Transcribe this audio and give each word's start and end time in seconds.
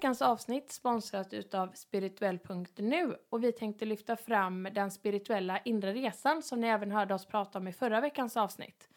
Veckans 0.00 0.22
avsnitt 0.22 0.72
sponsras 0.72 1.32
utav 1.32 1.72
spirituell.nu 1.74 3.16
och 3.30 3.44
vi 3.44 3.52
tänkte 3.52 3.84
lyfta 3.84 4.16
fram 4.16 4.68
den 4.72 4.90
spirituella 4.90 5.58
inre 5.64 5.92
resan 5.92 6.42
som 6.42 6.60
ni 6.60 6.66
även 6.66 6.90
hörde 6.90 7.14
oss 7.14 7.26
prata 7.26 7.58
om 7.58 7.68
i 7.68 7.72
förra 7.72 8.00
veckans 8.00 8.36
avsnitt. 8.36 8.88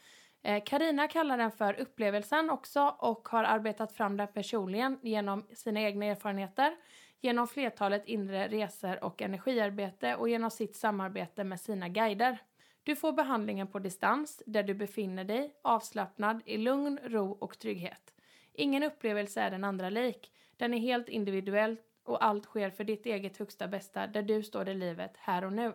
Eh, 0.43 0.63
Karina 0.65 1.07
kallar 1.07 1.37
den 1.37 1.51
för 1.51 1.79
upplevelsen 1.79 2.49
också 2.49 2.95
och 2.99 3.27
har 3.27 3.43
arbetat 3.43 3.91
fram 3.91 4.17
den 4.17 4.27
personligen 4.27 4.99
genom 5.01 5.47
sina 5.53 5.81
egna 5.81 6.05
erfarenheter, 6.05 6.75
genom 7.21 7.47
flertalet 7.47 8.05
inre 8.05 8.47
resor 8.47 9.03
och 9.03 9.21
energiarbete 9.21 10.15
och 10.15 10.29
genom 10.29 10.51
sitt 10.51 10.75
samarbete 10.75 11.43
med 11.43 11.59
sina 11.59 11.89
guider. 11.89 12.37
Du 12.83 12.95
får 12.95 13.11
behandlingen 13.11 13.67
på 13.67 13.79
distans 13.79 14.43
där 14.45 14.63
du 14.63 14.73
befinner 14.73 15.23
dig 15.23 15.55
avslappnad 15.61 16.41
i 16.45 16.57
lugn, 16.57 16.99
ro 17.03 17.31
och 17.31 17.59
trygghet. 17.59 18.13
Ingen 18.53 18.83
upplevelse 18.83 19.41
är 19.41 19.51
den 19.51 19.63
andra 19.63 19.89
lik. 19.89 20.29
Den 20.57 20.73
är 20.73 20.79
helt 20.79 21.09
individuell 21.09 21.77
och 22.03 22.25
allt 22.25 22.45
sker 22.45 22.69
för 22.69 22.83
ditt 22.83 23.05
eget 23.05 23.37
högsta 23.37 23.67
bästa 23.67 24.07
där 24.07 24.23
du 24.23 24.43
står 24.43 24.69
i 24.69 24.73
livet 24.73 25.11
här 25.17 25.45
och 25.45 25.53
nu. 25.53 25.73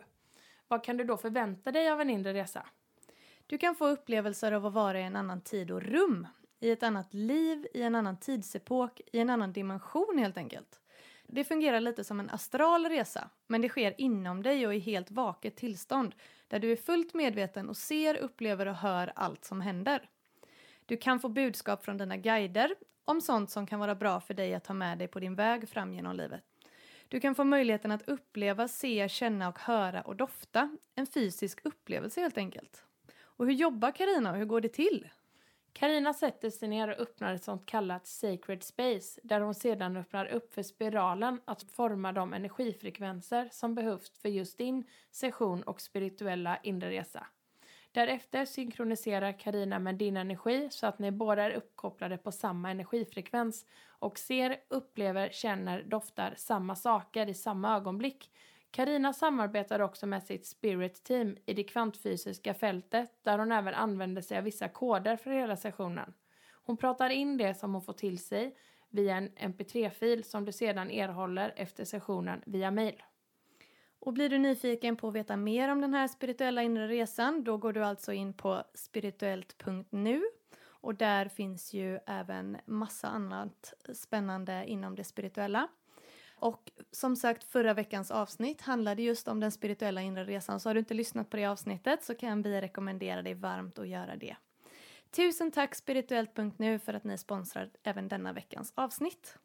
Vad 0.69 0.85
kan 0.85 0.97
du 0.97 1.05
då 1.05 1.17
förvänta 1.17 1.73
dig 1.73 1.91
av 1.91 2.01
en 2.01 2.11
inre 2.11 2.35
resa? 2.35 2.67
Du 3.47 3.59
kan 3.59 3.75
få 3.75 3.87
upplevelser 3.87 4.53
av 4.53 4.67
att 4.67 4.73
vara 4.73 5.01
i 5.01 5.03
en 5.03 5.17
annan 5.17 5.41
tid 5.41 5.71
och 5.71 5.83
rum. 5.83 6.27
I 6.61 6.71
ett 6.71 6.83
annat 6.83 7.15
liv, 7.15 7.67
i 7.75 7.83
en 7.83 7.95
annan 7.95 8.21
tidsepok, 8.21 9.01
i 9.13 9.19
en 9.19 9.31
annan 9.31 9.53
dimension 9.53 10.19
helt 10.19 10.37
enkelt. 10.37 10.81
Det 11.27 11.45
fungerar 11.45 11.81
lite 11.81 12.05
som 12.05 12.21
en 12.21 12.31
astral 12.31 12.87
resa, 12.87 13.31
men 13.47 13.61
det 13.61 13.69
sker 13.69 13.95
inom 14.01 14.43
dig 14.43 14.67
och 14.67 14.75
i 14.75 14.79
helt 14.79 15.11
vaket 15.11 15.57
tillstånd 15.57 16.15
där 16.49 16.59
du 16.59 16.73
är 16.73 16.77
fullt 16.77 17.15
medveten 17.15 17.69
och 17.69 17.77
ser, 17.77 18.17
upplever 18.17 18.67
och 18.67 18.75
hör 18.75 19.13
allt 19.15 19.45
som 19.45 19.61
händer. 19.61 20.09
Du 20.87 20.97
kan 20.97 21.21
få 21.21 21.29
budskap 21.29 21.85
från 21.85 21.97
dina 21.97 22.17
guider 22.17 22.75
om 23.09 23.21
sånt 23.21 23.51
som 23.51 23.67
kan 23.67 23.81
vara 23.81 23.95
bra 23.95 24.21
för 24.21 24.35
dig 24.35 24.55
att 24.55 24.65
ta 24.65 24.75
med 24.75 24.99
dig 24.99 25.09
på 25.09 25.21
din 25.21 25.35
väg 25.35 25.69
fram 25.69 25.95
genom 25.95 26.17
livet. 26.17 26.43
Du 27.09 27.21
kan 27.21 27.35
få 27.35 27.45
möjligheten 27.45 27.91
att 27.91 28.09
uppleva, 28.09 28.69
se, 28.69 29.09
känna 29.09 29.49
och 29.49 29.59
höra 29.59 30.03
och 30.03 30.17
dofta. 30.17 30.77
En 30.95 31.07
fysisk 31.07 31.61
upplevelse 31.65 32.21
helt 32.21 32.39
enkelt. 32.39 32.85
Och 33.21 33.47
hur 33.47 33.53
jobbar 33.53 33.91
Karina 33.91 34.31
och 34.31 34.37
hur 34.37 34.45
går 34.45 34.61
det 34.61 34.69
till? 34.69 35.09
Karina 35.73 36.15
sätter 36.15 36.51
sig 36.51 36.69
ner 36.69 36.89
och 36.89 37.01
öppnar 37.01 37.35
ett 37.35 37.45
sånt 37.45 37.67
kallat 37.67 38.07
sacred 38.07 38.63
space 38.63 39.21
där 39.25 39.41
hon 39.41 39.55
sedan 39.55 39.97
öppnar 39.97 40.27
upp 40.27 40.55
för 40.55 40.63
spiralen 40.63 41.41
att 41.45 41.63
forma 41.63 42.13
de 42.13 42.33
energifrekvenser 42.33 43.49
som 43.53 43.75
behövs 43.75 44.19
för 44.23 44.29
just 44.29 44.59
din 44.59 44.85
session 45.11 45.63
och 45.63 45.81
spirituella 45.81 46.59
inre 46.63 46.91
resa. 46.91 47.27
Därefter 47.99 48.45
synkroniserar 48.45 49.33
Karina 49.33 49.79
med 49.79 49.95
din 49.95 50.17
energi 50.17 50.69
så 50.71 50.87
att 50.87 50.99
ni 50.99 51.11
båda 51.11 51.43
är 51.43 51.51
uppkopplade 51.51 52.17
på 52.17 52.33
samma 52.33 52.71
energifrekvens 52.71 53.67
och 53.99 54.19
ser, 54.19 54.57
upplever, 54.69 55.29
känner, 55.33 55.83
doftar 55.83 56.35
samma 56.37 56.77
saker 56.77 57.29
i 57.29 57.35
samma 57.35 57.77
ögonblick. 57.77 58.31
Karina 58.71 59.13
samarbetar 59.13 59.81
också 59.81 60.07
med 60.07 60.23
sitt 60.23 60.47
spirit 60.47 61.05
team 61.05 61.37
i 61.47 61.55
det 61.55 61.65
kvantfysiska 61.65 62.55
fältet 62.55 63.11
där 63.23 63.39
hon 63.39 63.53
även 63.53 63.75
använder 63.75 64.23
sig 64.23 64.39
av 64.39 64.45
vissa 64.45 64.69
koder 64.69 65.17
för 65.17 65.31
hela 65.31 65.57
sessionen. 65.57 66.15
Hon 66.53 66.77
pratar 66.77 67.11
in 67.11 67.37
det 67.37 67.55
som 67.55 67.73
hon 67.73 67.83
får 67.83 67.93
till 67.93 68.19
sig 68.19 68.57
via 68.91 69.17
en 69.17 69.29
mp3-fil 69.29 70.25
som 70.25 70.45
du 70.45 70.53
sedan 70.53 70.91
erhåller 70.91 71.53
efter 71.57 71.85
sessionen 71.85 72.43
via 72.47 72.71
mail. 72.71 73.03
Och 74.09 74.15
blir 74.15 74.29
du 74.29 74.39
nyfiken 74.39 74.97
på 74.97 75.09
att 75.09 75.15
veta 75.15 75.37
mer 75.37 75.69
om 75.69 75.81
den 75.81 75.95
här 75.95 76.09
spirituella 76.09 76.63
inre 76.63 76.89
resan 76.89 77.45
då 77.45 77.57
går 77.57 77.73
du 77.73 77.85
alltså 77.85 78.13
in 78.13 78.33
på 78.33 78.63
spirituellt.nu 78.75 80.23
och 80.67 80.95
där 80.95 81.29
finns 81.29 81.73
ju 81.73 81.99
även 82.07 82.57
massa 82.67 83.09
annat 83.09 83.75
spännande 83.95 84.65
inom 84.67 84.95
det 84.95 85.05
spirituella. 85.05 85.69
Och 86.35 86.71
som 86.93 87.17
sagt 87.17 87.45
förra 87.45 87.75
veckans 87.75 88.11
avsnitt 88.11 88.61
handlade 88.61 89.03
just 89.03 89.29
om 89.29 89.41
den 89.41 89.53
spirituella 89.53 90.03
inre 90.03 90.25
resan 90.25 90.61
så 90.61 90.69
har 90.69 90.75
du 90.75 90.81
inte 90.81 90.95
lyssnat 90.95 91.31
på 91.31 91.37
det 91.37 91.47
avsnittet 91.47 92.05
så 92.05 92.15
kan 92.15 92.43
vi 92.43 92.61
rekommendera 92.61 93.23
dig 93.23 93.35
varmt 93.35 93.79
att 93.79 93.89
göra 93.89 94.17
det. 94.17 94.37
Tusen 95.11 95.51
tack 95.51 95.75
spirituellt.nu 95.75 96.79
för 96.79 96.95
att 96.95 97.05
ni 97.05 97.19
sponsrar 97.19 97.71
även 97.83 98.09
denna 98.09 98.33
veckans 98.33 98.73
avsnitt. 98.75 99.39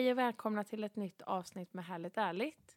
Hej 0.00 0.12
och 0.12 0.18
välkomna 0.18 0.64
till 0.64 0.84
ett 0.84 0.96
nytt 0.96 1.22
avsnitt 1.22 1.74
med 1.74 1.84
Härligt 1.84 2.18
Ärligt. 2.18 2.76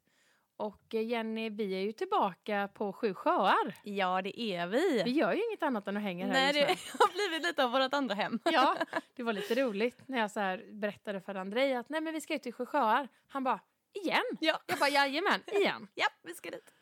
Och 0.58 0.96
eh, 0.96 1.02
Jenny, 1.02 1.50
vi 1.50 1.74
är 1.74 1.80
ju 1.80 1.92
tillbaka 1.92 2.70
på 2.74 2.94
Sju 2.94 3.14
sjöar. 3.14 3.76
Ja, 3.84 4.22
det 4.22 4.42
är 4.42 4.68
vi. 4.68 5.04
Vi 5.06 5.12
gör 5.12 5.34
ju 5.34 5.42
inget 5.50 5.64
annat 5.64 5.88
än 5.88 5.98
att 5.98 6.04
hänga 6.04 6.26
här 6.26 6.34
Nej, 6.34 6.54
det 6.54 6.68
har 7.00 7.14
blivit 7.14 7.48
lite 7.48 7.64
av 7.64 7.72
vårt 7.72 7.94
andra 7.94 8.16
hem. 8.16 8.40
Ja, 8.44 8.78
det 9.16 9.24
var 9.24 9.34
lite 9.34 9.56
roligt 9.56 10.08
när 10.08 10.20
jag 10.20 10.32
så 10.32 10.40
här 10.40 10.66
berättade 10.72 11.22
för 11.22 11.36
Andrei 11.36 11.74
att 11.74 11.90
nej 11.90 12.02
men 12.02 12.14
vi 12.14 12.22
ska 12.22 12.36
ut 12.36 12.44
till 12.44 12.54
Sju 12.54 12.66
sjöar. 12.66 13.08
Han 13.28 13.44
bara, 13.44 13.60
igen? 13.94 14.24
Ja. 14.40 14.60
Jag 14.66 14.80
bara, 14.80 14.90
jajamän, 14.90 15.42
igen. 15.52 15.88
ja, 15.96 16.08
vi 16.24 16.34
ska 16.34 16.50
dit. 16.50 16.74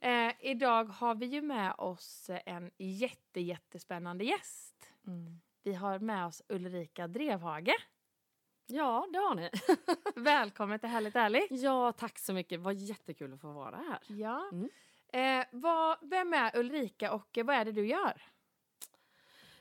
Eh, 0.00 0.50
idag 0.50 0.84
har 0.84 1.14
vi 1.14 1.26
ju 1.26 1.42
med 1.42 1.74
oss 1.78 2.30
en 2.46 2.70
jätte, 2.78 3.40
jättespännande 3.40 4.24
gäst. 4.24 4.90
Mm. 5.06 5.40
Vi 5.62 5.74
har 5.74 5.98
med 5.98 6.26
oss 6.26 6.42
Ulrika 6.48 7.06
Drevhage. 7.06 7.74
Ja, 8.66 9.08
det 9.12 9.18
har 9.18 9.34
ni. 9.34 9.50
Välkommen 10.14 10.78
till 10.78 10.88
Härligt 10.88 11.16
Ärligt. 11.16 11.46
ja, 11.50 11.92
tack 11.92 12.18
så 12.18 12.32
mycket. 12.32 12.60
Vad 12.60 12.74
jättekul 12.74 13.32
att 13.32 13.40
få 13.40 13.52
vara 13.52 13.76
här. 13.76 13.98
Ja. 14.06 14.50
Mm. 14.52 14.70
Eh, 15.08 15.46
vad, 15.52 15.98
vem 16.02 16.32
är 16.32 16.56
Ulrika 16.56 17.12
och 17.12 17.38
eh, 17.38 17.44
vad 17.44 17.56
är 17.56 17.64
det 17.64 17.72
du 17.72 17.86
gör? 17.86 18.22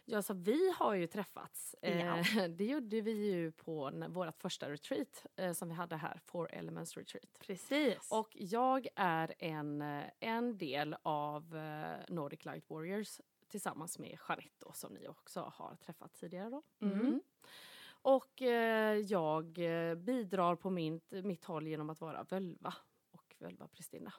Ja, 0.06 0.22
så 0.22 0.34
vi 0.34 0.74
har 0.78 0.94
ju 0.94 1.08
träffats. 1.08 1.76
Ja. 1.82 1.90
Eh, 1.90 2.48
det 2.50 2.66
gjorde 2.66 3.02
vi 3.02 3.32
ju 3.32 3.52
på 3.52 3.92
vårt 4.10 4.42
första 4.42 4.70
retreat 4.70 5.26
eh, 5.36 5.54
som 5.54 5.70
vi 5.70 5.74
hade 5.74 5.96
här, 5.96 6.20
Four 6.26 6.52
Elements 6.52 6.98
Retreat. 6.98 7.40
Precis. 7.40 8.12
Och 8.12 8.30
jag 8.34 8.88
är 8.96 9.34
en, 9.40 9.82
eh, 9.82 10.04
en 10.20 10.58
del 10.58 10.96
av 11.02 11.62
Nordic 12.08 12.46
Light 12.46 12.70
Warriors 12.70 13.20
tillsammans 13.48 14.00
med 14.00 14.18
Jeanette 14.28 14.56
då, 14.60 14.72
som 14.74 14.94
ni 14.94 15.08
också 15.08 15.54
har 15.56 15.76
träffat 15.76 16.14
tidigare. 16.14 16.50
Då. 16.50 16.64
Mm. 16.82 17.22
Och 18.04 18.42
eh, 18.42 18.98
jag 18.98 19.58
eh, 19.58 19.96
bidrar 19.96 20.56
på 20.56 20.70
min, 20.70 21.02
mitt 21.10 21.46
håll 21.46 21.68
genom 21.68 21.90
att 21.90 22.02
vara 22.02 22.24
völva 22.24 22.74
och 23.12 23.36
völva-prästinna. 23.40 24.14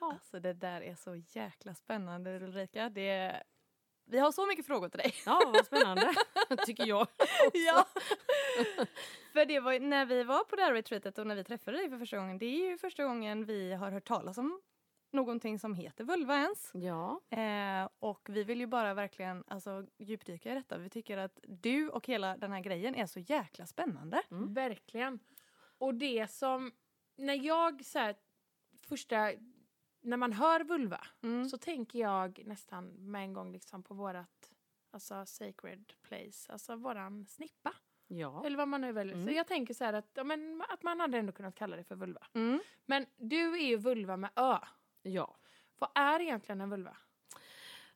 Alltså 0.00 0.40
det 0.40 0.52
där 0.52 0.80
är 0.80 0.94
så 0.94 1.16
jäkla 1.16 1.74
spännande 1.74 2.40
Ulrika. 2.40 2.88
Det... 2.88 3.42
Vi 4.04 4.18
har 4.18 4.32
så 4.32 4.46
mycket 4.46 4.66
frågor 4.66 4.88
till 4.88 4.98
dig. 4.98 5.14
Ja, 5.26 5.50
vad 5.52 5.66
spännande, 5.66 6.14
tycker 6.66 6.86
jag. 6.86 7.06
ja. 7.52 7.86
För 9.32 9.46
det 9.46 9.60
var 9.60 9.80
när 9.80 10.06
vi 10.06 10.22
var 10.22 10.44
på 10.44 10.56
det 10.56 10.62
här 10.62 10.72
retreatet 10.72 11.18
och 11.18 11.26
när 11.26 11.36
vi 11.36 11.44
träffade 11.44 11.76
dig 11.76 11.90
för 11.90 11.98
första 11.98 12.16
gången. 12.16 12.38
Det 12.38 12.46
är 12.46 12.70
ju 12.70 12.78
första 12.78 13.04
gången 13.04 13.44
vi 13.44 13.72
har 13.72 13.90
hört 13.90 14.08
talas 14.08 14.38
om 14.38 14.60
någonting 15.12 15.58
som 15.58 15.74
heter 15.74 16.04
vulva 16.04 16.36
ens. 16.36 16.70
Ja. 16.74 17.20
Eh, 17.30 17.88
och 17.98 18.28
vi 18.30 18.44
vill 18.44 18.60
ju 18.60 18.66
bara 18.66 18.94
verkligen 18.94 19.44
alltså, 19.46 19.86
djupdyka 19.98 20.52
i 20.52 20.54
detta. 20.54 20.78
Vi 20.78 20.90
tycker 20.90 21.16
att 21.18 21.38
du 21.42 21.88
och 21.88 22.06
hela 22.06 22.36
den 22.36 22.52
här 22.52 22.60
grejen 22.60 22.94
är 22.94 23.06
så 23.06 23.18
jäkla 23.20 23.66
spännande. 23.66 24.22
Mm. 24.30 24.54
Verkligen. 24.54 25.18
Och 25.78 25.94
det 25.94 26.30
som, 26.30 26.72
när 27.16 27.34
jag 27.46 27.84
så 27.84 27.98
här, 27.98 28.16
första, 28.88 29.32
när 30.00 30.16
man 30.16 30.32
hör 30.32 30.64
vulva 30.64 31.06
Mm. 31.22 31.44
så 31.48 31.58
tänker 31.58 31.98
jag 31.98 32.42
nästan 32.46 32.86
med 33.10 33.22
en 33.22 33.32
gång 33.32 33.52
liksom 33.52 33.82
på 33.82 33.94
vårat, 33.94 34.52
alltså 34.90 35.26
sacred 35.26 35.92
place, 36.02 36.52
alltså 36.52 36.76
våran 36.76 37.26
snippa. 37.26 37.74
Ja. 38.06 38.46
Eller 38.46 38.56
vad 38.56 38.68
man 38.68 38.80
nu 38.80 38.92
väljer. 38.92 39.14
Så 39.14 39.20
Mm. 39.22 39.34
jag 39.34 39.46
tänker 39.46 39.74
så 39.74 39.84
här 39.84 39.92
att, 39.92 40.10
ja, 40.14 40.24
men, 40.24 40.62
att 40.68 40.82
man 40.82 41.00
hade 41.00 41.18
ändå 41.18 41.32
kunnat 41.32 41.54
kalla 41.54 41.76
det 41.76 41.84
för 41.84 41.94
vulva. 41.96 42.26
Mm. 42.34 42.60
Men 42.86 43.06
du 43.16 43.52
är 43.54 43.66
ju 43.66 43.76
vulva 43.76 44.16
med 44.16 44.30
ö. 44.36 44.58
Ja. 45.02 45.36
Vad 45.78 45.90
är 45.94 46.20
egentligen 46.20 46.60
en 46.60 46.70
vulva? 46.70 46.96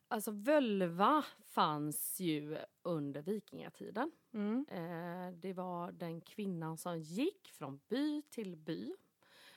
Alltså 0.07 0.31
völva 0.31 1.25
fanns 1.45 2.19
ju 2.19 2.57
under 2.81 3.21
vikingatiden. 3.21 4.11
Mm. 4.33 4.65
Eh, 4.69 5.39
det 5.39 5.53
var 5.53 5.91
den 5.91 6.21
kvinnan 6.21 6.77
som 6.77 6.99
gick 6.99 7.51
från 7.51 7.79
by 7.89 8.21
till 8.21 8.55
by. 8.55 8.93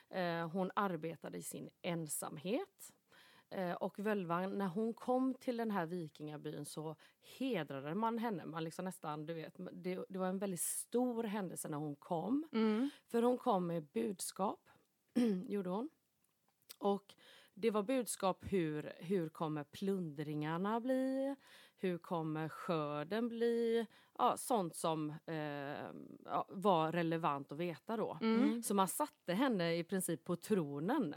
Eh, 0.09 0.49
hon 0.49 0.71
arbetade 0.75 1.37
i 1.37 1.43
sin 1.43 1.69
ensamhet. 1.81 2.93
Eh, 3.49 3.73
och 3.73 3.99
völvan, 3.99 4.57
när 4.57 4.67
hon 4.67 4.93
kom 4.93 5.33
till 5.33 5.57
den 5.57 5.71
här 5.71 5.85
vikingabyn 5.85 6.65
så 6.65 6.95
hedrade 7.21 7.95
man 7.95 8.17
henne. 8.17 8.45
Man 8.45 8.63
liksom 8.63 8.85
nästan, 8.85 9.25
du 9.25 9.33
vet, 9.33 9.55
det, 9.71 10.05
det 10.09 10.19
var 10.19 10.27
en 10.27 10.39
väldigt 10.39 10.61
stor 10.61 11.23
händelse 11.23 11.69
när 11.69 11.77
hon 11.77 11.95
kom. 11.95 12.47
Mm. 12.51 12.89
För 13.07 13.23
hon 13.23 13.37
kom 13.37 13.67
med 13.67 13.83
budskap, 13.83 14.69
gjorde 15.47 15.69
hon. 15.69 15.89
Och 16.77 17.15
det 17.61 17.71
var 17.71 17.83
budskap 17.83 18.37
hur, 18.41 18.93
hur 18.99 19.29
kommer 19.29 19.63
plundringarna 19.63 20.79
bli? 20.79 21.35
Hur 21.77 21.97
kommer 21.97 22.49
skörden 22.49 23.29
bli? 23.29 23.85
Ja, 24.17 24.37
sånt 24.37 24.75
som 24.75 25.09
eh, 25.25 25.35
ja, 26.25 26.45
var 26.49 26.91
relevant 26.91 27.51
att 27.51 27.57
veta 27.57 27.97
då. 27.97 28.17
Mm. 28.21 28.63
Så 28.63 28.73
man 28.73 28.87
satte 28.87 29.33
henne 29.33 29.75
i 29.75 29.83
princip 29.83 30.23
på 30.23 30.35
tronen. 30.35 31.15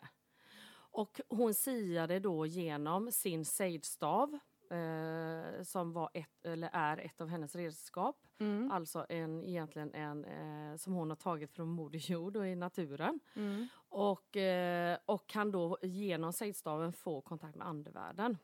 Och 0.75 1.21
hon 1.29 1.55
siade 1.55 2.19
då 2.19 2.47
genom 2.47 3.13
sin 3.13 3.45
sejdstav 3.45 4.39
eh, 4.75 5.63
som 5.63 5.93
var 5.93 6.11
ett, 6.15 6.45
eller 6.45 6.71
är 6.73 6.97
ett 6.99 7.21
av 7.21 7.29
hennes 7.29 7.55
redskap. 7.57 8.27
Mm. 8.39 8.71
Alltså 8.71 9.07
en, 9.09 9.45
egentligen 9.45 9.95
en 9.95 10.25
eh, 10.25 10.77
som 10.77 10.93
hon 10.93 11.11
har 11.11 11.17
tagit 11.17 11.53
från 11.53 11.69
Moder 11.69 12.11
Jord 12.11 12.37
och 12.37 12.47
i 12.47 12.55
naturen. 12.57 13.21
Mm. 13.37 13.67
Och, 13.89 14.37
eh, 14.37 14.99
och 15.07 15.27
kan 15.27 15.51
då 15.51 15.79
genom 15.83 16.33
sejdstaven 16.33 16.93
få 16.93 17.21
kontakt 17.21 17.57
med 17.57 17.67
andevärlden. 17.69 18.39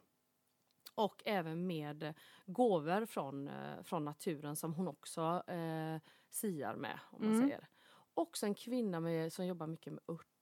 Och 0.94 1.22
även 1.26 1.66
med 1.66 2.14
gåvor 2.46 3.06
från, 3.06 3.48
eh, 3.48 3.82
från 3.82 4.04
naturen 4.04 4.56
som 4.56 4.74
hon 4.74 4.88
också 4.88 5.42
eh, 5.46 5.98
siar 6.30 6.74
med. 6.74 6.98
om 7.10 7.22
man 7.24 7.34
Mm. 7.34 7.48
säger. 7.48 7.68
Också 8.14 8.46
en 8.46 8.54
kvinna 8.54 9.00
med, 9.00 9.32
som 9.32 9.46
jobbar 9.46 9.66
mycket 9.66 9.92
med 9.92 10.02
örter 10.08 10.39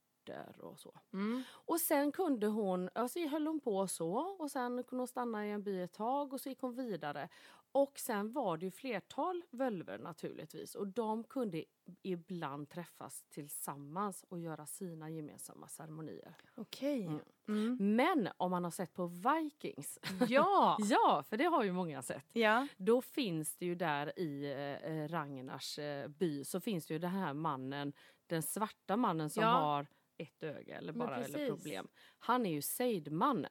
och 0.59 0.79
så. 0.79 0.99
Mm. 1.13 1.43
Och 1.51 1.81
sen 1.81 2.11
kunde 2.11 2.47
hon, 2.47 2.89
alltså 2.95 3.19
höll 3.27 3.47
hon 3.47 3.59
på 3.59 3.87
så 3.87 4.13
och 4.17 4.51
sen 4.51 4.83
kunde 4.83 5.01
hon 5.01 5.07
stanna 5.07 5.47
i 5.47 5.51
en 5.51 5.63
by 5.63 5.81
ett 5.81 5.93
tag 5.93 6.33
och 6.33 6.41
så 6.41 6.49
gick 6.49 6.59
hon 6.61 6.75
vidare. 6.75 7.29
Och 7.71 7.99
sen 7.99 8.31
var 8.31 8.57
det 8.57 8.65
ju 8.65 8.71
flertal 8.71 9.43
völver 9.49 9.97
naturligtvis 9.99 10.75
och 10.75 10.87
de 10.87 11.23
kunde 11.23 11.63
ibland 12.01 12.69
träffas 12.69 13.23
tillsammans 13.29 14.25
och 14.29 14.39
göra 14.39 14.65
sina 14.65 15.09
gemensamma 15.09 15.67
ceremonier. 15.67 16.35
Okej. 16.55 17.05
Mm. 17.05 17.21
Mm. 17.47 17.95
Men 17.95 18.29
om 18.37 18.51
man 18.51 18.63
har 18.63 18.71
sett 18.71 18.93
på 18.93 19.05
Vikings, 19.07 19.99
Ja! 20.29 20.77
ja 20.79 21.23
för 21.29 21.37
det 21.37 21.43
har 21.45 21.63
ju 21.63 21.71
många 21.71 22.01
sett, 22.01 22.25
Ja. 22.33 22.67
då 22.77 23.01
finns 23.01 23.55
det 23.57 23.65
ju 23.65 23.75
där 23.75 24.19
i 24.19 24.45
eh, 24.83 25.07
Ragnars 25.07 25.79
eh, 25.79 26.07
by 26.07 26.43
så 26.43 26.59
finns 26.59 26.85
det 26.85 26.93
ju 26.93 26.99
den 26.99 27.09
här 27.11 27.33
mannen, 27.33 27.93
den 28.27 28.43
svarta 28.43 28.97
mannen 28.97 29.29
som 29.29 29.43
Ja. 29.43 29.49
har 29.49 29.87
ett 30.19 30.43
öga 30.43 30.77
eller 30.77 30.93
bara 30.93 31.15
eller 31.17 31.47
problem. 31.49 31.87
Han 32.19 32.45
är 32.45 32.51
ju 32.51 32.61
sejdman. 32.61 33.45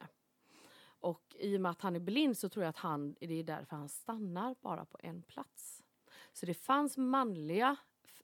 Och 1.01 1.35
i 1.39 1.57
och 1.57 1.61
med 1.61 1.71
att 1.71 1.81
han 1.81 1.95
är 1.95 1.99
blind 1.99 2.37
så 2.37 2.49
tror 2.49 2.63
jag 2.63 2.69
att 2.69 2.77
han, 2.77 3.15
det 3.19 3.33
är 3.39 3.43
därför 3.43 3.75
han 3.75 3.89
stannar 3.89 4.55
bara 4.61 4.85
på 4.85 4.97
en 5.03 5.21
plats. 5.21 5.83
Så 6.33 6.45
det 6.45 6.53
fanns 6.53 6.97
manliga 6.97 7.75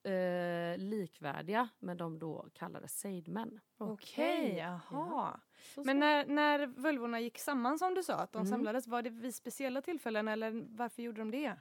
eh, 0.04 0.78
likvärdiga 0.78 1.70
men 1.80 1.98
de 1.98 2.20
då 2.20 2.48
kallades 2.54 3.00
sejdmän. 3.00 3.60
Okej, 3.78 4.56
jaha. 4.58 5.40
Så 5.76 5.84
Men 5.84 6.00
när, 6.00 6.26
när 6.26 6.68
völvorna 6.68 7.20
gick 7.20 7.38
samman 7.40 7.80
som 7.80 7.94
du 7.96 8.04
sa, 8.04 8.14
att 8.16 8.32
de 8.32 8.38
Mm. 8.40 8.52
samlades, 8.52 8.88
var 8.88 9.02
det 9.02 9.10
vid 9.10 9.36
speciella 9.36 9.82
tillfällen 9.82 10.28
eller 10.28 10.66
varför 10.70 11.02
gjorde 11.04 11.22
de 11.22 11.32
det? 11.32 11.56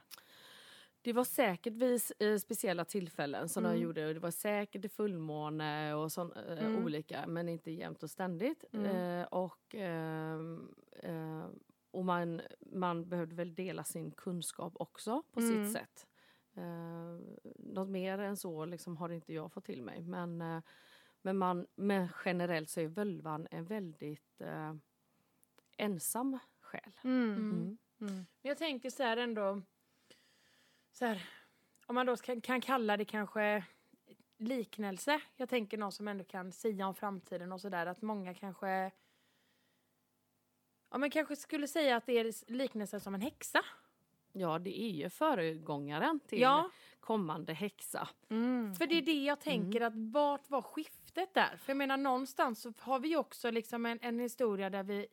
Det 1.05 1.13
var 1.13 1.23
säkert 1.23 1.73
vid 1.73 2.01
eh, 2.19 2.37
speciella 2.37 2.85
tillfällen 2.85 3.49
som 3.49 3.65
Mm. 3.65 3.75
de 3.77 3.83
gjorde. 3.83 4.13
Det 4.13 4.19
var 4.19 4.31
säkert 4.31 4.85
i 4.85 4.89
fullmåne 4.89 5.93
och 5.93 6.11
sån, 6.11 6.31
eh, 6.33 6.65
Mm. 6.65 6.83
olika, 6.85 7.27
men 7.27 7.49
inte 7.49 7.71
jämt 7.71 8.03
och 8.03 8.09
ständigt. 8.09 8.63
Mm. 8.71 8.85
Eh, 9.21 9.25
och 9.27 9.75
ehm, 9.75 10.75
eh, 11.03 11.45
och 11.91 12.05
man, 12.05 12.41
man 12.59 13.09
behövde 13.09 13.35
väl 13.35 13.55
dela 13.55 13.83
sin 13.83 14.11
kunskap 14.11 14.73
också 14.79 15.23
på 15.31 15.39
Mm. 15.39 15.65
sitt 15.65 15.73
sätt. 15.73 16.07
Eh, 16.55 17.19
något 17.55 17.89
mer 17.89 18.19
än 18.19 18.37
så 18.37 18.65
liksom 18.65 18.97
har 18.97 19.09
inte 19.09 19.33
jag 19.33 19.51
fått 19.53 19.65
till 19.65 19.81
mig. 19.83 20.01
Men, 20.03 20.41
eh, 20.41 20.61
men, 21.21 21.37
man, 21.37 21.67
men 21.75 22.07
generellt 22.25 22.69
så 22.69 22.79
är 22.81 22.87
völvan 22.87 23.47
en 23.51 23.65
väldigt 23.65 24.41
eh, 24.41 24.73
ensam 25.77 26.39
själ. 26.61 26.91
Mm. 27.03 27.23
Mm. 27.29 27.37
Mm. 27.39 27.77
Mm. 28.01 28.13
Men 28.15 28.49
jag 28.49 28.57
tänker 28.57 28.89
så 28.89 29.03
här 29.03 29.17
ändå, 29.17 29.61
så 30.95 31.05
här, 31.05 31.29
om 31.85 31.95
man 31.95 32.05
då 32.05 32.15
kan, 32.17 32.41
kan 32.41 32.61
kalla 32.61 32.97
det 32.97 33.05
kanske 33.05 33.63
liknelse. 34.37 35.21
Jag 35.35 35.49
tänker 35.49 35.77
någon 35.77 35.91
som 35.91 36.07
ändå 36.07 36.23
kan 36.23 36.51
sia 36.51 36.87
om 36.87 36.95
framtiden 36.95 37.51
och 37.51 37.61
sådär, 37.61 37.85
att 37.85 38.01
många 38.01 38.33
kanske 38.33 38.91
Ja 40.89 40.97
men 40.97 41.09
kanske 41.09 41.35
skulle 41.35 41.67
säga 41.67 41.95
att 41.95 42.05
det 42.05 42.13
är 42.19 42.51
liknelse 42.51 42.99
som 42.99 43.15
en 43.15 43.21
häxa. 43.21 43.61
Ja, 44.31 44.59
det 44.59 44.81
är 44.81 44.89
ju 44.89 45.09
föregångaren 45.09 46.19
till 46.19 46.41
Ja, 46.41 46.69
kommande 46.99 47.53
häxa. 47.53 48.09
Mm. 48.29 48.75
för 48.75 48.87
det 48.87 48.95
är 48.95 49.01
det 49.01 49.23
jag 49.23 49.39
tänker 49.39 49.81
att 49.81 49.93
vart 49.95 50.49
var 50.49 50.61
skiftet 50.61 51.33
där? 51.33 51.57
För 51.57 51.69
jag 51.69 51.77
menar 51.77 51.97
någonstans 51.97 52.61
så 52.61 52.73
har 52.79 52.99
vi 52.99 53.07
ju 53.07 53.17
också 53.17 53.51
liksom 53.51 53.85
en, 53.85 53.99
en 54.01 54.19
historia 54.19 54.69
där 54.69 54.83
vi 54.83 55.07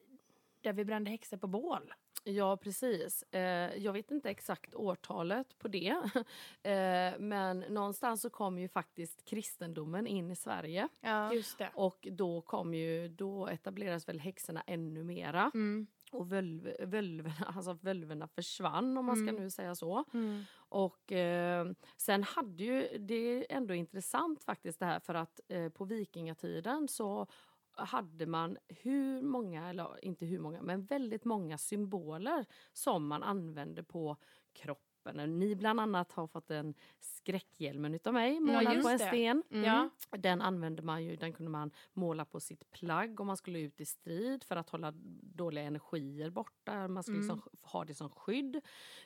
där 0.61 0.73
vi 0.73 0.84
brände 0.84 1.11
häxor 1.11 1.37
på 1.37 1.46
bål. 1.46 1.94
Ja, 2.24 2.56
precis. 2.56 3.22
Eh, 3.22 3.76
jag 3.76 3.92
vet 3.92 4.10
inte 4.10 4.30
exakt 4.30 4.74
årtalet 4.74 5.58
på 5.58 5.69
det. 5.69 5.94
eh, 6.62 7.19
men 7.20 7.58
någonstans 7.60 8.20
så 8.20 8.30
kom 8.30 8.58
ju 8.58 8.69
faktiskt 8.69 9.24
kristendomen 9.24 10.06
in 10.06 10.30
i 10.30 10.36
Sverige. 10.36 10.88
Ja. 11.00 11.34
Just 11.34 11.58
det. 11.58 11.70
Och 11.74 12.08
då, 12.10 12.40
kom 12.40 12.74
ju, 12.74 13.08
då 13.08 13.46
etableras 13.46 14.08
väl 14.08 14.20
häxorna 14.20 14.62
ännu 14.66 15.04
mera. 15.04 15.50
Mm. 15.54 15.86
Och 16.12 16.32
völv, 16.32 16.72
völverna, 16.80 17.46
alltså 17.56 17.72
völverna 17.80 18.28
försvann 18.28 18.96
om 18.98 19.04
man 19.04 19.16
ska 19.16 19.28
Mm. 19.28 19.42
nu 19.42 19.50
säga 19.50 19.74
så. 19.74 20.04
Mm. 20.14 20.44
Och 20.54 21.12
eh, 21.12 21.66
sen 21.96 22.22
hade 22.22 22.64
ju, 22.64 22.98
det 22.98 23.14
är 23.14 23.46
ändå 23.48 23.74
intressant 23.74 24.44
faktiskt 24.44 24.78
det 24.78 24.86
här 24.86 25.00
för 25.00 25.14
att 25.14 25.40
eh, 25.48 25.69
på 25.69 25.84
vikingatiden 25.84 26.88
så 26.88 27.26
hade 27.74 28.26
man 28.26 28.58
hur 28.69 29.22
många, 29.22 29.69
eller 29.69 30.04
inte 30.04 30.26
hur 30.26 30.38
många, 30.38 30.62
men 30.62 30.84
väldigt 30.84 31.24
många 31.24 31.58
symboler 31.58 32.46
som 32.72 33.06
man 33.06 33.22
använde 33.22 33.82
på 33.82 34.16
kroppen. 34.52 35.38
Ni 35.38 35.54
bland 35.56 35.80
annat 35.80 36.12
har 36.12 36.26
fått 36.26 36.50
en 36.50 36.74
skräckhjälmen 37.00 37.94
utav 37.94 38.12
mig 38.12 38.41
målad 38.41 38.74
just 38.74 38.82
på 38.82 38.88
en 38.88 38.98
det. 38.98 39.06
sten. 39.06 39.43
Mm. 39.50 39.64
Ja. 39.64 39.91
Den 40.10 40.43
använde 40.43 40.82
man 40.82 41.05
ju, 41.05 41.17
den 41.17 41.32
kunde 41.32 41.50
man 41.50 41.70
måla 41.93 42.24
på 42.24 42.41
sitt 42.41 42.70
plagg 42.70 43.20
om 43.20 43.26
man 43.26 43.36
skulle 43.36 43.58
ut 43.58 43.81
i 43.81 43.84
strid 43.86 44.44
för 44.44 44.56
att 44.56 44.70
hålla 44.70 44.93
dåliga 45.22 45.64
energier 45.64 46.31
borta. 46.31 46.88
Man 46.88 47.02
skulle 47.02 47.19
liksom 47.19 47.43
ha 47.62 47.84
det 47.84 47.94
som 47.94 48.10
skydd. 48.10 48.60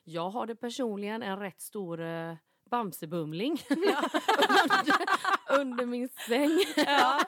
Jag 0.05 0.31
har 0.31 0.47
det 0.47 0.57
personligen 0.57 1.23
en 1.23 1.39
rätt 1.39 1.61
stor 1.61 2.01
eh, 2.01 2.35
Bamsebumling 2.71 3.59
under, 3.71 3.97
under 5.61 5.87
min 5.87 6.09
säng. 6.09 6.51
Eh, 6.77 7.21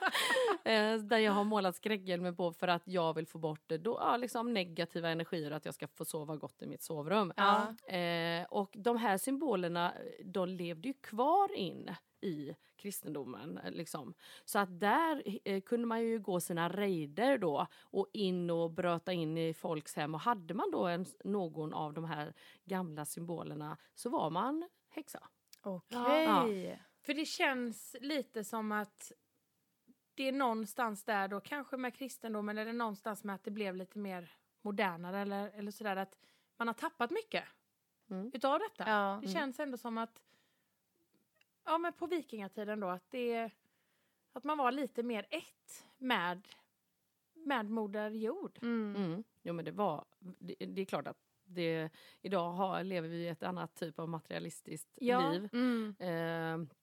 där 0.97 1.17
jag 1.17 1.31
har 1.31 1.43
målat 1.43 1.75
skräckhjälmen 1.75 2.35
på 2.35 2.53
för 2.53 2.67
att 2.67 2.87
jag 2.87 3.13
vill 3.13 3.27
få 3.27 3.37
bort 3.37 3.71
eh, 3.71 3.77
då, 3.77 3.97
ja, 4.01 4.17
liksom 4.17 4.53
negativa 4.53 5.09
energier 5.09 5.51
att 5.51 5.65
jag 5.65 5.73
ska 5.73 5.87
få 5.87 6.05
sova 6.05 6.35
gott 6.35 6.61
i 6.61 6.67
mitt 6.67 6.81
sovrum. 6.81 7.33
Ja. 7.35 7.75
Eh, 7.95 8.45
och 8.49 8.75
de 8.77 8.97
här 8.97 9.17
symbolerna 9.17 9.93
de 10.23 10.49
levde 10.49 10.87
ju 10.87 10.93
kvar 10.93 11.55
in 11.55 11.95
i 12.21 12.55
kristendomen. 12.75 13.57
eh, 13.57 13.71
Liksom. 13.71 14.13
Så 14.45 14.59
att 14.59 14.79
där 14.79 15.23
eh, 15.45 15.61
kunde 15.61 15.87
man 15.87 16.01
ju 16.01 16.19
gå 16.19 16.39
sina 16.39 16.69
raider 16.69 17.37
då 17.37 17.67
och 17.81 18.07
in 18.13 18.49
och 18.49 18.71
bröta 18.71 19.13
in 19.13 19.37
i 19.37 19.53
folks 19.53 19.95
hem. 19.95 20.15
Och 20.15 20.21
hade 20.21 20.53
man 20.53 20.71
då 20.71 20.87
en, 20.87 21.05
någon 21.23 21.73
av 21.73 21.93
de 21.93 22.05
här 22.05 22.33
gamla 22.65 23.05
symbolerna 23.05 23.77
så 23.95 24.09
var 24.09 24.29
man 24.29 24.69
häxa. 24.89 25.19
Okej. 25.61 26.79
För 27.01 27.13
det 27.13 27.25
känns 27.25 27.95
lite 28.01 28.43
som 28.43 28.71
att 28.71 29.11
det 30.19 30.27
är 30.27 30.31
någonstans 30.31 31.03
där 31.03 31.27
då, 31.27 31.39
kanske 31.39 31.77
med 31.77 31.93
kristendomen 31.95 32.57
eller 32.57 32.73
någonstans 32.73 33.23
med 33.23 33.35
att 33.35 33.43
det 33.43 33.51
blev 33.51 33.75
lite 33.75 33.97
mer 33.97 34.31
modernare 34.61 35.19
eller, 35.19 35.49
eller 35.55 35.71
sådär 35.71 35.95
att 35.95 36.17
man 36.57 36.67
har 36.67 36.73
tappat 36.73 37.11
mycket 37.11 37.43
Mm. 38.09 38.31
utav 38.33 38.59
detta. 38.59 38.89
Ja. 38.89 39.19
Det 39.23 39.27
känns 39.27 39.59
ändå 39.59 39.77
som 39.77 39.97
att, 39.97 40.21
ja 41.65 41.77
men 41.77 41.93
på 41.93 42.07
vikingatiden 42.07 42.79
då, 42.79 42.87
att 42.87 43.11
det 43.11 43.51
att 44.33 44.43
man 44.43 44.57
var 44.57 44.71
lite 44.71 45.03
mer 45.03 45.25
ett 45.29 45.85
med, 45.97 46.47
med 47.33 47.69
Moder 47.69 48.09
Jord. 48.11 48.59
Mm. 48.61 48.95
Mm. 48.95 49.23
Jo 49.41 49.53
men 49.53 49.65
det 49.65 49.71
var, 49.71 50.05
det, 50.19 50.55
det 50.65 50.81
är 50.81 50.85
klart 50.85 51.07
att 51.07 51.17
det, 51.43 51.89
idag 52.21 52.51
har, 52.51 52.83
lever 52.83 53.07
vi 53.09 53.17
i 53.17 53.27
ett 53.27 53.43
annat 53.43 53.75
typ 53.75 53.99
av 53.99 54.09
materialistiskt 54.09 54.89
Ja. 55.01 55.31
liv. 55.31 55.49
Mm. 55.53 55.95
Eh, 55.99 56.75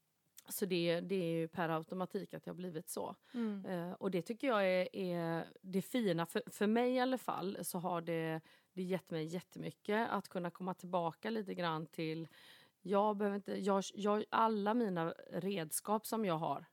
så 0.49 0.65
det, 0.65 1.01
det 1.01 1.15
är 1.15 1.39
ju 1.39 1.47
per 1.47 1.69
automatik 1.69 2.33
att 2.33 2.43
det 2.43 2.51
har 2.51 2.55
blivit 2.55 2.89
så. 2.89 3.15
Mm. 3.33 3.65
Eh, 3.65 3.93
och 3.93 4.11
det 4.11 4.21
tycker 4.21 4.47
jag 4.47 4.65
är, 4.65 4.95
är 4.95 5.47
det 5.61 5.81
fina. 5.81 6.25
För, 6.25 6.41
för 6.47 6.67
mig 6.67 6.91
i 6.93 6.99
alla 6.99 7.17
fall 7.17 7.57
så 7.61 7.79
har 7.79 8.01
det, 8.01 8.41
Det 8.73 8.83
gett 8.83 9.11
mig 9.11 9.25
jättemycket 9.25 10.09
att 10.09 10.29
kunna 10.29 10.49
komma 10.49 10.73
tillbaka 10.73 11.29
lite 11.29 11.53
grann 11.53 11.85
till 11.85 12.27
jag 12.81 13.17
behöver 13.17 13.35
inte, 13.35 13.59
jag, 13.61 13.83
jag, 13.93 14.23
alla 14.29 14.73
mina 14.73 15.13
redskap 15.31 16.05
som 16.05 16.25
jag 16.25 16.37
har 16.37 16.65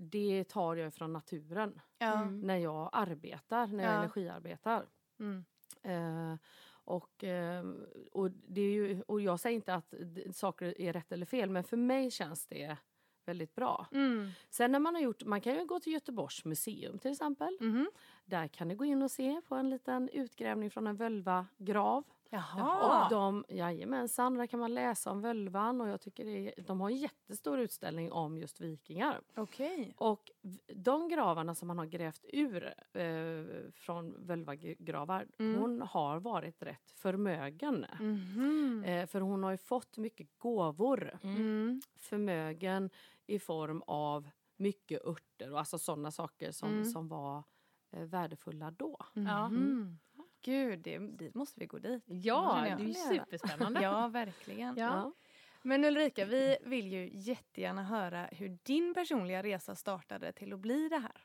det 0.00 0.44
tar 0.44 0.76
jag 0.76 0.94
från 0.94 1.12
naturen. 1.12 1.80
Mm. 1.98 2.40
när 2.40 2.56
jag 2.56 2.90
arbetar, 2.92 3.66
när 3.66 3.84
jag 3.84 3.92
Ja. 3.92 3.98
energiarbetar. 3.98 4.86
Mm. 5.18 5.44
Eh, 5.82 6.38
och, 6.70 7.24
eh, 7.24 7.64
och, 8.12 8.30
det 8.30 8.60
är 8.60 8.72
ju, 8.72 9.02
och 9.02 9.20
jag 9.20 9.40
säger 9.40 9.56
inte 9.56 9.74
att 9.74 9.94
saker 10.32 10.80
är 10.80 10.92
rätt 10.92 11.12
eller 11.12 11.26
fel 11.26 11.50
men 11.50 11.64
för 11.64 11.76
mig 11.76 12.10
känns 12.10 12.46
det 12.46 12.76
väldigt 13.26 13.54
bra. 13.54 13.86
Mm. 13.92 14.30
Sen 14.50 14.72
när 14.72 14.78
man 14.78 14.94
har 14.94 15.02
gjort, 15.02 15.24
man 15.24 15.40
kan 15.40 15.54
ju 15.54 15.66
gå 15.66 15.80
till 15.80 15.92
Göteborgs 15.92 16.44
museum 16.44 16.98
till 16.98 17.10
exempel. 17.10 17.56
Mhm. 17.60 17.90
Där 18.24 18.48
kan 18.48 18.68
ni 18.68 18.74
gå 18.74 18.84
in 18.84 19.02
och 19.02 19.10
se 19.10 19.40
på 19.48 19.54
en 19.54 19.70
liten 19.70 20.08
utgrävning 20.08 20.70
från 20.70 20.86
en 20.86 20.96
völvagrav. 20.96 22.04
Jaha. 22.32 23.04
Och 23.04 23.10
de, 23.10 23.44
jajamensan, 23.48 24.34
där 24.34 24.46
kan 24.46 24.60
man 24.60 24.74
läsa 24.74 25.10
om 25.10 25.20
völvan 25.20 25.80
och 25.80 25.88
jag 25.88 26.00
tycker 26.00 26.24
det 26.24 26.30
är, 26.58 26.62
de 26.62 26.80
har 26.80 26.90
en 26.90 26.96
jättestor 26.96 27.58
utställning 27.60 28.12
om 28.12 28.38
just 28.38 28.60
vikingar. 28.60 29.20
Okej. 29.36 29.94
Och 29.96 30.30
de 30.74 31.08
gravarna 31.08 31.54
som 31.54 31.68
man 31.68 31.78
har 31.78 31.86
grävt 31.86 32.24
ur 32.32 32.64
eh, 32.92 33.70
från 33.74 34.26
völvagravar, 34.26 35.26
Mm. 35.38 35.60
hon 35.60 35.82
har 35.82 36.20
varit 36.20 36.62
rätt 36.62 36.90
förmögen. 36.90 37.86
Mhm. 38.00 38.84
Eh, 38.86 39.06
för 39.06 39.20
hon 39.20 39.42
har 39.42 39.50
ju 39.50 39.56
fått 39.56 39.98
mycket 39.98 40.38
gåvor. 40.38 41.18
Mm. 41.22 41.80
Förmögen 41.96 42.90
i 43.26 43.38
form 43.38 43.82
av 43.86 44.30
mycket 44.56 45.04
örter 45.04 45.52
och 45.52 45.58
alltså 45.58 45.78
sådana 45.78 46.10
saker 46.10 46.52
som, 46.52 46.68
Mm. 46.68 46.84
som 46.84 47.08
var 47.08 47.42
eh, 47.92 48.02
värdefulla 48.04 48.70
då. 48.70 48.96
Ja. 49.14 49.50
Gud, 50.42 50.78
det, 50.78 50.98
dit 50.98 51.34
måste 51.34 51.60
vi 51.60 51.66
gå 51.66 51.78
dit. 51.78 52.02
Ja, 52.06 52.60
det 52.64 52.68
är 52.84 52.86
ju 52.86 52.94
superspännande. 52.94 53.80
Ja, 53.82 54.08
verkligen. 54.08 54.76
Ja. 54.76 55.12
Men 55.62 55.84
Ulrika, 55.84 56.24
vi 56.24 56.56
vill 56.62 56.92
ju 56.92 57.10
jättegärna 57.12 57.82
höra 57.84 58.28
hur 58.32 58.58
din 58.62 58.94
personliga 58.94 59.42
resa 59.42 59.74
startade 59.74 60.32
till 60.32 60.52
att 60.52 60.58
bli 60.60 60.88
det 60.88 60.98
här. 60.98 61.24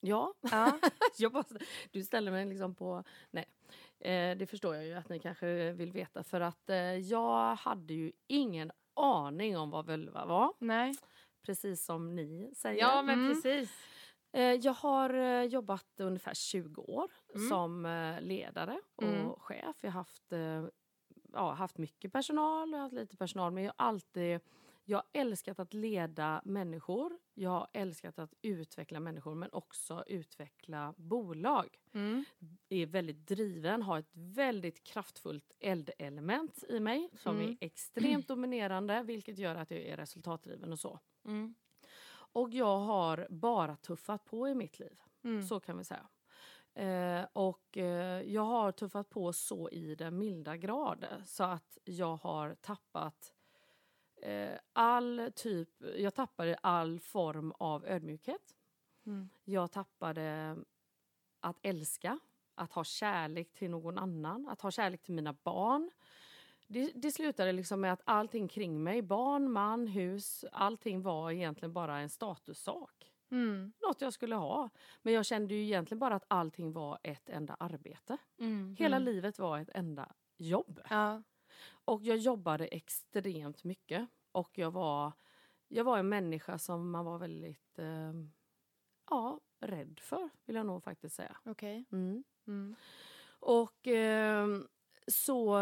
ja. 0.00 0.34
Ja. 0.40 0.78
jag 1.18 1.32
bara, 1.32 1.44
du 1.90 2.02
ställer 2.04 2.30
mig 2.30 2.46
liksom 2.46 2.74
på... 2.74 3.04
Nej, 3.30 3.44
eh, 3.98 4.36
det 4.38 4.46
förstår 4.50 4.74
jag 4.74 4.84
ju 4.86 4.94
att 4.94 5.08
ni 5.08 5.18
kanske 5.18 5.72
vill 5.72 5.92
veta. 5.92 6.22
För 6.24 6.40
att 6.40 6.70
eh, 6.70 6.76
jag 6.96 7.54
hade 7.54 7.94
ju 7.94 8.12
ingen 8.26 8.70
aning 8.94 9.56
om 9.58 9.70
vad 9.70 9.86
völva 9.86 10.26
var. 10.26 10.52
Nej. 10.58 10.94
Precis 11.42 11.84
som 11.84 12.14
ni 12.14 12.50
säger. 12.56 12.80
Ja, 12.80 13.02
men 13.02 13.18
Mm. 13.18 13.34
precis. 13.34 13.72
Eh, 14.32 14.42
jag 14.42 14.72
har 14.74 15.14
eh, 15.14 15.42
jobbat 15.42 16.00
ungefär 16.00 16.34
20 16.34 16.82
år 16.82 17.10
Mm. 17.34 17.48
som 17.48 17.86
eh, 17.86 18.20
ledare 18.20 18.80
och 18.96 19.02
Mm. 19.02 19.32
chef. 19.32 19.76
Jag 19.80 19.90
har 19.90 20.00
haft, 20.00 20.32
ja, 21.32 21.52
haft 21.52 21.78
mycket 21.78 22.12
personal, 22.12 22.74
haft 22.74 22.94
lite 22.94 23.16
personal 23.16 23.52
men 23.52 23.64
jag 23.64 23.72
har 23.78 23.86
alltid 23.86 24.40
jag 24.84 24.98
har 24.98 25.06
älskat 25.12 25.58
att 25.58 25.74
leda 25.74 26.42
människor. 26.44 27.18
Jag 27.34 27.50
har 27.50 27.68
älskat 27.72 28.18
att 28.18 28.34
utveckla 28.42 29.00
människor 29.00 29.34
men 29.34 29.52
också 29.52 30.04
utveckla 30.06 30.94
bolag. 30.96 31.78
Mm. 31.94 32.24
är 32.68 32.86
väldigt 32.86 33.26
driven, 33.26 33.82
har 33.82 33.98
ett 33.98 34.10
väldigt 34.12 34.84
kraftfullt 34.84 35.52
eldelement 35.60 36.64
i 36.68 36.80
mig 36.80 37.10
som 37.16 37.36
Mm. 37.36 37.48
är 37.50 37.56
extremt 37.60 38.28
dominerande 38.28 39.02
vilket 39.02 39.38
gör 39.38 39.54
att 39.54 39.70
jag 39.70 39.80
är 39.80 39.96
resultatdriven 39.96 40.72
och 40.72 40.78
så. 40.78 41.00
Mm. 41.24 41.54
Och 42.32 42.50
jag 42.50 42.78
har 42.78 43.26
bara 43.30 43.76
tuffat 43.76 44.24
på 44.24 44.48
i 44.48 44.54
mitt 44.54 44.78
liv. 44.78 45.00
Mm. 45.24 45.42
Så 45.42 45.60
kan 45.60 45.78
vi 45.78 45.84
säga. 45.84 46.08
Eh, 46.78 47.26
och 47.32 47.76
eh, 47.76 48.22
jag 48.22 48.42
har 48.42 48.72
tuffat 48.72 49.10
på 49.10 49.32
så 49.32 49.70
i 49.70 49.94
den 49.94 50.18
milda 50.18 50.56
grad 50.56 51.06
så 51.24 51.44
att 51.44 51.78
jag 51.84 52.16
har 52.16 52.54
tappat 52.54 53.32
eh, 54.22 54.58
all 54.72 55.30
typ, 55.34 55.68
jag 55.96 56.14
tappade 56.14 56.54
all 56.54 57.00
form 57.00 57.52
av 57.58 57.86
ödmjukhet. 57.86 58.54
Mm. 59.06 59.28
Jag 59.44 59.70
tappade 59.70 60.56
att 61.40 61.58
älska, 61.62 62.18
att 62.54 62.72
ha 62.72 62.84
kärlek 62.84 63.54
till 63.54 63.70
någon 63.70 63.98
annan, 63.98 64.48
att 64.48 64.60
ha 64.60 64.70
kärlek 64.70 65.02
till 65.02 65.14
mina 65.14 65.32
barn. 65.32 65.90
Det, 66.70 66.92
det 66.94 67.12
slutade 67.12 67.52
liksom 67.52 67.80
med 67.80 67.92
att 67.92 68.02
allting 68.04 68.48
kring 68.48 68.82
mig, 68.82 69.02
barn, 69.02 69.50
man, 69.52 69.86
hus, 69.86 70.44
allting 70.52 71.02
var 71.02 71.30
egentligen 71.30 71.72
bara 71.72 71.98
en 71.98 72.10
statussak. 72.10 73.12
Mm. 73.30 73.72
Något 73.86 74.00
jag 74.00 74.12
skulle 74.12 74.34
ha. 74.34 74.70
Men 75.02 75.12
jag 75.14 75.26
kände 75.26 75.54
ju 75.54 75.62
egentligen 75.62 75.98
bara 75.98 76.14
att 76.14 76.24
allting 76.28 76.72
var 76.72 76.98
ett 77.02 77.28
enda 77.28 77.54
arbete. 77.60 78.16
Mm. 78.40 78.76
Hela 78.78 78.96
Mm. 78.96 79.04
livet 79.14 79.38
var 79.38 79.58
ett 79.58 79.68
enda 79.74 80.14
jobb. 80.36 80.80
Ja. 80.90 81.22
Och 81.70 82.02
jag 82.02 82.16
jobbade 82.16 82.66
extremt 82.66 83.64
mycket. 83.64 84.08
Och 84.32 84.58
jag 84.58 84.70
var, 84.70 85.12
jag 85.68 85.84
var 85.84 85.98
en 85.98 86.08
människa 86.08 86.58
som 86.58 86.90
man 86.90 87.04
var 87.04 87.18
väldigt 87.18 87.78
eh, 87.78 88.12
ja, 89.10 89.40
rädd 89.60 90.00
för, 90.02 90.30
vill 90.44 90.56
jag 90.56 90.66
nog 90.66 90.82
faktiskt 90.84 91.16
säga. 91.16 91.36
Okej. 91.44 91.84
Mm. 91.92 92.24
Mm. 92.46 92.76
Och 93.40 93.86
eh, 93.86 94.46
så, 95.06 95.58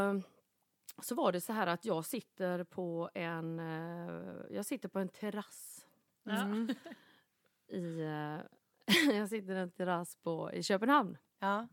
så 1.03 1.15
var 1.15 1.33
det 1.33 1.41
så 1.41 1.53
här 1.53 1.67
att 1.67 1.85
jag 1.85 2.05
sitter 2.05 2.65
på 2.65 3.11
en, 3.15 3.59
eh, 3.59 4.35
jag 4.51 4.67
sitter 4.67 4.89
på 4.89 4.99
en 4.99 5.09
terrass. 5.09 5.87
Mm. 6.27 6.69
i, 7.69 8.01
eh, 8.01 8.39
jag 9.17 9.29
sitter 9.29 9.55
i 9.55 9.59
en 9.59 9.71
terrass 9.71 10.17
på, 10.17 10.53
i 10.53 10.63
Köpenhamn 10.63 11.19
Ja. 11.39 11.69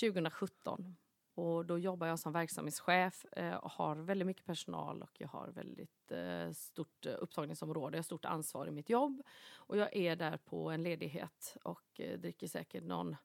2017. 0.00 0.96
Och 1.34 1.66
då 1.66 1.78
jobbar 1.78 2.06
jag 2.06 2.18
som 2.18 2.32
verksamhetschef 2.32 3.24
eh, 3.32 3.54
och 3.54 3.70
har 3.70 3.96
väldigt 3.96 4.26
mycket 4.26 4.44
personal 4.44 5.02
och 5.02 5.20
jag 5.20 5.28
har 5.28 5.48
väldigt 5.48 6.12
stort 6.54 7.06
upptagningsområde, 7.06 7.96
jag 7.96 7.98
har 7.98 8.04
stort 8.04 8.24
ansvar 8.24 8.66
i 8.66 8.70
mitt 8.70 8.90
jobb. 8.90 9.22
Och 9.56 9.76
jag 9.76 9.96
är 9.96 10.16
där 10.16 10.36
på 10.36 10.70
en 10.70 10.82
ledighet 10.82 11.56
och 11.62 12.00
dricker 12.18 12.46
säkert 12.46 12.84
någon 12.84 13.16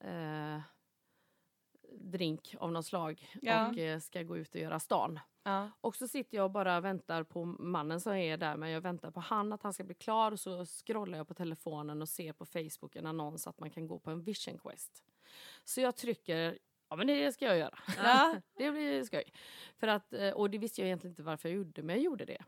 eh, 0.00 0.60
drink 1.90 2.54
av 2.58 2.72
något 2.72 2.86
slag 2.86 3.28
Ja. 3.42 3.68
och 3.68 3.78
eh, 3.78 3.98
ska 3.98 4.22
gå 4.22 4.36
ut 4.36 4.54
och 4.54 4.60
göra 4.60 4.80
stan. 4.80 5.20
Ja. 5.44 5.70
Och 5.80 5.96
så 5.96 6.08
sitter 6.08 6.36
jag 6.36 6.44
och 6.44 6.50
bara 6.50 6.80
väntar 6.80 7.22
på 7.22 7.44
mannen 7.44 8.00
som 8.00 8.12
är 8.12 8.36
där 8.36 8.56
men 8.56 8.70
jag 8.70 8.80
väntar 8.80 9.10
på 9.10 9.20
han 9.20 9.52
att 9.52 9.62
han 9.62 9.72
ska 9.72 9.84
bli 9.84 9.94
klar 9.94 10.32
och 10.32 10.40
så 10.40 10.66
scrollar 10.66 11.18
jag 11.18 11.28
på 11.28 11.34
telefonen 11.34 12.02
och 12.02 12.08
ser 12.08 12.32
på 12.32 12.46
Facebook 12.46 12.96
en 12.96 13.06
annons 13.06 13.46
att 13.46 13.60
man 13.60 13.70
kan 13.70 13.86
gå 13.86 13.98
på 13.98 14.10
en 14.10 14.22
vision 14.22 14.58
quest. 14.58 15.04
Så 15.64 15.80
jag 15.80 15.96
trycker, 15.96 16.58
ja 16.90 16.96
men 16.96 17.06
det 17.06 17.32
ska 17.32 17.44
jag 17.44 17.58
göra. 17.58 17.78
Ja. 17.96 18.34
det 18.56 18.70
blir 18.70 19.04
skoj. 19.04 19.24
För 19.76 19.88
att, 19.88 20.12
eh, 20.12 20.30
och 20.30 20.50
det 20.50 20.58
visste 20.58 20.80
jag 20.80 20.86
egentligen 20.86 21.12
inte 21.12 21.22
varför 21.22 21.48
jag 21.48 21.56
gjorde 21.56 21.82
men 21.82 21.96
jag 21.96 22.04
gjorde 22.04 22.24
det. 22.24 22.44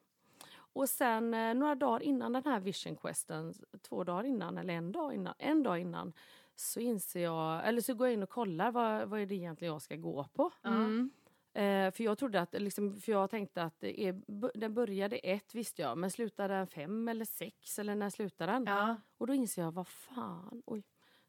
Och 0.57 0.89
sen 0.89 1.35
eh, 1.35 1.55
några 1.55 1.75
dagar 1.75 2.03
innan 2.03 2.33
den 2.33 2.45
här 2.45 2.61
vision 2.61 2.97
questen, 2.97 3.55
två 3.83 4.05
dagar 4.05 4.25
innan 4.25 4.59
eller 4.59 4.75
en 4.75 4.93
dag 4.93 5.15
innan, 5.15 5.35
en 5.39 5.63
dag 5.63 5.79
innan 5.79 6.13
så 6.57 6.81
inser 6.81 7.23
jag, 7.23 7.69
eller 7.69 7.81
så 7.81 7.95
går 7.95 8.07
jag 8.07 8.15
in 8.15 8.23
och 8.23 8.31
kollar 8.31 8.71
vad, 8.71 9.09
vad 9.09 9.21
är 9.21 9.27
det 9.27 9.35
egentligen 9.35 9.73
jag 9.73 9.83
ska 9.83 9.97
gå 9.97 10.25
på. 10.25 10.51
Mm. 10.65 11.11
Eh, 11.55 11.91
för 11.91 12.05
jag 12.05 12.19
trodde 12.19 12.41
att, 12.41 12.53
liksom, 12.53 13.01
för 13.01 13.13
jag 13.13 13.31
tänkte 13.31 13.63
att 13.63 13.81
det 13.81 14.01
är, 14.01 14.23
den 14.59 14.75
började 14.75 15.17
ett 15.17 15.55
visste 15.55 15.83
jag, 15.83 15.99
men 15.99 16.11
slutade 16.11 16.55
den 16.55 16.67
fem 16.67 17.09
eller 17.09 17.25
sex 17.25 17.79
eller 17.79 17.95
när 17.95 18.11
slutade 18.11 18.53
den? 18.53 18.65
Ja. 18.67 18.97
Och 19.19 19.27
då 19.27 19.35
inser 19.35 19.63
jag, 19.63 19.73
vad 19.73 19.89
fan, 19.89 20.63
oj, 20.67 20.83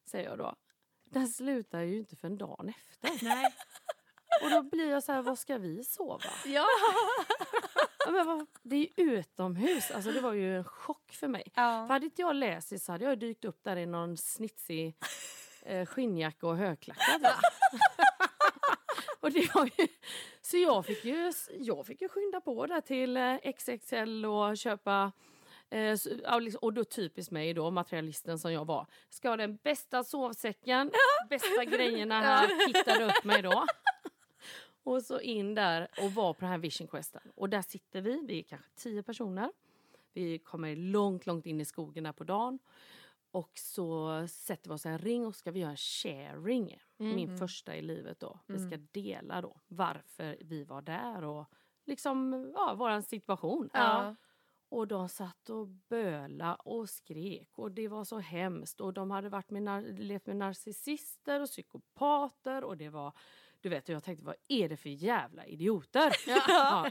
säger 0.06 0.30
jag 0.30 0.38
då. 0.38 0.56
Den 1.04 1.28
slutar 1.28 1.82
ju 1.82 1.98
inte 1.98 2.16
för 2.16 2.28
en 2.28 2.38
dag 2.38 2.74
efter. 2.78 3.26
Nej. 3.26 3.54
Och 4.44 4.50
då 4.50 4.62
blir 4.64 4.90
jag 4.90 5.04
så 5.04 5.12
här, 5.12 5.22
vad 5.22 5.40
ska 5.40 5.58
vi 5.58 5.84
sova? 5.84 6.30
Ja. 6.46 6.66
Ja, 8.06 8.12
men 8.12 8.28
vad, 8.28 8.46
det 8.64 8.76
är 8.76 9.02
ju 9.04 9.18
utomhus, 9.20 9.92
alltså 9.92 10.12
det 10.12 10.20
var 10.22 10.34
ju 10.34 10.58
en 10.58 10.64
chock 10.64 11.12
för 11.14 11.28
mig. 11.28 11.44
För 11.56 11.62
Ja. 11.62 11.86
hade 11.90 12.06
inte 12.06 12.22
jag 12.22 12.36
läst 12.36 12.84
så 12.86 12.92
hade 12.92 13.06
jag 13.06 13.20
dykt 13.20 13.46
upp 13.46 13.64
där 13.64 13.76
i 13.78 13.86
någon 13.86 14.18
snitsig 14.18 14.96
eh, 15.62 15.86
skinnjacka 15.86 16.48
och 16.48 16.58
högklackat. 16.58 17.22
och 19.20 19.32
det 19.32 19.56
var 19.56 19.66
ju, 19.78 19.88
så 20.42 20.58
jag 20.58 20.86
fick 20.86 21.06
ju, 21.06 21.34
jag 21.60 21.86
fick 21.86 22.02
ju 22.02 22.10
skynda 22.10 22.42
på 22.42 22.66
där 22.66 22.82
till 22.82 23.18
eh, 23.18 23.36
XXL 23.58 24.26
och 24.26 24.58
köpa 24.58 25.12
eh, 25.70 26.40
liksom- 26.40 26.60
och 26.62 26.74
då 26.74 26.84
typiskt 26.84 27.32
mig 27.32 27.54
då, 27.54 27.72
materialisten 27.72 28.40
som 28.40 28.54
jag 28.54 28.66
var. 28.66 28.88
Ska 29.10 29.30
ha 29.30 29.38
den 29.38 29.56
bästa 29.64 30.04
sovsäcken, 30.04 30.92
bästa 31.30 31.66
grejerna 31.66 32.22
här, 32.22 32.68
hittade 32.68 33.06
upp 33.06 33.24
mig 33.24 33.42
då. 33.42 33.66
Och 34.86 35.04
så 35.04 35.20
in 35.20 35.56
där 35.56 35.88
och 36.04 36.12
var 36.12 36.34
på 36.34 36.40
den 36.40 36.50
här 36.50 36.58
vision 36.58 36.88
questen. 36.88 37.22
Och 37.36 37.50
där 37.50 37.62
sitter 37.62 38.02
vi, 38.02 38.26
vi 38.28 38.40
är 38.40 38.44
kanske 38.44 38.72
tio 38.76 39.04
personer. 39.04 39.52
Vi 40.14 40.40
kommer 40.40 40.76
långt, 40.76 41.26
långt 41.26 41.46
in 41.46 41.62
i 41.62 41.66
skogen 41.66 42.04
där 42.04 42.12
på 42.12 42.24
dagen. 42.24 42.60
Och 43.32 43.52
så 43.56 44.28
sätter 44.28 44.70
vi 44.70 44.76
oss 44.76 44.86
en 44.86 45.00
ring 45.00 45.26
och 45.26 45.36
ska 45.36 45.52
vi 45.52 45.60
göra 45.60 45.72
en 45.72 45.78
sharing. 45.78 46.78
Min 46.98 47.38
första 47.38 47.76
i 47.76 47.82
livet 47.82 48.20
då. 48.20 48.40
Vi 48.48 48.60
ska 48.60 48.78
dela 48.78 49.42
då 49.42 49.60
varför 49.68 50.38
vi 50.42 50.64
var 50.64 50.82
där 50.82 51.24
och 51.24 51.46
liksom, 51.86 52.52
ja, 52.56 52.74
våran 52.74 53.04
situation. 53.04 53.70
Ja. 53.74 54.16
Och 54.70 54.88
de 54.88 55.10
satt 55.10 55.50
och 55.50 55.68
böla 55.68 56.56
och 56.56 56.90
skrek 56.90 57.50
och 57.52 57.72
det 57.72 57.88
var 57.88 58.04
så 58.04 58.20
hemskt. 58.20 58.82
Och 58.82 58.94
de 58.94 59.12
hade 59.12 59.30
varit 59.30 59.50
med, 59.50 60.00
levt 60.00 60.26
med 60.26 60.38
narcissister 60.38 61.42
och 61.42 61.48
psykopater 61.48 62.64
och 62.64 62.78
det 62.78 62.90
var 62.90 63.14
Du 63.66 63.70
vet, 63.70 63.90
och 63.90 63.96
jag 63.96 64.04
tänkte 64.04 64.26
vad 64.26 64.36
är 64.48 64.70
det 64.70 64.78
för 64.78 64.90
jävla 64.90 65.46
idioter? 65.46 66.16
Ja. 66.48 66.90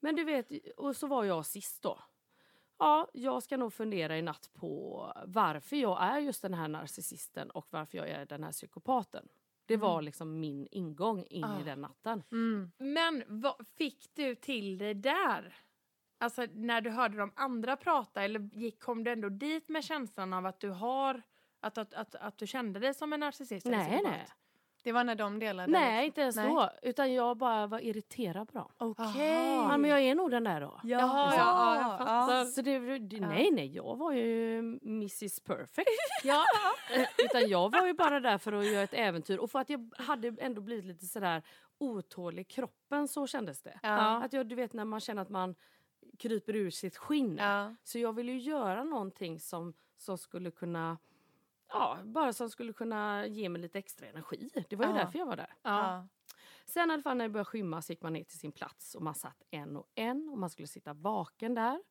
Men 0.00 0.16
du 0.16 0.24
vet, 0.24 0.46
och 0.76 0.96
så 0.96 1.06
var 1.06 1.24
jag 1.24 1.46
sist 1.46 1.82
då. 1.82 1.98
Ja, 2.78 3.08
jag 3.12 3.42
ska 3.42 3.56
nog 3.56 3.72
fundera 3.72 4.18
i 4.18 4.22
natt 4.22 4.50
på 4.52 5.12
varför 5.26 5.76
jag 5.76 6.02
är 6.02 6.18
just 6.18 6.42
den 6.42 6.54
här 6.54 6.68
narcissisten 6.68 7.50
och 7.50 7.66
varför 7.70 7.98
jag 7.98 8.08
är 8.08 8.26
den 8.26 8.44
här 8.44 8.52
psykopaten. 8.52 9.28
Det 9.66 9.76
var 9.76 10.02
liksom 10.02 10.40
min 10.40 10.68
ingång 10.70 11.24
in 11.24 11.44
i 11.44 11.44
Ah. 11.44 11.64
den 11.64 11.80
natten. 11.80 12.22
Mm. 12.32 12.72
Men 12.78 13.24
vad 13.26 13.66
fick 13.78 14.06
du 14.14 14.34
till 14.34 14.78
det 14.78 14.94
där? 14.94 15.54
Alltså 16.18 16.46
när 16.52 16.80
du 16.80 16.90
hörde 16.90 17.16
de 17.16 17.32
andra 17.36 17.76
prata 17.76 18.22
eller 18.22 18.40
gick, 18.40 18.80
kom 18.82 19.04
du 19.04 19.10
ändå 19.12 19.28
dit 19.28 19.68
med 19.68 19.84
känslan 19.84 20.32
av 20.32 20.46
att 20.46 20.60
du 20.60 20.70
har 20.70 21.22
att, 21.60 21.78
att, 21.78 21.94
att, 21.94 22.14
att 22.14 22.38
du 22.38 22.46
kände 22.46 22.80
dig 22.80 22.94
som 22.94 23.12
en 23.12 23.20
narcissist? 23.20 23.66
eller 23.66 23.76
Nej, 23.78 24.00
nej. 24.04 24.26
Det 24.82 24.92
var 24.92 25.04
när 25.04 25.14
de 25.14 25.38
delade? 25.38 25.72
Nej, 25.72 26.06
inte 26.06 26.20
ens 26.20 26.36
Nej. 26.36 26.48
då. 26.48 26.70
Utan 26.82 27.12
jag 27.12 27.36
bara 27.36 27.66
var 27.66 27.78
irriterad 27.78 28.52
på 28.52 28.58
dem. 28.58 28.68
Okej. 28.78 29.54
Ja, 29.54 29.76
men 29.78 29.90
jag 29.90 30.00
är 30.00 30.14
nog 30.14 30.30
den 30.30 30.44
där 30.44 30.60
då. 30.60 30.80
Jaha, 30.84 31.34
ja, 31.36 31.36
ja, 31.36 31.76
jag 31.76 31.98
fattar. 31.98 32.44
Så 32.44 32.62
det, 32.62 32.78
det, 32.98 33.16
Ja. 33.16 33.28
nej, 33.28 33.50
nej, 33.52 33.66
jag 33.76 33.96
var 33.96 34.12
ju 34.12 34.58
Mrs 34.82 35.40
Perfect. 35.40 35.88
Ja. 36.24 36.44
Eh, 36.94 37.06
Utan 37.18 37.48
jag 37.48 37.70
var 37.72 37.86
ju 37.86 37.92
bara 37.92 38.20
där 38.20 38.38
för 38.38 38.52
att 38.52 38.66
göra 38.66 38.82
ett 38.82 38.94
äventyr 38.94 39.36
och 39.38 39.50
för 39.50 39.58
att 39.58 39.70
jag 39.70 39.94
hade 39.98 40.34
ändå 40.40 40.60
blivit 40.60 40.84
lite 40.84 41.06
sådär 41.06 41.42
otålig 41.78 42.42
i 42.42 42.44
kroppen, 42.44 43.08
så 43.08 43.26
kändes 43.26 43.62
det. 43.62 43.78
Ja. 43.82 44.22
Att 44.24 44.32
jag, 44.32 44.46
du 44.46 44.54
vet 44.54 44.72
när 44.72 44.84
man 44.84 45.00
känner 45.00 45.22
att 45.22 45.28
man 45.28 45.54
kryper 46.18 46.56
ur 46.56 46.70
sitt 46.70 46.96
skinn. 46.96 47.36
Ja. 47.36 47.74
Så 47.84 47.98
jag 47.98 48.12
ville 48.12 48.32
ju 48.32 48.38
göra 48.38 48.84
någonting 48.84 49.40
som, 49.40 49.74
som 49.96 50.18
skulle 50.18 50.50
kunna 50.50 50.98
Ja, 51.72 51.98
bara 52.04 52.32
som 52.32 52.50
skulle 52.50 52.72
kunna 52.72 53.26
ge 53.26 53.48
mig 53.48 53.62
lite 53.62 53.78
extra 53.78 54.06
energi. 54.06 54.50
Det 54.68 54.76
var 54.76 54.84
ju 54.86 54.90
Ja. 54.92 54.96
därför 54.98 55.18
jag 55.18 55.26
var 55.26 55.36
där. 55.36 55.54
Ja. 55.62 56.08
Sen 56.64 56.90
i 56.90 56.92
alla 56.92 57.02
fall 57.02 57.16
när 57.16 57.24
det 57.24 57.28
började 57.32 57.44
skymma 57.50 57.82
så 57.82 57.92
gick 57.92 58.02
man 58.02 58.12
ner 58.12 58.24
till 58.24 58.38
sin 58.38 58.52
plats 58.52 58.94
och 58.94 59.02
man 59.02 59.14
satt 59.14 59.42
en 59.50 59.76
och 59.76 59.88
en 59.94 60.28
och 60.28 60.38
man 60.38 60.50
skulle 60.50 60.68
sitta 60.68 60.92
vaken 60.94 61.54
där 61.54 61.82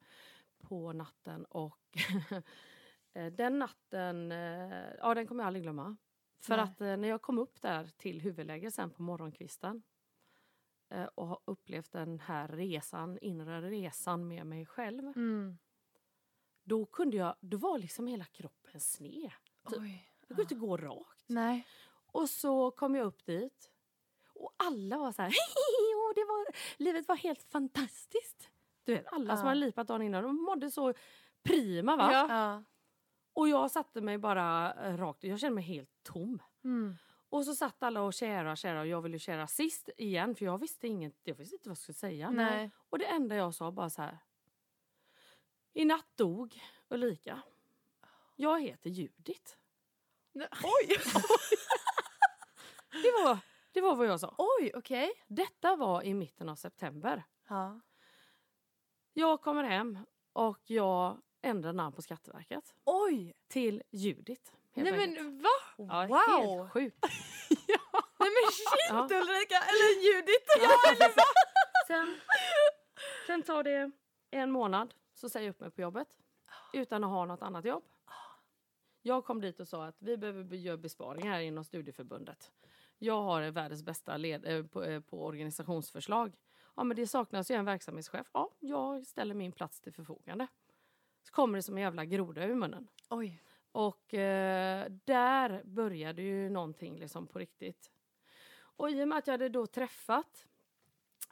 på 0.62 0.94
natten 0.94 1.46
och 1.46 1.98
eh, 3.14 3.34
den 3.34 3.60
natten, 3.60 4.32
eh, 4.32 4.94
ja 5.00 5.14
den 5.16 5.28
kommer 5.28 5.44
jag 5.44 5.48
aldrig 5.48 5.64
glömma. 5.64 5.98
För 6.42 6.58
Nej. 6.58 6.64
att 6.64 6.82
eh, 6.82 6.98
när 6.98 7.08
jag 7.08 7.22
kom 7.22 7.38
upp 7.40 7.62
där 7.62 7.92
till 7.98 8.22
huvudläger 8.22 8.70
sen 8.70 8.90
på 8.90 9.02
morgonkvisten 9.02 9.84
och 11.16 11.28
har 11.28 11.40
upplevt 11.46 11.92
den 11.92 12.20
här 12.20 12.48
resan, 12.48 13.18
inre 13.22 13.62
resan 13.62 14.28
med 14.28 14.46
mig 14.46 14.66
själv. 14.66 15.04
Mm. 15.08 15.58
Då 16.64 16.86
kunde 16.86 17.18
jag, 17.18 17.36
då 17.40 17.58
var 17.58 17.78
liksom 17.78 18.08
hela 18.08 18.26
kroppen 18.26 18.80
sned. 18.80 19.32
Typ. 19.70 19.80
Oj. 19.82 20.08
Jag 20.20 20.28
kunde 20.28 20.42
inte 20.42 20.56
gå 20.56 20.78
rakt. 20.78 21.24
Nej. 21.28 21.68
Och 22.12 22.30
så 22.30 22.72
kom 22.72 22.96
jag 22.96 23.06
upp 23.06 23.26
dit 23.26 23.72
och 24.36 24.54
alla 24.58 24.98
var 24.98 25.12
så 25.12 25.22
här, 25.22 25.30
"Åh, 25.56 26.14
det 26.16 26.26
var, 26.26 26.46
livet 26.78 27.08
var 27.08 27.16
helt 27.16 27.44
fantastiskt. 27.44 28.50
Du 28.84 28.94
vet, 28.94 29.08
alla 29.14 29.38
som 29.38 29.46
Ja. 29.46 29.50
hade 29.50 29.60
lipat 29.60 29.88
dagen 29.88 30.02
innan, 30.02 30.24
de 30.24 30.44
mådde 30.44 30.72
så 30.72 30.94
prima 31.44 31.96
va? 31.96 32.10
Ja. 32.14 32.26
Ja. 32.30 32.64
Och 33.34 33.50
jag 33.50 33.72
satte 33.72 34.02
mig 34.02 34.18
bara 34.18 34.74
eh, 34.74 34.98
rakt, 34.98 35.24
jag 35.24 35.40
kände 35.40 35.56
mig 35.56 35.64
helt 35.64 36.04
tom. 36.04 36.42
Mm. 36.64 36.96
Och 37.30 37.46
så 37.46 37.56
satt 37.56 37.84
alla 37.84 38.02
och 38.02 38.14
kära, 38.14 38.56
kära 38.56 38.80
och 38.82 38.88
jag 38.88 39.02
ville 39.02 39.20
kära 39.20 39.48
sist 39.48 39.90
igen 39.98 40.36
för 40.36 40.46
jag 40.46 40.58
visste 40.58 40.88
inget, 40.88 41.20
jag 41.24 41.36
visste 41.36 41.56
inte 41.56 41.70
vad 41.70 41.72
jag 41.72 41.78
skulle 41.78 41.94
säga. 41.96 42.30
Nej. 42.32 42.72
Och 42.90 43.00
det 43.00 43.06
enda 43.06 43.36
jag 43.36 43.54
sa 43.54 43.72
bara 43.72 43.90
så 43.90 44.02
här. 44.02 44.18
I 45.74 45.86
natt 45.86 46.08
dog 46.18 46.62
Ulrika. 46.90 47.42
Jag 48.42 48.62
heter 48.62 48.90
Judit. 48.90 49.58
Oj! 50.64 50.98
Det 52.92 53.12
var, 53.12 53.38
det 53.72 53.82
var 53.82 53.96
vad 53.96 54.08
jag 54.08 54.20
sa. 54.20 54.36
Oj, 54.38 54.72
okej. 54.76 55.12
Detta 55.28 55.76
var 55.76 56.04
i 56.04 56.14
mitten 56.14 56.50
av 56.50 56.56
september. 56.56 57.24
Ja. 57.50 57.82
Jag 59.14 59.42
kommer 59.42 59.64
hem 59.64 60.00
och 60.34 60.60
jag 60.64 61.22
ändrar 61.42 61.74
namn 61.74 61.96
på 61.96 62.02
Skatteverket 62.02 62.74
Oj! 62.86 63.34
till 63.48 63.84
Judit. 63.92 64.54
Nej 64.74 64.94
enkelt. 64.94 65.26
men 65.26 65.42
va? 65.42 65.50
ja, 65.78 66.08
wow. 66.08 66.18
Helt 66.58 66.72
sjukt. 66.72 66.98
Nej 68.20 68.30
men 68.30 68.52
shit 68.52 68.90
Ja. 68.90 69.04
Ulrika! 69.04 69.56
Eller 69.56 70.02
Judit! 70.04 70.48
Sen, 71.88 72.20
sen 73.28 73.44
tar 73.44 73.64
det 73.64 73.92
en 74.32 74.52
månad 74.52 74.94
så 75.14 75.30
säger 75.30 75.46
jag 75.48 75.54
upp 75.54 75.60
mig 75.60 75.72
på 75.72 75.82
jobbet 75.82 76.08
utan 76.74 77.04
att 77.04 77.10
ha 77.10 77.26
något 77.26 77.42
annat 77.42 77.66
jobb. 77.66 77.84
Jag 79.02 79.26
kom 79.26 79.42
dit 79.42 79.60
och 79.60 79.68
sa 79.68 79.86
att 79.86 80.02
vi 80.02 80.18
behöver 80.18 80.56
göra 80.56 80.78
besparingar 80.78 81.32
här 81.32 81.42
inom 81.42 81.64
studieförbundet. 81.64 82.52
Jag 82.98 83.22
har 83.22 83.52
världens 83.52 83.84
bästa 83.84 84.18
led, 84.18 84.46
eh, 84.46 84.66
på, 84.66 84.84
eh, 84.84 85.00
på 85.00 85.26
organisationsförslag. 85.26 86.38
Ja, 86.76 86.84
men 86.84 86.98
det 86.98 87.08
saknas 87.08 87.52
ju 87.52 87.56
en 87.56 87.66
verksamhetschef. 87.66 88.30
Ja, 88.34 88.52
jag 88.60 89.08
ställer 89.08 89.36
min 89.36 89.52
plats 89.52 89.82
till 89.82 89.94
förfogande. 89.94 90.48
Så 91.24 91.32
kommer 91.32 91.58
det 91.58 91.64
som 91.64 91.78
en 91.78 91.84
jävla 91.84 92.06
groda 92.06 92.46
ur 92.46 92.56
munnen. 92.56 92.88
Oj. 93.10 93.44
Och 93.72 94.14
eh, 94.14 94.92
där 95.06 95.62
började 95.64 96.22
ju 96.22 96.50
någonting 96.50 97.00
liksom 97.00 97.28
på 97.28 97.40
riktigt. 97.40 97.92
Och 98.54 98.92
i 98.92 99.04
och 99.04 99.08
med 99.08 99.18
att 99.18 99.28
jag 99.28 99.34
hade 99.34 99.50
då 99.50 99.68
träffat 99.68 100.48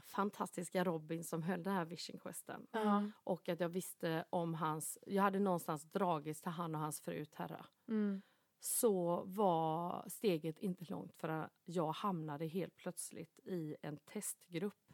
fantastiska 0.10 0.84
Robin 0.84 1.24
som 1.24 1.44
höll 1.44 1.64
den 1.64 1.74
här 1.74 1.86
Vision 1.86 2.20
Questen 2.20 2.68
Ja. 2.72 3.04
och 3.24 3.50
att 3.50 3.60
jag 3.60 3.70
visste 3.70 4.26
om 4.30 4.54
hans, 4.54 4.98
jag 5.08 5.24
hade 5.24 5.40
någonstans 5.40 5.84
dragits 5.84 6.42
till 6.42 6.52
han 6.52 6.76
och 6.76 6.82
hans 6.82 7.02
fru 7.02 7.26
Terra 7.26 7.66
Mm. 7.88 8.22
så 8.60 9.24
var 9.26 10.04
steget 10.08 10.60
inte 10.60 10.86
långt 10.90 11.14
förrän 11.14 11.50
jag 11.66 11.92
hamnade 11.92 12.46
helt 12.48 12.76
plötsligt 12.76 13.40
i 13.40 13.76
en 13.82 13.98
testgrupp 13.98 14.94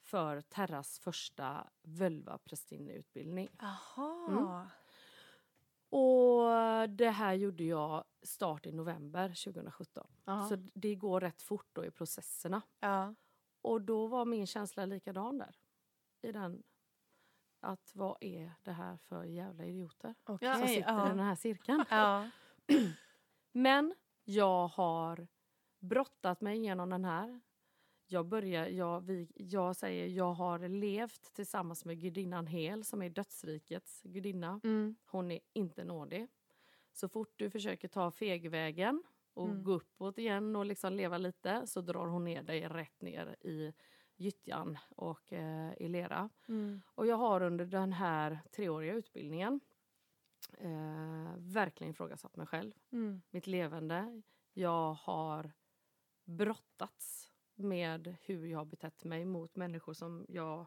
för 0.00 0.40
Terras 0.40 0.98
första 0.98 1.70
völvaprästinneutbildning. 1.82 3.48
Mm. 4.28 4.66
Och 5.90 6.88
det 6.90 7.10
här 7.10 7.34
gjorde 7.34 7.64
jag 7.64 8.04
start 8.22 8.66
i 8.66 8.72
november 8.72 9.28
2017. 9.44 10.06
Ja. 10.24 10.48
Så 10.48 10.56
det 10.74 10.94
går 10.94 11.20
rätt 11.20 11.42
fort 11.42 11.68
då 11.72 11.84
i 11.84 11.90
processerna. 11.90 12.62
Ja. 12.80 13.14
Och 13.68 13.82
då 13.82 14.06
var 14.06 14.24
min 14.24 14.46
känsla 14.46 14.86
likadan 14.86 15.38
där. 15.38 15.56
I 16.22 16.32
den 16.32 16.62
att 17.60 17.92
vad 17.94 18.16
är 18.20 18.52
det 18.62 18.72
här 18.72 18.96
för 18.96 19.24
jävla 19.24 19.64
idioter 19.64 20.14
Okej. 20.24 20.54
som 20.54 20.68
sitter 20.68 20.92
ja. 20.92 21.06
i 21.06 21.08
den 21.08 21.18
här 21.18 21.34
cirkeln? 21.34 21.84
Ja. 21.90 22.30
Men 23.52 23.94
jag 24.24 24.68
har 24.68 25.28
brottat 25.78 26.40
mig 26.40 26.58
igenom 26.58 26.90
den 26.90 27.04
här. 27.04 27.40
Jag, 28.06 28.26
börjar, 28.26 28.66
jag, 28.66 29.00
vi, 29.00 29.32
jag 29.34 29.76
säger 29.76 30.06
jag 30.06 30.32
har 30.32 30.68
levt 30.68 31.32
tillsammans 31.34 31.84
med 31.84 32.00
gudinnan 32.00 32.46
Hel 32.46 32.84
som 32.84 33.02
är 33.02 33.10
dödsrikets 33.10 34.02
gudinna. 34.02 34.60
Mm. 34.64 34.96
Hon 35.06 35.30
är 35.30 35.40
inte 35.52 35.84
nådig. 35.84 36.28
Så 36.92 37.08
fort 37.08 37.32
du 37.36 37.50
försöker 37.50 37.88
ta 37.88 38.10
fegvägen 38.10 39.02
och 39.38 39.48
Mm. 39.48 39.64
gå 39.64 39.72
uppåt 39.72 40.18
igen 40.18 40.56
och 40.56 40.66
liksom 40.66 40.92
leva 40.92 41.18
lite 41.18 41.66
så 41.66 41.80
drar 41.80 42.06
hon 42.06 42.24
ner 42.24 42.42
dig 42.42 42.68
rätt 42.68 43.02
ner 43.02 43.36
i 43.40 43.72
gyttjan 44.16 44.78
och 44.96 45.32
eh, 45.32 45.72
i 45.76 45.88
lera. 45.88 46.30
Mm. 46.48 46.80
Och 46.94 47.06
jag 47.06 47.16
har 47.16 47.42
under 47.42 47.66
den 47.66 47.92
här 47.92 48.40
treåriga 48.52 48.94
utbildningen 48.94 49.60
eh, 50.58 51.32
verkligen 51.36 51.90
ifrågasatt 51.90 52.36
mig 52.36 52.46
själv, 52.46 52.72
Mm. 52.92 53.22
mitt 53.30 53.46
levande. 53.46 54.22
Jag 54.52 54.94
har 54.94 55.52
brottats 56.24 57.32
med 57.54 58.16
hur 58.22 58.46
jag 58.46 58.58
har 58.58 58.64
betett 58.64 59.04
mig 59.04 59.24
mot 59.24 59.56
människor 59.56 59.92
som 59.94 60.26
jag 60.28 60.66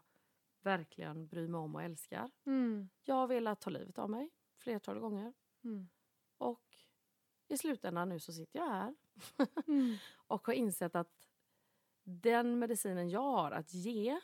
verkligen 0.62 1.28
bryr 1.28 1.48
mig 1.48 1.58
om 1.60 1.76
och 1.76 1.84
älskar. 1.84 2.32
Mm. 2.46 2.90
Jag 3.04 3.16
har 3.16 3.28
velat 3.28 3.62
ta 3.62 3.70
livet 3.70 3.98
av 4.00 4.10
mig 4.10 4.30
flertal 4.58 5.00
gånger. 5.00 5.34
Mm. 5.64 5.90
Och 6.38 6.78
i 7.52 7.58
slutändan 7.58 8.10
nu 8.10 8.20
så 8.20 8.34
sitter 8.34 8.60
jag 8.60 8.70
här 8.70 8.96
Mm. 9.68 9.96
och 10.28 10.48
har 10.48 10.54
insett 10.54 10.96
att 10.96 11.30
den 12.04 12.60
medicinen 12.60 13.10
jag 13.10 13.22
har 13.22 13.52
att 13.52 13.74
ge, 13.74 14.20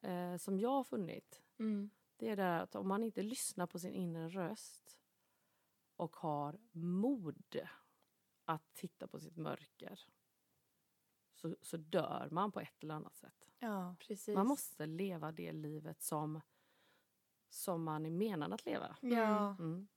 eh, 0.00 0.36
som 0.36 0.58
jag 0.58 0.70
har 0.70 0.84
funnit, 0.84 1.42
Mm. 1.58 1.90
det 2.16 2.28
är 2.28 2.36
det 2.36 2.60
att 2.60 2.74
om 2.74 2.88
man 2.88 3.04
inte 3.04 3.22
lyssnar 3.22 3.66
på 3.66 3.78
sin 3.78 3.92
inre 3.92 4.28
röst 4.28 4.98
och 5.96 6.16
har 6.16 6.58
mod 6.72 7.60
att 8.44 8.74
titta 8.74 9.06
på 9.08 9.20
sitt 9.20 9.36
mörker 9.36 10.00
så, 11.34 11.56
så 11.62 11.76
dör 11.76 12.28
man 12.30 12.52
på 12.52 12.60
ett 12.60 12.82
eller 12.82 12.94
annat 12.94 13.16
sätt. 13.16 13.48
Ja. 13.58 13.96
Man 14.34 14.46
måste 14.46 14.86
leva 14.86 15.32
det 15.32 15.52
livet 15.52 16.02
som, 16.02 16.40
som 17.48 17.84
man 17.84 18.06
är 18.06 18.10
menad 18.10 18.52
att 18.52 18.66
leva. 18.66 18.96
Ja. 19.00 19.56
Mm. 19.58 19.88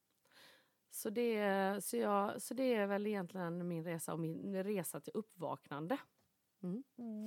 Så, 0.93 1.10
det, 1.10 1.84
så, 1.84 1.97
jag, 1.97 2.41
så 2.41 2.54
det 2.54 2.73
är 2.75 2.88
väl 2.88 3.08
egentligen 3.08 3.67
min 3.67 3.84
resa 3.84 4.13
och 4.13 4.19
min 4.19 4.63
resa 4.63 4.99
till 4.99 5.12
uppvaknande. 5.15 5.97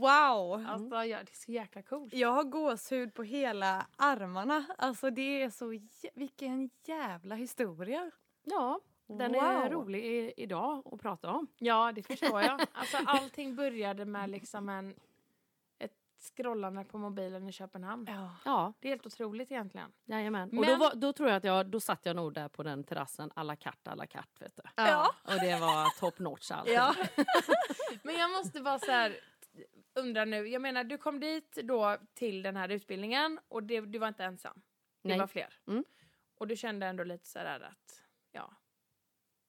Wow! 0.01 0.65
Alltså, 0.69 1.05
ja, 1.05 1.19
det 1.19 1.31
är 1.33 1.37
så 1.37 1.53
jäkla 1.53 1.83
coolt. 1.83 2.15
Jag 2.15 2.29
har 2.33 2.45
gåshud 2.45 3.15
på 3.15 3.23
hela 3.23 3.87
armarna. 3.97 4.65
Alltså 4.79 5.11
det 5.11 5.43
är 5.43 5.51
så... 5.51 5.79
Vilken 6.15 6.71
jävla 6.85 7.35
historia. 7.35 8.11
Ja, 8.45 8.81
Den 9.07 9.35
är 9.35 9.63
Wow. 9.63 9.73
rolig 9.73 10.05
i, 10.05 10.33
idag 10.37 10.83
att 10.93 11.01
prata 11.01 11.31
om. 11.31 11.47
Ja, 11.59 11.93
det 11.93 12.03
förstår 12.03 12.41
jag. 12.43 12.61
Alltså, 12.73 12.97
allting 13.07 13.55
började 13.57 14.05
med 14.05 14.31
liksom 14.31 14.69
en, 14.69 14.95
scrollande 16.25 16.85
på 16.85 16.99
mobilen 16.99 17.49
i 17.49 17.53
Köpenhamn. 17.53 18.07
Ja. 18.09 18.37
Ja, 18.45 18.73
Det 18.81 18.89
är 18.89 18.91
helt 18.91 19.07
otroligt 19.07 19.51
egentligen. 19.53 19.93
jajamän. 20.05 20.49
Och 20.49 20.55
Men- 20.55 20.65
då, 20.69 20.77
var, 20.77 20.95
då 20.95 21.13
tror 21.13 21.29
jag 21.29 21.37
att 21.37 21.45
jag, 21.45 21.67
då 21.67 21.81
satt 21.81 22.07
jag 22.07 22.17
nog 22.17 22.35
där 22.35 22.49
på 22.49 22.63
den 22.63 22.85
terrassen 22.85 23.31
à 23.37 23.43
la 23.43 23.57
carte, 23.57 23.91
à 23.91 23.95
la 23.95 24.07
carte. 24.07 24.45
Vet 24.45 24.57
du. 24.57 24.63
Ja. 24.77 25.15
Och 25.23 25.31
det 25.41 25.61
var 25.61 25.99
top 26.01 26.19
notch 26.19 26.51
allting. 26.51 26.75
Ja. 26.75 26.95
Men 28.03 28.15
jag 28.15 28.31
måste 28.31 28.61
bara 28.61 28.79
så 28.79 28.91
här 28.91 29.17
undra 29.95 30.25
nu. 30.25 30.49
Jag 30.49 30.63
menar, 30.63 30.85
du 30.85 30.99
kom 30.99 31.21
dit 31.21 31.59
då 31.63 31.97
till 32.15 32.43
den 32.43 32.57
här 32.57 32.69
utbildningen 32.69 33.41
och 33.49 33.63
det, 33.63 33.81
du 33.81 33.99
var 33.99 34.09
inte 34.09 34.25
ensam. 34.25 34.63
Det 35.03 35.09
Nej. 35.09 35.19
var 35.19 35.27
fler. 35.27 35.55
Mm. 35.67 35.85
Och 36.39 36.47
du 36.47 36.57
kände 36.57 36.87
ändå 36.87 37.05
lite 37.05 37.27
så 37.29 37.39
här 37.39 37.61
att, 37.61 38.03
ja, 38.33 38.51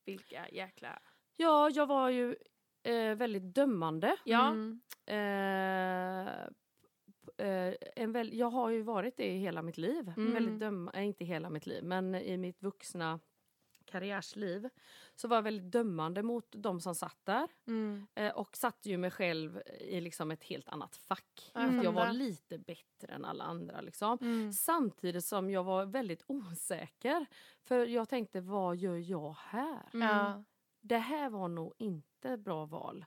vilka 0.06 0.50
jäkla... 0.50 1.00
Ja, 1.38 1.70
jag 1.70 1.86
var 1.88 2.10
ju 2.10 2.36
eh, 2.84 3.16
väldigt 3.16 3.56
dömande. 3.56 4.16
Ja, 4.24 4.48
Mm. 4.48 4.82
Eh, 5.08 6.34
en 7.96 8.12
väl, 8.12 8.38
jag 8.38 8.50
har 8.50 8.70
ju 8.70 8.82
varit 8.82 9.18
det 9.18 9.26
i 9.26 9.38
hela 9.38 9.62
mitt 9.62 9.78
liv. 9.78 10.14
Mm. 10.18 10.34
Väldigt 10.34 10.60
döm, 10.60 10.90
inte 10.96 11.26
hela 11.26 11.50
mitt 11.50 11.66
liv, 11.66 11.84
men 11.84 12.16
i 12.16 12.38
mitt 12.38 12.64
vuxna 12.64 13.20
karriärsliv 13.86 14.70
så 15.16 15.28
var 15.28 15.38
jag 15.38 15.44
väldigt 15.44 15.72
dömande 15.72 16.24
mot 16.24 16.46
de 16.50 16.82
som 16.82 16.96
satt 16.96 17.20
där. 17.24 17.48
Mm. 17.68 18.08
Eh, 18.16 18.32
och 18.32 18.58
satte 18.58 18.90
ju 18.90 18.98
mig 18.98 19.12
själv 19.12 19.62
i 19.80 20.02
liksom 20.02 20.32
ett 20.32 20.44
helt 20.44 20.70
annat 20.70 20.96
fack. 20.96 21.52
Ja, 21.54 21.62
jag 21.62 21.78
Att 21.78 21.84
jag 21.84 21.92
var 21.92 22.12
lite 22.12 22.58
bättre 22.58 23.14
än 23.14 23.26
alla 23.26 23.44
andra. 23.44 23.82
Liksom. 23.82 24.18
Mm. 24.22 24.54
Samtidigt 24.54 25.26
som 25.26 25.50
jag 25.50 25.64
var 25.64 25.86
väldigt 25.86 26.24
osäker. 26.28 27.26
För 27.62 27.86
jag 27.86 28.10
tänkte, 28.10 28.42
vad 28.42 28.76
gör 28.76 28.98
jag 28.98 29.36
här? 29.40 29.90
Mm. 29.94 30.46
Det 30.82 30.98
här 30.98 31.30
var 31.30 31.48
nog 31.48 31.74
inte 31.78 32.38
bra 32.38 32.66
val. 32.66 33.06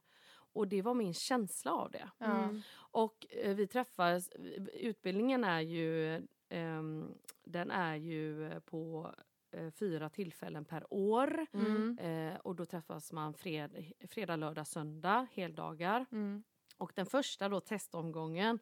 Och 0.58 0.68
det 0.68 0.82
var 0.82 0.94
min 0.94 1.14
känsla 1.14 1.72
av 1.72 1.90
det. 1.90 2.10
Mm. 2.18 2.62
Och 2.76 3.26
eh, 3.30 3.54
vi 3.54 3.66
träffades, 3.66 4.30
utbildningen 4.74 5.44
är 5.44 5.60
ju, 5.60 6.22
ehm, 6.48 7.14
den 7.44 7.70
är 7.70 7.96
ju 7.96 8.50
på 8.60 9.14
eh, 9.50 9.70
fyra 9.70 10.08
tillfällen 10.08 10.64
per 10.64 10.86
år. 10.90 11.46
Mm. 11.52 11.98
Eh, 11.98 12.36
och 12.36 12.56
då 12.56 12.66
träffas 12.66 13.12
man 13.12 13.34
fred, 13.34 13.92
fredag, 14.10 14.36
lördag, 14.36 14.66
söndag, 14.66 15.26
heldagar. 15.32 16.06
Mm. 16.12 16.42
Och 16.76 16.92
den 16.94 17.06
första 17.06 17.48
då 17.48 17.60
testomgången, 17.60 18.58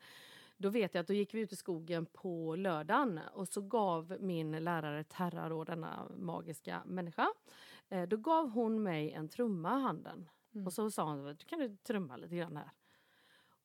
då 0.56 0.68
vet 0.68 0.94
jag 0.94 1.00
att 1.00 1.06
då 1.06 1.14
gick 1.14 1.34
vi 1.34 1.40
ut 1.40 1.52
i 1.52 1.56
skogen 1.56 2.06
på 2.06 2.56
lördagen 2.56 3.20
och 3.32 3.48
så 3.48 3.60
gav 3.60 4.16
min 4.20 4.64
lärare 4.64 5.04
Terra, 5.04 5.48
då, 5.48 5.64
denna 5.64 6.08
magiska 6.16 6.82
människa, 6.86 7.28
eh, 7.88 8.02
då 8.02 8.16
gav 8.16 8.50
hon 8.50 8.82
mig 8.82 9.12
en 9.12 9.28
trumma 9.28 9.78
i 9.78 9.82
handen. 9.82 10.28
Mm. 10.56 10.66
Och 10.66 10.72
så 10.72 10.90
sa 10.90 11.04
hon, 11.04 11.24
du 11.24 11.44
kan 11.46 11.58
du 11.58 11.76
trumma 11.76 12.16
lite 12.16 12.36
grann 12.36 12.56
här. 12.56 12.70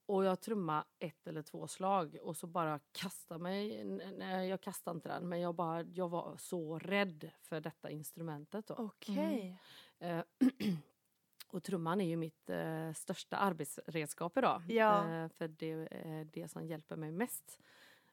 Och 0.06 0.25
jag 0.25 0.41
trummade 0.41 0.84
ett 0.99 1.27
eller 1.27 1.41
två 1.41 1.67
slag 1.67 2.17
och 2.21 2.38
så 2.38 2.47
bara 2.47 2.80
kastade 2.91 3.39
mig, 3.39 3.84
nej 4.17 4.49
jag 4.49 4.62
kastade 4.62 4.95
inte 4.95 5.10
den 5.10 5.30
men 5.30 5.39
jag, 5.39 5.56
bara, 5.56 5.84
jag 5.84 6.10
var 6.10 6.38
så 6.38 6.80
rädd 6.80 7.32
för 7.41 7.62
detta 7.62 7.89
instrumentet. 7.89 8.67
Då. 8.67 8.75
Okej. 8.77 9.58
Eh, 9.99 10.21
och 11.47 11.63
trumman 11.63 12.01
är 12.01 12.06
ju 12.06 12.15
mitt 12.17 12.49
eh, 12.49 12.93
största 12.93 13.38
arbetsredskap 13.38 14.38
idag. 14.38 14.62
Ja. 14.67 15.10
Eh, 15.10 15.27
för 15.27 15.47
det 15.47 15.71
är 15.91 16.25
det 16.25 16.47
som 16.47 16.65
hjälper 16.65 16.95
mig 16.95 17.12
mest. 17.12 17.60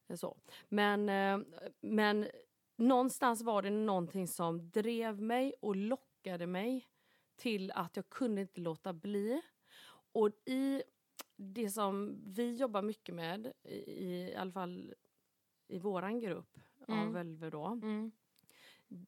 Eh, 0.06 0.16
Så. 0.16 0.36
Men, 0.68 1.08
eh, 1.08 1.46
men 1.80 2.26
någonstans 2.76 3.42
var 3.42 3.62
det 3.62 3.70
någonting 3.70 4.28
som 4.28 4.70
drev 4.70 5.22
mig 5.22 5.54
och 5.60 5.76
lockade 5.76 6.46
mig 6.46 6.88
till 7.38 7.70
att 7.74 7.96
jag 7.96 8.08
kunde 8.08 8.40
inte 8.40 8.60
låta 8.60 8.92
bli. 8.92 9.42
Och 10.12 10.30
i 10.44 10.82
det 11.36 11.70
som 11.70 12.18
vi 12.26 12.54
jobbar 12.56 12.82
mycket 12.82 13.14
med, 13.14 13.52
i, 13.64 13.74
i 13.86 14.34
alla 14.36 14.52
fall 14.52 14.94
i 15.68 15.78
våran 15.78 16.20
grupp 16.20 16.58
Mm. 16.88 17.00
av 17.00 17.12
Völver 17.12 17.50
då. 17.50 17.66
Mm. 17.66 18.10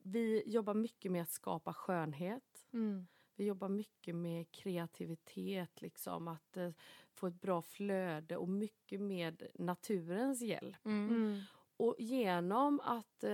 Vi 0.02 0.42
jobbar 0.46 0.74
mycket 0.74 1.12
med 1.12 1.22
att 1.22 1.30
skapa 1.30 1.74
skönhet. 1.74 2.66
Mm. 2.72 3.06
Vi 3.36 3.44
jobbar 3.44 3.68
mycket 3.68 4.14
med 4.14 4.50
kreativitet, 4.50 5.82
liksom, 5.82 6.28
att 6.28 6.56
eh, 6.56 6.70
få 7.14 7.26
ett 7.26 7.40
bra 7.40 7.62
flöde 7.62 8.36
och 8.36 8.48
mycket 8.48 9.00
med 9.00 9.46
naturens 9.54 10.40
hjälp. 10.42 10.86
Mm. 10.86 11.40
Och 11.80 11.94
genom 11.98 12.80
att 12.80 13.24
eh, 13.24 13.30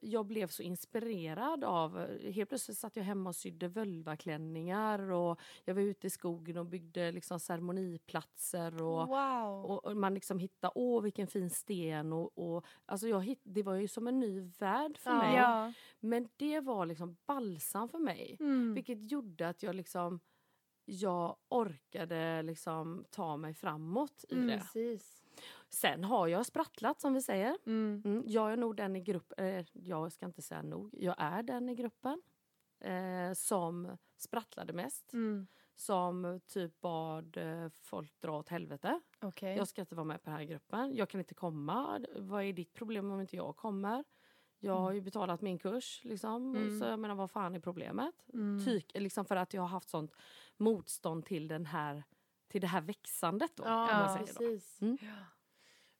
jag 0.00 0.26
blev 0.26 0.46
så 0.48 0.62
inspirerad 0.62 1.64
av... 1.64 2.06
Helt 2.20 2.48
plötsligt 2.48 2.78
satt 2.78 2.96
jag 2.96 3.04
hemma 3.04 3.30
och 3.30 3.36
sydde 3.36 3.68
vulvaklänningar 3.68 5.10
och 5.10 5.40
jag 5.64 5.74
var 5.74 5.82
ute 5.82 6.06
i 6.06 6.10
skogen 6.10 6.56
och 6.56 6.66
byggde 6.66 7.12
liksom 7.12 7.40
ceremoniplatser. 7.40 8.82
Och, 8.82 9.08
Wow. 9.08 9.64
och, 9.64 9.84
och 9.84 9.96
man 9.96 10.14
liksom 10.14 10.38
hittade, 10.38 10.72
åh 10.74 11.02
vilken 11.02 11.26
fin 11.26 11.50
sten. 11.50 12.12
Och, 12.12 12.38
och, 12.38 12.64
alltså 12.86 13.08
jag 13.08 13.22
hitt, 13.24 13.40
det 13.42 13.62
var 13.62 13.74
ju 13.74 13.88
som 13.88 14.06
en 14.08 14.20
ny 14.20 14.40
värld 14.40 14.98
för 14.98 15.10
Ja. 15.10 15.18
mig. 15.18 15.36
Ja. 15.36 15.72
Men 16.00 16.28
det 16.36 16.60
var 16.60 16.86
liksom 16.86 17.16
balsam 17.26 17.88
för 17.88 17.98
mig. 17.98 18.36
Mm. 18.40 18.74
Vilket 18.74 19.10
gjorde 19.12 19.48
att 19.48 19.62
jag 19.62 19.74
liksom 19.74 20.20
jag 20.86 21.36
orkade 21.48 22.42
liksom 22.42 23.04
ta 23.10 23.36
mig 23.36 23.54
framåt 23.54 24.24
i 24.28 24.34
Mm. 24.34 24.46
det. 24.46 24.58
Precis. 24.58 25.23
Sen 25.74 26.04
har 26.04 26.28
jag 26.28 26.46
sprattlat 26.46 27.00
som 27.00 27.14
vi 27.14 27.22
säger. 27.22 27.56
Mm. 27.66 28.02
Mm, 28.04 28.22
jag 28.26 28.52
är 28.52 28.56
nog 28.56 28.76
den 28.76 28.96
i 28.96 29.00
gruppen, 29.00 29.46
eh, 29.46 29.66
jag 29.72 30.12
ska 30.12 30.26
inte 30.26 30.42
säga 30.42 30.62
nog, 30.62 30.90
jag 30.92 31.14
är 31.18 31.42
den 31.42 31.68
i 31.68 31.74
gruppen 31.74 32.22
eh, 32.80 33.32
som 33.34 33.98
sprattlade 34.16 34.72
mest. 34.72 35.12
Mm. 35.12 35.46
Som 35.76 36.40
typ 36.46 36.80
bad 36.80 37.36
eh, 37.36 37.68
folk 37.68 38.20
dra 38.20 38.38
åt 38.38 38.48
helvete. 38.48 39.00
Okej. 39.20 39.56
Jag 39.56 39.68
ska 39.68 39.80
inte 39.80 39.94
vara 39.94 40.04
med 40.04 40.22
på 40.22 40.30
den 40.30 40.38
här 40.38 40.44
gruppen. 40.44 40.94
Jag 40.94 41.08
kan 41.08 41.20
inte 41.20 41.34
komma. 41.34 42.00
Vad 42.16 42.44
är 42.44 42.52
ditt 42.52 42.74
problem 42.74 43.10
om 43.10 43.20
inte 43.20 43.36
jag 43.36 43.56
kommer? 43.56 44.04
Jag 44.58 44.78
har 44.78 44.92
ju 44.92 45.00
betalat 45.00 45.40
min 45.40 45.58
kurs. 45.58 46.00
Liksom. 46.04 46.56
Mm. 46.56 46.80
Så 46.80 46.86
jag 46.86 46.98
menar, 46.98 47.14
vad 47.14 47.30
fan 47.30 47.54
är 47.54 47.60
problemet? 47.60 48.14
Mm. 48.32 48.64
Tyk, 48.64 48.92
liksom 48.94 49.24
för 49.24 49.36
att 49.36 49.54
jag 49.54 49.62
har 49.62 49.68
haft 49.68 49.88
sånt 49.88 50.12
motstånd 50.56 51.26
till, 51.26 51.48
den 51.48 51.66
här, 51.66 52.04
till 52.48 52.60
det 52.60 52.66
här 52.66 52.80
växandet. 52.80 53.56
Då, 53.56 53.64
Ja, 53.66 54.16
precis. 54.18 54.82
Mm. 54.82 54.98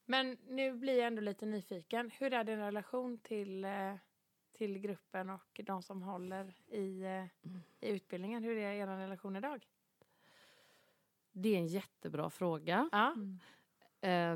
Men 0.06 0.36
nu 0.48 0.72
blir 0.72 0.98
jag 0.98 1.06
ändå 1.06 1.22
lite 1.22 1.46
nyfiken. 1.46 2.10
Hur 2.10 2.32
är 2.32 2.44
din 2.44 2.58
relation 2.58 3.18
till, 3.18 3.64
eh, 3.64 3.94
till 4.52 4.78
gruppen 4.78 5.30
och 5.30 5.60
de 5.64 5.82
som 5.82 6.02
håller 6.02 6.54
i, 6.66 7.02
eh, 7.02 7.50
i 7.80 7.88
utbildningen? 7.90 8.44
Hur 8.44 8.56
är 8.56 8.72
er 8.72 8.86
relation 8.86 9.36
idag? 9.36 9.68
Det 11.32 11.48
är 11.48 11.58
en 11.58 11.66
jättebra 11.66 12.30
fråga. 12.30 12.88
Ja. 12.92 13.12
Mm. 13.12 13.38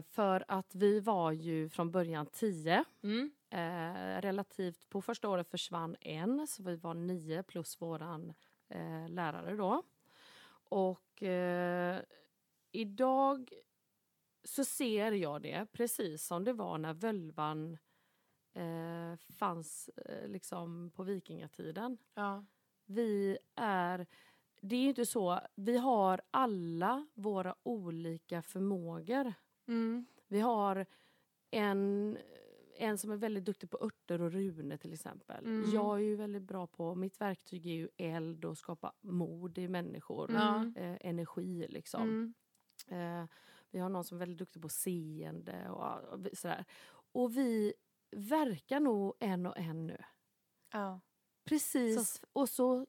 För 0.03 0.45
att 0.49 0.75
vi 0.75 1.01
var 1.01 1.33
ju 1.33 1.69
från 1.69 1.91
början 1.91 2.27
tio. 2.27 2.85
Mm. 3.03 3.31
Relativt, 4.21 4.89
på 4.89 5.03
första 5.03 5.29
året 5.29 5.49
försvann 5.49 5.97
en, 6.01 6.47
så 6.47 6.63
vi 6.63 6.77
var 6.77 6.95
nio 6.95 7.43
plus 7.43 7.81
våran 7.81 8.35
lärare 9.09 9.57
då. 9.57 9.83
Och 10.69 11.23
idag 12.73 13.53
så 14.49 14.65
ser 14.65 15.13
jag 15.13 15.43
det 15.43 15.67
precis 15.73 16.27
som 16.27 16.45
det 16.45 16.53
var 16.53 16.79
när 16.79 16.95
völvan 16.95 17.79
eh, 18.55 19.17
fanns 19.17 19.89
eh, 19.89 20.29
liksom 20.29 20.91
på 20.95 21.03
vikingatiden. 21.03 21.99
Ja. 22.15 22.45
Vi 22.87 23.39
är... 23.55 24.07
Det 24.61 24.77
är 24.77 24.81
ju 24.81 24.89
inte 24.89 25.07
så... 25.07 25.41
Vi 25.55 25.79
har 25.79 26.21
alla 26.31 27.07
våra 27.15 27.55
olika 27.63 28.43
förmågor. 28.43 29.35
Mm. 29.67 30.07
Vi 30.29 30.41
har 30.41 30.87
en, 31.51 32.19
en 32.79 32.99
som 32.99 33.11
är 33.11 33.17
väldigt 33.17 33.45
duktig 33.45 33.71
på 33.71 33.79
örter 33.85 34.21
och 34.21 34.33
runor 34.33 34.77
till 34.77 34.93
exempel. 34.93 35.45
Mm. 35.45 35.71
Jag 35.71 35.97
är 35.97 36.03
ju 36.03 36.17
väldigt 36.17 36.43
bra 36.43 36.67
på... 36.67 36.95
Mitt 36.95 37.21
verktyg 37.21 37.67
är 37.67 37.75
ju 37.75 37.89
eld 37.97 38.45
och 38.45 38.59
skapa 38.59 38.93
mod 39.01 39.59
i 39.59 39.69
människor. 39.69 40.33
Ja. 40.33 40.73
Eh, 40.77 40.97
energi 41.01 41.67
liksom. 41.69 42.03
Mm. 42.03 42.35
Eh, 43.23 43.29
vi 43.71 43.79
har 43.79 43.89
någon 43.89 44.05
som 44.05 44.17
är 44.17 44.19
väldigt 44.19 44.39
duktig 44.39 44.63
på 44.63 44.69
seende 44.69 45.69
och, 45.71 46.05
och 46.13 46.27
sådär. 46.33 46.65
Och 47.13 47.37
vi 47.37 47.75
verkar 48.17 48.81
nog 48.81 49.15
en 49.21 49.47
och 49.47 49.59
en 49.59 49.87
nu. 49.87 49.99
Ja. 50.73 51.01
Precis. 51.45 52.23
Och 52.33 52.49
så 52.49 52.87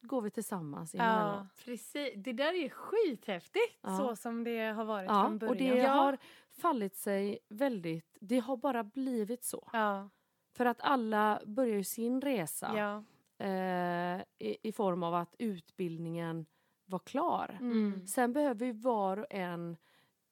går 0.00 0.22
vi 0.22 0.30
tillsammans 0.30 0.94
Ja. 0.94 1.46
Precis. 1.64 2.12
Det 2.16 2.32
där 2.32 2.54
är 2.64 2.68
skithäftigt. 2.68 3.78
Ja. 3.80 3.96
Så 3.98 4.16
som 4.16 4.44
det 4.44 4.60
har 4.66 4.84
varit 4.84 5.08
Ja, 5.10 5.22
från 5.24 5.38
början. 5.38 5.50
och 5.50 5.56
det 5.56 5.80
har 5.86 6.18
fallit 6.50 6.96
sig 6.96 7.38
väldigt... 7.48 8.16
Det 8.20 8.38
har 8.38 8.56
bara 8.56 8.84
blivit 8.84 9.44
så. 9.44 9.68
Ja. 9.72 10.08
För 10.56 10.64
att 10.66 10.80
alla 10.80 11.40
börjar 11.46 11.76
ju 11.76 11.84
sin 11.84 12.20
resa 12.20 12.72
Ja. 12.76 13.04
eh, 13.46 14.20
i, 14.38 14.56
i 14.62 14.72
form 14.72 15.02
av 15.02 15.14
att 15.14 15.34
utbildningen 15.38 16.46
var 16.84 16.98
klar. 16.98 17.58
Mm. 17.60 18.06
Sen 18.06 18.32
behöver 18.32 18.66
ju 18.66 18.72
var 18.72 19.16
och 19.16 19.26
en 19.30 19.76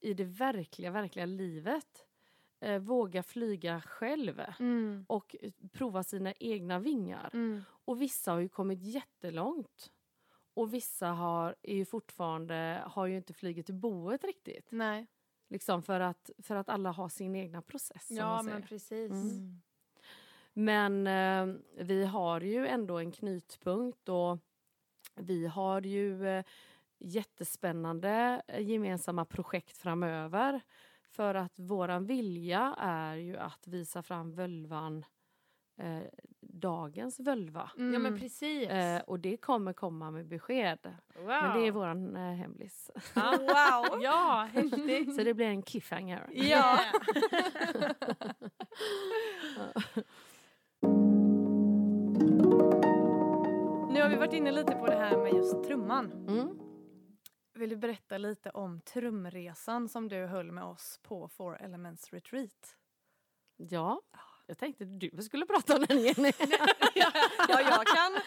i 0.06 0.14
det 0.14 0.24
verkliga, 0.24 0.90
verkliga 0.90 1.26
livet 1.26 2.06
eh, 2.60 2.78
våga 2.78 3.22
flyga 3.22 3.80
själv 3.80 4.40
Mm. 4.58 5.04
och 5.08 5.36
eh, 5.40 5.52
prova 5.72 6.02
sina 6.02 6.32
egna 6.32 6.78
vingar. 6.78 7.30
Mm. 7.32 7.62
Och 7.84 8.02
vissa 8.02 8.32
har 8.32 8.40
ju 8.40 8.48
kommit 8.48 8.82
jättelångt. 8.82 9.92
Och 10.54 10.74
vissa 10.74 11.06
har, 11.08 11.56
är 11.62 11.74
ju 11.74 11.84
fortfarande, 11.84 12.82
har 12.86 13.06
ju 13.06 13.16
inte 13.16 13.34
flugit 13.34 13.66
till 13.66 13.74
boet 13.74 14.24
riktigt. 14.24 14.68
Nej. 14.70 15.06
Liksom 15.48 15.82
för, 15.82 16.00
att, 16.00 16.30
för 16.38 16.56
att 16.56 16.68
alla 16.68 16.90
har 16.90 17.08
sin 17.08 17.36
egna 17.36 17.62
process. 17.62 18.10
Ja, 18.10 18.42
men 18.42 18.62
precis. 18.62 19.10
Mm. 19.10 19.62
Men 20.52 21.06
eh, 21.06 21.60
vi 21.84 22.04
har 22.04 22.40
ju 22.40 22.66
ändå 22.66 22.98
en 22.98 23.12
knytpunkt 23.12 24.08
och 24.08 24.38
vi 25.14 25.46
har 25.46 25.80
ju 25.82 26.26
eh, 26.28 26.44
jättespännande 26.98 28.42
eh, 28.48 28.60
gemensamma 28.68 29.24
projekt 29.24 29.76
framöver. 29.78 30.60
För 31.10 31.34
att 31.34 31.58
våran 31.58 32.06
vilja 32.06 32.74
är 32.78 33.14
ju 33.16 33.36
att 33.36 33.66
visa 33.66 34.02
fram 34.02 34.32
völvan, 34.34 35.04
eh, 35.78 35.98
dagens 36.40 37.20
völva. 37.20 37.70
Ja, 37.76 37.82
men 37.82 38.06
Mm. 38.06 38.18
precis. 38.20 38.68
Eh, 38.68 39.00
och 39.02 39.20
det 39.20 39.36
kommer 39.36 39.72
komma 39.72 40.10
med 40.10 40.26
besked. 40.26 40.78
wow. 41.16 41.26
Men 41.26 41.60
det 41.60 41.66
är 41.66 41.70
våran 41.70 42.16
eh, 42.16 42.22
hemlis. 42.34 42.90
Ja. 43.14 43.36
Wow! 43.92 44.02
ja, 44.02 44.48
häftigt. 44.52 45.14
Så 45.16 45.22
det 45.22 45.34
blir 45.34 45.46
en 45.46 45.62
cliffhanger. 45.62 46.28
Ja. 46.32 46.78
Nu 53.90 54.02
har 54.02 54.08
vi 54.08 54.16
varit 54.16 54.32
inne 54.32 54.52
lite 54.52 54.72
på 54.72 54.86
det 54.86 54.96
här 54.96 55.16
med 55.16 55.32
just 55.34 55.64
trumman. 55.64 56.12
Mm. 56.28 56.48
Vill 57.56 57.70
du 57.70 57.76
berätta 57.76 58.18
lite 58.18 58.50
om 58.50 58.80
trumresan 58.80 59.88
som 59.88 60.08
du 60.08 60.26
höll 60.26 60.52
med 60.52 60.64
oss 60.64 61.00
på 61.02 61.28
Four 61.28 61.56
Elements 61.60 62.12
Retreat? 62.12 62.76
Ja, 63.56 64.00
jag 64.46 64.58
tänkte 64.58 64.84
du 64.84 65.22
skulle 65.22 65.46
prata 65.46 65.76
om 65.76 65.84
den 65.88 66.00
Jenny. 66.00 66.32
ja, 66.94 67.10
jag 67.48 67.86
kan. 67.86 68.20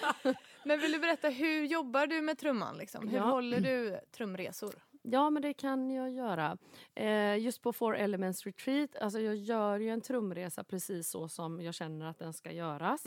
Men 0.65 0.79
vill 0.79 0.91
du 0.91 0.99
berätta, 0.99 1.29
hur 1.29 1.63
jobbar 1.65 2.07
du 2.07 2.21
med 2.21 2.37
trumman? 2.37 2.77
Liksom? 2.77 3.07
Hur 3.07 3.17
Ja. 3.17 3.23
håller 3.23 3.59
du 3.59 3.99
trumresor? 4.11 4.73
Ja, 5.01 5.29
men 5.29 5.41
det 5.41 5.53
kan 5.53 5.91
jag 5.91 6.09
göra. 6.11 6.57
Eh, 6.95 7.37
just 7.37 7.61
på 7.61 7.73
Four 7.73 7.95
Elements 7.95 8.45
Retreat, 8.45 8.95
alltså 8.95 9.19
jag 9.19 9.35
gör 9.35 9.79
ju 9.79 9.89
en 9.89 10.01
trumresa 10.01 10.63
precis 10.63 11.09
så 11.09 11.29
som 11.29 11.61
jag 11.61 11.73
känner 11.73 12.05
att 12.05 12.19
den 12.19 12.33
ska 12.33 12.51
göras. 12.51 13.03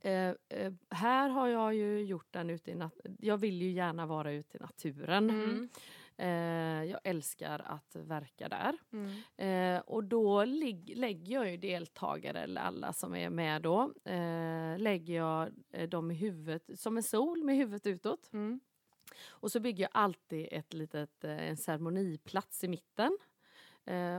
Eh, 0.00 0.34
eh, 0.48 0.72
här 0.90 1.28
har 1.28 1.48
jag 1.48 1.74
ju 1.74 2.04
gjort 2.04 2.26
den 2.30 2.50
ute 2.50 2.70
i 2.70 2.74
nat- 2.74 3.16
Jag 3.18 3.36
vill 3.38 3.62
ju 3.62 3.70
gärna 3.70 4.06
vara 4.06 4.32
ute 4.32 4.56
i 4.56 4.60
naturen. 4.60 5.30
Mm. 5.30 5.68
Eh, 6.16 6.90
jag 6.90 7.00
älskar 7.04 7.62
att 7.64 7.96
verka 7.96 8.48
där. 8.48 8.76
Mm. 8.92 9.76
Eh, 9.76 9.80
och 9.80 10.04
då 10.04 10.44
lägger 10.44 11.32
jag 11.32 11.50
ju 11.50 11.56
deltagare, 11.56 12.40
eller 12.40 12.60
alla 12.60 12.92
som 12.92 13.14
är 13.14 13.30
med 13.30 13.62
då, 13.62 13.92
eh, 14.04 14.78
lägger 14.78 15.14
jag 15.14 15.50
dem 15.88 16.10
i 16.10 16.14
huvudet, 16.14 16.80
som 16.80 16.96
en 16.96 17.02
sol 17.02 17.44
med 17.44 17.56
huvudet 17.56 17.86
utåt. 17.86 18.30
Mm. 18.32 18.60
Och 19.28 19.52
så 19.52 19.60
bygger 19.60 19.84
jag 19.84 19.90
alltid 19.94 20.48
ett 20.50 20.72
litet, 20.74 21.24
en 21.24 21.56
ceremoniplats 21.56 22.64
i 22.64 22.68
mitten. 22.68 23.18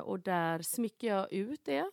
Och 0.03 0.19
där 0.19 0.62
smycker 0.62 1.08
jag 1.08 1.34
ut 1.34 1.60
det 1.65 1.91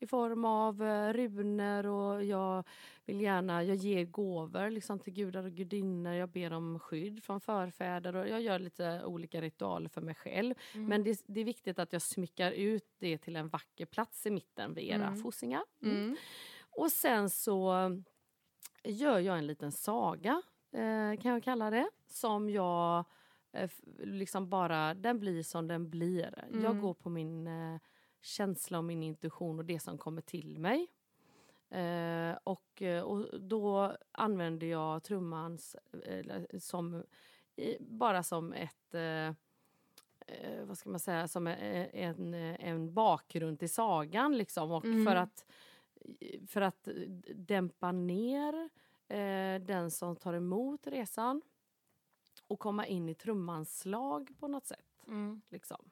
i 0.00 0.06
form 0.06 0.44
av 0.44 0.82
eh, 0.82 1.12
runor 1.12 1.86
och 1.86 2.24
jag 2.24 2.64
vill 3.04 3.20
gärna, 3.20 3.64
jag 3.64 3.76
ger 3.76 4.04
gåvor 4.04 4.70
liksom 4.70 4.98
till 4.98 5.12
gudar 5.12 5.44
och 5.44 5.52
gudinnor. 5.52 6.12
Jag 6.12 6.28
ber 6.28 6.52
om 6.52 6.78
skydd 6.78 7.24
från 7.24 7.40
förfäder 7.40 8.16
och 8.16 8.28
jag 8.28 8.40
gör 8.40 8.58
lite 8.58 9.04
olika 9.04 9.40
ritualer 9.40 9.88
för 9.88 10.00
mig 10.00 10.14
själv. 10.14 10.54
Mm. 10.74 10.86
Men 10.86 11.04
det, 11.04 11.22
det 11.26 11.40
är 11.40 11.44
viktigt 11.44 11.78
att 11.78 11.92
jag 11.92 12.02
smyckar 12.02 12.52
ut 12.52 12.86
det 12.98 13.18
till 13.18 13.36
en 13.36 13.48
vacker 13.48 13.86
plats 13.86 14.26
i 14.26 14.30
mitten 14.30 14.74
vid 14.74 14.84
era 14.84 15.06
Mm. 15.06 15.16
fossingar. 15.22 15.62
Mm. 15.82 16.16
Och 16.70 16.92
sen 16.92 17.30
så 17.30 17.72
gör 18.84 19.18
jag 19.18 19.38
en 19.38 19.46
liten 19.46 19.72
saga, 19.72 20.42
eh, 20.72 21.20
kan 21.20 21.32
jag 21.32 21.42
kalla 21.42 21.70
det, 21.70 21.90
som 22.06 22.50
jag 22.50 23.04
eh, 23.52 23.70
liksom 23.98 24.48
bara, 24.48 24.94
den 24.94 25.18
blir 25.20 25.42
som 25.42 25.68
den 25.68 25.90
blir. 25.90 26.44
Jag 26.52 26.64
Mm. 26.64 26.80
går 26.80 26.94
på 26.94 27.10
min 27.10 27.46
eh, 27.46 27.80
känsla 28.20 28.78
och 28.78 28.84
min 28.84 29.02
intuition 29.02 29.58
och 29.58 29.64
det 29.64 29.80
som 29.80 29.98
kommer 29.98 30.22
till 30.22 30.58
mig. 30.58 30.86
Eh, 31.70 32.38
och, 32.44 32.82
eh, 32.82 33.02
och 33.02 33.40
då 33.40 33.96
använder 34.12 34.66
jag 34.66 35.02
trummans 35.04 35.76
eh, 36.04 36.42
som, 36.58 37.04
i, 37.56 37.76
bara 37.80 38.22
som 38.22 38.52
ett 38.52 38.94
eh, 38.94 39.26
eh, 40.26 40.64
vad 40.64 40.78
ska 40.78 40.90
man 40.90 41.00
säga, 41.00 41.28
som 41.28 41.46
en, 41.46 41.54
en, 41.92 42.34
en 42.34 42.94
bakgrund 42.94 43.58
till 43.58 43.72
sagan 43.72 44.38
liksom. 44.38 44.70
Och 44.70 44.84
Mm. 44.84 45.04
för 45.06 45.16
att 45.16 45.46
för 46.46 46.60
att 46.60 46.88
dämpa 47.34 47.92
ner 47.92 48.68
eh, 49.08 49.60
den 49.62 49.90
som 49.90 50.16
tar 50.16 50.34
emot 50.34 50.86
resan 50.86 51.42
och 52.46 52.58
komma 52.58 52.86
in 52.86 53.08
i 53.08 53.14
trummans 53.14 53.78
slag 53.78 54.34
på 54.40 54.48
något 54.48 54.66
sätt. 54.66 55.02
Mm. 55.06 55.40
Liksom. 55.48 55.90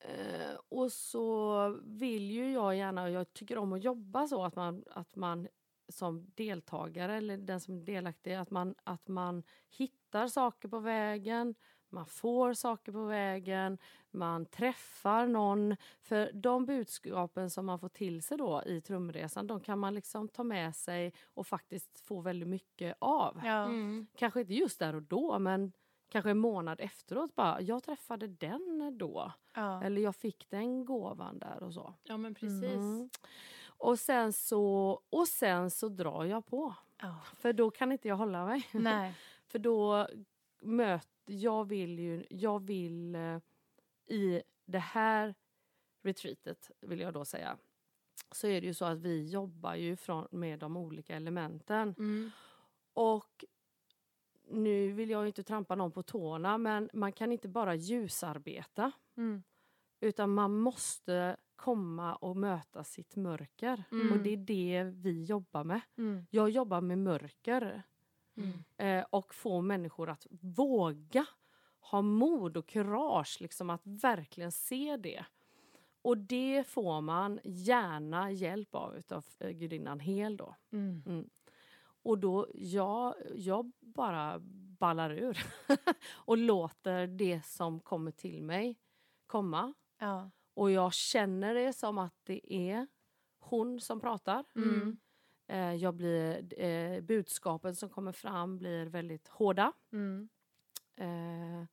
Eh, 0.00 0.56
och 0.68 0.92
så 0.92 1.68
vill 1.84 2.30
ju 2.30 2.52
jag 2.52 2.76
gärna, 2.76 3.02
och 3.02 3.10
jag 3.10 3.32
tycker 3.32 3.58
om 3.58 3.72
att 3.72 3.84
jobba 3.84 4.26
så 4.26 4.44
att 4.44 4.56
man, 4.56 4.84
att 4.90 5.16
man 5.16 5.48
som 5.88 6.30
deltagare 6.34 7.16
eller 7.16 7.36
den 7.36 7.60
som 7.60 7.76
är 7.76 7.84
delaktig, 7.84 8.34
att 8.34 8.50
man, 8.50 8.74
att 8.84 9.08
man 9.08 9.42
hittar 9.68 10.28
saker 10.28 10.68
på 10.68 10.78
vägen, 10.78 11.54
man 11.88 12.06
får 12.06 12.54
saker 12.54 12.92
på 12.92 13.04
vägen, 13.04 13.78
man 14.10 14.46
träffar 14.46 15.26
någon. 15.26 15.76
För 16.00 16.30
de 16.34 16.66
budskapen 16.66 17.50
som 17.50 17.66
man 17.66 17.78
får 17.78 17.88
till 17.88 18.22
sig 18.22 18.38
då 18.38 18.62
i 18.66 18.80
trumresan, 18.80 19.46
de 19.46 19.60
kan 19.60 19.78
man 19.78 19.94
liksom 19.94 20.28
ta 20.28 20.44
med 20.44 20.76
sig 20.76 21.12
och 21.24 21.46
faktiskt 21.46 22.00
få 22.00 22.20
väldigt 22.20 22.48
mycket 22.48 22.96
av. 22.98 23.40
Ja. 23.44 23.64
Mm. 23.64 24.06
Kanske 24.16 24.40
inte 24.40 24.54
just 24.54 24.78
där 24.78 24.94
och 24.94 25.02
då, 25.02 25.38
men 25.38 25.72
kanske 26.10 26.30
en 26.30 26.38
månad 26.38 26.80
efteråt 26.80 27.34
bara, 27.34 27.60
jag 27.60 27.82
träffade 27.82 28.26
den 28.26 28.98
då. 28.98 29.32
Ja. 29.54 29.82
Eller 29.84 30.02
jag 30.02 30.16
fick 30.16 30.50
den 30.50 30.84
gåvan 30.84 31.38
där 31.38 31.62
och 31.62 31.74
så. 31.74 31.94
Ja, 32.02 32.16
men 32.16 32.34
precis. 32.34 32.62
Mm. 32.62 33.10
Och, 33.64 33.98
sen 33.98 34.32
så, 34.32 35.00
och 35.10 35.28
sen 35.28 35.70
så 35.70 35.88
drar 35.88 36.24
jag 36.24 36.46
på. 36.46 36.74
Ja. 36.98 37.20
För 37.34 37.52
då 37.52 37.70
kan 37.70 37.92
inte 37.92 38.08
jag 38.08 38.16
hålla 38.16 38.44
mig. 38.44 38.68
Nej. 38.72 39.14
För 39.46 39.58
då 39.58 40.08
möter 40.60 41.10
jag 41.26 41.68
vill 41.68 41.98
ju, 41.98 42.26
jag 42.30 42.66
vill 42.66 43.14
eh, 43.14 43.38
i 44.06 44.42
det 44.64 44.78
här 44.78 45.34
retreatet 46.02 46.70
vill 46.80 47.00
jag 47.00 47.14
då 47.14 47.24
säga 47.24 47.58
så 48.30 48.46
är 48.46 48.60
det 48.60 48.66
ju 48.66 48.74
så 48.74 48.84
att 48.84 48.98
vi 48.98 49.30
jobbar 49.30 49.74
ju 49.74 49.96
från, 49.96 50.28
med 50.30 50.58
de 50.58 50.76
olika 50.76 51.16
elementen. 51.16 51.94
Mm. 51.98 52.30
Och 52.94 53.44
nu 54.50 54.92
vill 54.92 55.10
jag 55.10 55.26
inte 55.26 55.42
trampa 55.42 55.74
någon 55.74 55.92
på 55.92 56.02
tårna 56.02 56.58
men 56.58 56.90
man 56.92 57.12
kan 57.12 57.32
inte 57.32 57.48
bara 57.48 57.74
ljusarbeta 57.74 58.92
Mm. 59.16 59.42
utan 60.00 60.30
man 60.34 60.58
måste 60.60 61.36
komma 61.56 62.14
och 62.16 62.36
möta 62.36 62.84
sitt 62.84 63.16
mörker. 63.16 63.84
Mm. 63.92 64.12
Och 64.12 64.18
det 64.18 64.30
är 64.32 64.36
det 64.36 64.84
vi 64.84 65.24
jobbar 65.24 65.64
med. 65.64 65.80
Mm. 65.98 66.26
Jag 66.30 66.50
jobbar 66.50 66.80
med 66.80 66.98
mörker 66.98 67.82
Mm. 68.36 68.52
eh, 68.76 69.04
och 69.10 69.34
få 69.34 69.60
människor 69.60 70.10
att 70.10 70.26
våga 70.30 71.26
ha 71.80 72.02
mod 72.02 72.56
och 72.56 72.66
kurage 72.68 73.36
liksom 73.40 73.70
att 73.70 73.80
verkligen 73.84 74.52
se 74.52 74.96
det. 74.96 75.24
Och 76.02 76.18
det 76.18 76.64
får 76.66 77.00
man 77.00 77.40
gärna 77.44 78.30
hjälp 78.30 78.74
av 78.74 78.96
utav 78.96 79.24
eh, 79.38 79.50
gudinnan 79.50 80.00
Hel 80.00 80.36
då. 80.36 80.54
Mm. 80.72 81.28
Och 82.02 82.18
då, 82.18 82.46
jag, 82.54 83.14
jag 83.34 83.72
bara 83.80 84.38
ballar 84.78 85.10
ur 85.10 85.38
och 86.12 86.38
låter 86.38 87.06
det 87.06 87.44
som 87.44 87.80
kommer 87.80 88.10
till 88.10 88.42
mig 88.42 88.78
komma. 89.26 89.74
Ja. 89.98 90.30
Och 90.54 90.70
jag 90.70 90.94
känner 90.94 91.54
det 91.54 91.72
som 91.72 91.98
att 91.98 92.14
det 92.24 92.54
är 92.54 92.86
hon 93.38 93.80
som 93.80 94.00
pratar. 94.00 94.44
Mm. 94.54 94.96
Eh, 95.46 95.74
jag 95.74 95.94
blir, 95.94 96.60
eh, 96.64 97.00
budskapen 97.00 97.74
som 97.76 97.88
kommer 97.90 98.12
fram 98.12 98.58
blir 98.58 98.86
väldigt 98.86 99.28
hårda. 99.28 99.72
Mm. 99.92 100.28
Eh, 100.96 101.66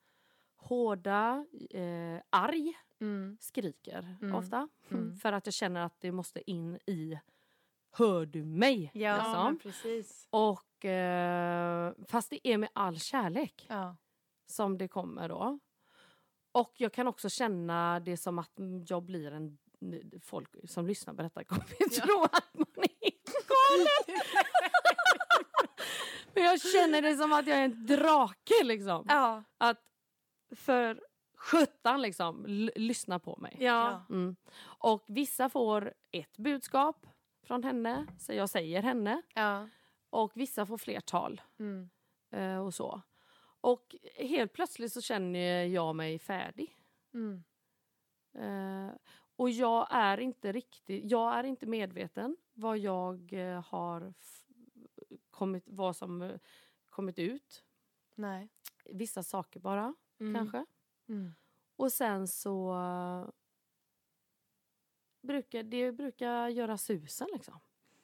hårda, 0.55 1.45
eh, 1.69 2.21
arg, 2.29 2.73
Mm. 2.99 3.37
skriker 3.41 4.17
Mm. 4.21 4.35
ofta. 4.35 4.69
Mm. 4.89 5.15
För 5.21 5.33
att 5.33 5.45
jag 5.47 5.53
känner 5.53 5.81
att 5.81 6.01
det 6.01 6.11
måste 6.11 6.51
in 6.51 6.75
i 6.85 7.19
Hör 7.97 8.25
du 8.25 8.43
mig? 8.45 8.91
Ja, 8.93 8.99
Ja, 8.99 9.17
liksom. 9.49 9.59
precis. 9.59 10.27
Och 10.29 10.85
eh, 10.85 11.93
fast 12.07 12.29
det 12.29 12.47
är 12.47 12.57
med 12.57 12.69
all 12.73 12.99
kärlek 12.99 13.65
Ja. 13.69 13.95
som 14.47 14.77
det 14.77 14.87
kommer 14.87 15.29
då. 15.29 15.59
Och 16.51 16.73
jag 16.77 16.93
kan 16.93 17.07
också 17.07 17.29
känna 17.29 17.99
det 17.99 18.17
som 18.17 18.39
att 18.39 18.51
jag 18.87 19.03
blir 19.03 19.31
en... 19.31 19.57
Folk 20.21 20.49
som 20.69 20.87
lyssnar 20.87 21.13
på 21.13 21.21
detta 21.21 21.43
kommer 21.43 21.65
ju 21.79 21.85
tro 21.89 22.23
att 22.23 22.53
man 22.53 22.67
är 23.01 23.11
galen. 23.47 24.21
Men 26.33 26.43
jag 26.43 26.61
känner 26.61 27.01
det 27.01 27.17
som 27.17 27.33
att 27.33 27.47
jag 27.47 27.57
är 27.57 27.65
en 27.65 27.85
drake 27.85 28.63
liksom. 28.63 29.05
Ja. 29.09 29.43
Att 29.57 29.81
för 30.55 31.01
sjutton 31.37 32.01
liksom, 32.01 32.45
lyssna 32.75 33.19
på 33.19 33.37
mig. 33.37 33.57
Ja. 33.59 34.05
Mm. 34.09 34.35
Och 34.63 35.03
vissa 35.07 35.49
får 35.49 35.93
ett 36.11 36.37
budskap 36.37 37.05
från 37.47 37.63
henne, 37.63 38.07
så 38.19 38.33
jag 38.33 38.49
säger 38.49 38.81
henne. 38.81 39.21
Ja. 39.33 39.69
Och 40.09 40.31
vissa 40.35 40.65
får 40.65 40.77
flertal 40.77 41.41
Mm. 41.59 41.89
eh, 42.31 42.57
och 42.65 42.73
så. 42.73 43.01
Och 43.61 43.95
helt 44.15 44.53
plötsligt 44.53 44.93
så 44.93 45.01
känner 45.01 45.63
jag 45.63 45.95
mig 45.95 46.19
färdig. 46.19 46.77
Mm. 47.13 47.43
Eh, 48.33 48.95
och 49.35 49.49
jag 49.49 49.87
är 49.91 50.17
inte 50.19 50.51
riktigt, 50.51 51.11
jag 51.11 51.33
är 51.39 51.43
inte 51.43 51.65
medveten 51.65 52.37
vad 52.53 52.77
jag 52.77 53.33
eh, 53.33 53.61
har 53.65 54.13
kommit, 55.29 55.63
vad 55.67 55.95
som 55.95 56.21
eh, 56.21 56.39
kommit 56.89 57.19
ut. 57.19 57.63
Nej. 58.15 58.49
Vissa 58.85 59.23
saker 59.23 59.59
bara, 59.59 59.93
Mm. 60.19 60.35
kanske. 60.35 60.65
Mm. 61.09 61.31
Och 61.75 61.91
sen 61.91 62.27
så 62.27 62.73
brukar 65.21 65.63
det 65.63 65.91
brukar 65.91 66.47
göra 66.47 66.77
susen 66.77 67.27
liksom. 67.33 67.59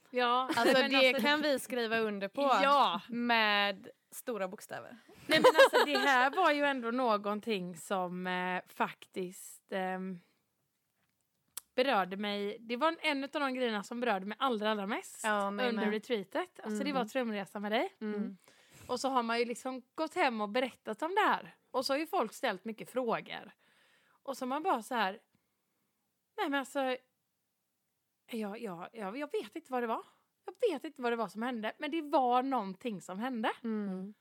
Ja, 0.09 0.49
Alltså 0.57 0.81
det 0.87 1.21
kan 1.21 1.41
vi 1.41 1.59
skriva 1.59 1.97
under 1.97 2.27
på. 2.27 2.41
Ja. 2.63 3.01
Med 3.09 3.89
stora 4.11 4.47
bokstäver. 4.47 4.97
Nej 5.27 5.39
men 5.39 5.45
alltså 5.55 5.85
det 5.85 5.97
här 5.97 6.31
var 6.35 6.51
ju 6.51 6.63
ändå 6.63 6.91
någonting 6.91 7.77
som 7.77 8.27
eh, 8.27 8.61
faktiskt 8.67 9.71
ehm, 9.71 10.19
berörde 11.75 12.17
mig. 12.17 12.57
Det 12.59 12.77
var 12.77 12.95
en 13.01 13.23
av 13.23 13.29
de 13.29 13.53
grejerna 13.53 13.83
som 13.83 13.99
berörde 13.99 14.25
mig 14.25 14.37
allra, 14.39 14.71
allra 14.71 14.87
mest 14.87 15.21
Ja, 15.23 15.47
under 15.47 15.71
med. 15.71 15.91
retreatet. 15.91 16.59
Alltså 16.63 16.83
det 16.83 16.89
Mm. 16.89 17.01
var 17.01 17.05
trumresa 17.05 17.59
med 17.59 17.71
dig. 17.71 17.93
Mm. 18.01 18.37
Och 18.87 18.99
så 18.99 19.09
har 19.09 19.23
man 19.23 19.39
ju 19.39 19.45
liksom 19.45 19.81
gått 19.95 20.15
hem 20.15 20.41
och 20.41 20.49
berättat 20.49 21.01
om 21.01 21.15
det 21.15 21.21
här. 21.21 21.55
Och 21.71 21.85
så 21.85 21.93
har 21.93 21.97
ju 21.97 22.07
folk 22.07 22.33
ställt 22.33 22.65
mycket 22.65 22.89
frågor. 22.91 23.51
Och 24.23 24.37
så 24.37 24.45
har 24.45 24.47
man 24.47 24.63
bara 24.63 24.81
så 24.81 24.95
här. 24.95 25.19
Nej 26.37 26.49
men 26.49 26.59
alltså. 26.59 26.97
Jag, 28.31 28.61
jag, 28.61 28.89
jag, 28.93 29.17
jag 29.17 29.31
vet 29.31 29.55
inte 29.55 29.71
vad 29.71 29.83
det 29.83 29.87
var. 29.87 30.03
Jag 30.45 30.71
vet 30.71 30.83
inte 30.83 31.01
vad 31.01 31.11
det 31.11 31.15
var 31.15 31.27
som 31.27 31.41
hände. 31.41 31.73
Men 31.77 31.91
det 31.91 32.01
var 32.01 32.43
någonting 32.43 33.01
som 33.01 33.19
hände. 33.19 33.51
Mm. 33.63 34.13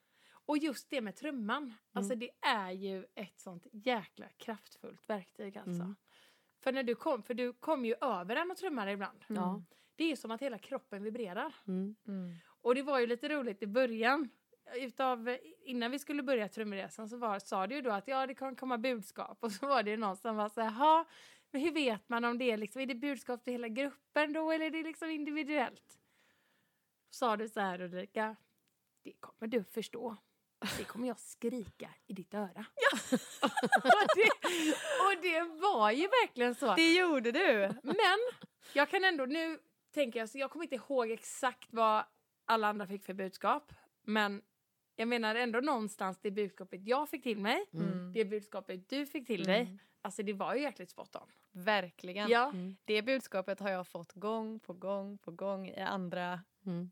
Och 0.47 0.59
just 0.59 0.91
det 0.91 1.01
med 1.01 1.17
trumman. 1.17 1.75
Alltså 1.93 2.15
det 2.15 2.31
är 2.41 2.71
ju 2.71 3.07
ett 3.15 3.41
sånt 3.41 3.67
jäkla 3.73 4.29
kraftfullt 4.29 5.11
verktyg 5.11 5.59
alltså. 5.59 5.83
Mm. 5.83 5.97
För 6.61 6.73
när 6.73 6.83
du 6.83 6.95
kom, 6.95 7.23
för 7.23 7.35
du 7.35 7.53
kom 7.53 7.85
ju 7.85 7.95
över 8.01 8.35
den 8.35 8.51
och 8.51 8.57
trummade 8.57 8.93
ibland. 8.93 9.25
Ja. 9.27 9.63
Det 9.97 10.13
är 10.13 10.17
som 10.17 10.31
att 10.31 10.43
hela 10.43 10.59
kroppen 10.59 11.03
vibrerar. 11.03 11.55
Mm. 11.67 11.97
Mm. 12.07 12.35
Och 12.63 12.75
det 12.75 12.83
var 12.83 12.99
ju 12.99 13.07
lite 13.07 13.29
roligt 13.29 13.63
i 13.63 13.67
början. 13.67 14.29
Utav, 14.75 15.37
innan 15.65 15.91
vi 15.91 15.99
skulle 15.99 16.23
börja 16.23 16.49
trumresan 16.49 17.09
så 17.09 17.17
var, 17.17 17.39
sa 17.39 17.67
du 17.67 17.75
ju 17.75 17.83
då 17.83 17.91
att 17.91 18.09
ja 18.09 18.27
det 18.27 18.35
kan 18.35 18.57
komma 18.57 18.79
budskap. 18.79 19.39
Och 19.45 19.53
så 19.53 19.67
var 19.67 19.83
det 19.83 19.91
ju 19.91 19.97
någon 19.97 20.17
som 20.17 20.37
var 20.37 20.49
så 20.49 20.61
här, 20.61 20.71
"Ha, 20.71 21.05
men 21.53 21.63
hur 21.63 21.73
vet 21.73 22.09
man 22.09 22.25
om 22.25 22.39
det 22.39 22.51
är 22.51 22.57
liksom, 22.57 22.83
är 22.83 22.87
det 22.87 22.95
budskap 22.95 23.45
till 23.45 23.53
hela 23.53 23.69
gruppen 23.69 24.33
då 24.33 24.51
eller 24.51 24.67
är 24.67 24.71
det 24.71 24.83
liksom 24.83 25.11
individuellt? 25.11 25.99
Sa 27.11 27.37
du 27.37 27.49
så 27.49 27.61
här 27.61 27.81
Ulrika, 27.81 28.37
det 29.03 29.13
kommer 29.13 29.51
du 29.51 29.65
förstå. 29.65 30.17
Det 30.79 30.85
kommer 30.85 31.09
jag 31.09 31.21
skrika 31.21 31.91
i 32.07 32.13
ditt 32.13 32.35
öra. 32.35 32.67
och, 33.83 34.07
det, 34.17 34.31
och 35.01 35.23
det 35.23 35.43
var 35.43 35.91
ju 35.91 36.03
verkligen 36.03 36.55
så. 36.55 36.75
Det 36.75 36.95
gjorde 36.95 37.33
du. 37.33 37.75
Men 37.83 38.19
jag 38.73 38.91
kan 38.91 39.05
ändå, 39.05 39.27
nu 39.27 39.59
tänker 39.95 40.21
jag, 40.21 40.29
så 40.29 40.39
jag 40.39 40.51
kommer 40.51 40.65
inte 40.65 40.75
ihåg 40.75 41.11
exakt 41.11 41.69
vad 41.73 42.05
alla 42.45 42.69
andra 42.69 42.87
fick 42.87 43.05
för 43.05 43.15
budskap. 43.15 43.73
Men 44.03 44.43
jag 44.97 45.09
menar 45.09 45.35
ändå 45.35 45.61
någonstans 45.61 46.19
det 46.23 46.31
budskapet 46.31 46.81
jag 46.87 47.09
fick 47.09 47.23
till 47.23 47.39
mig, 47.39 47.65
Mm. 47.73 48.13
det 48.13 48.25
budskapet 48.25 48.89
du 48.89 49.07
fick 49.07 49.27
till 49.27 49.45
dig. 49.45 49.79
Alltså 50.03 50.23
det 50.23 50.33
var 50.33 50.55
ju 50.55 50.61
jäkligt 50.63 50.91
spot 50.91 51.17
on. 51.17 51.29
Verkligen. 51.53 52.29
Ja. 52.29 52.49
Mm. 52.51 52.77
Det 52.85 53.03
budskapet 53.03 53.61
har 53.61 53.71
jag 53.71 53.87
fått 53.87 54.13
gång 54.13 54.61
på 54.61 54.73
gång 54.73 55.19
på 55.19 55.31
gång 55.31 55.69
i 55.69 55.81
andra 55.81 56.41
Mm. 56.67 56.91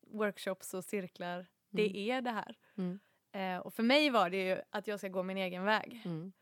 workshops 0.00 0.74
och 0.74 0.84
cirklar. 0.84 1.46
Det 1.70 1.96
är 2.10 2.20
det 2.20 2.30
här. 2.30 2.56
Mm. 2.76 3.00
Eh, 3.32 3.58
och 3.66 3.74
för 3.74 3.82
mig 3.82 4.10
var 4.10 4.30
det 4.30 4.48
ju 4.48 4.60
att 4.70 4.86
jag 4.86 4.98
ska 4.98 5.08
gå 5.08 5.22
min 5.22 5.36
egen 5.36 5.64
väg. 5.64 6.02
Mm. 6.04 6.32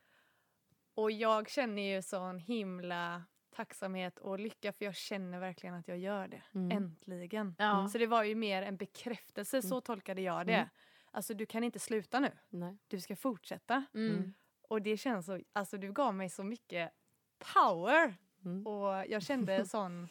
Och 0.93 1.11
jag 1.11 1.49
känner 1.49 1.95
ju 1.95 2.01
sån 2.01 2.39
himla 2.39 3.23
tacksamhet 3.55 4.19
och 4.19 4.39
lycka 4.39 4.73
för 4.73 4.85
jag 4.85 4.95
känner 4.95 5.39
verkligen 5.39 5.75
att 5.75 5.87
jag 5.87 5.97
gör 5.97 6.27
det. 6.27 6.41
Mm. 6.53 6.77
Äntligen. 6.77 7.55
Ja. 7.57 7.87
Så 7.91 7.97
det 7.97 8.07
var 8.07 8.23
ju 8.23 8.35
mer 8.35 8.61
en 8.63 8.77
bekräftelse, 8.77 9.61
så 9.61 9.81
tolkade 9.81 10.21
jag 10.21 10.47
det. 10.47 10.69
Mm. 11.11 11.17
Alltså 11.17 11.33
du 11.33 11.45
kan 11.45 11.63
inte 11.63 11.79
sluta 11.79 12.19
nu, 12.19 12.31
Nej. 12.49 12.77
du 12.87 12.99
ska 12.99 13.15
fortsätta. 13.15 13.85
Mm. 13.93 14.33
Och 14.69 14.81
det 14.81 14.97
känns 14.97 15.25
så, 15.25 15.39
alltså 15.53 15.77
du 15.77 15.91
gav 15.91 16.13
mig 16.15 16.29
så 16.29 16.43
mycket 16.43 16.91
power. 17.53 18.15
Mm. 18.45 18.67
Och 18.67 19.05
jag 19.07 19.21
kände 19.23 19.65
sån 19.69 20.07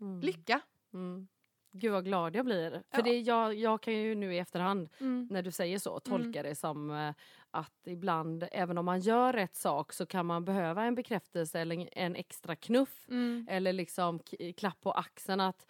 Mm. 0.00 0.20
lycka. 0.20 0.60
Mm. 0.92 1.28
Gud 1.72 1.92
vad 1.92 2.04
glad 2.04 2.36
jag 2.36 2.44
blir. 2.44 2.70
För 2.70 2.98
Ja. 2.98 3.02
det, 3.02 3.20
jag, 3.20 3.54
jag 3.54 3.80
kan 3.82 3.94
ju 3.94 4.14
nu 4.14 4.34
i 4.34 4.38
efterhand 4.38 4.88
Mm. 5.00 5.28
när 5.30 5.42
du 5.42 5.50
säger 5.50 5.78
så 5.78 6.00
tolka 6.00 6.42
det 6.42 6.54
som 6.54 6.90
eh, 6.90 7.14
att 7.50 7.86
ibland, 7.86 8.44
även 8.52 8.78
om 8.78 8.84
man 8.84 9.00
gör 9.00 9.32
rätt 9.32 9.56
sak 9.56 9.92
så 9.92 10.06
kan 10.06 10.26
man 10.26 10.44
behöva 10.44 10.84
en 10.84 10.94
bekräftelse 10.94 11.60
eller 11.60 11.98
en- 11.98 12.16
extra 12.16 12.56
knuff 12.56 13.06
Mm. 13.08 13.46
eller 13.50 13.72
liksom 13.72 14.20
klapp 14.56 14.80
på 14.80 14.92
axeln 14.92 15.40
att 15.40 15.66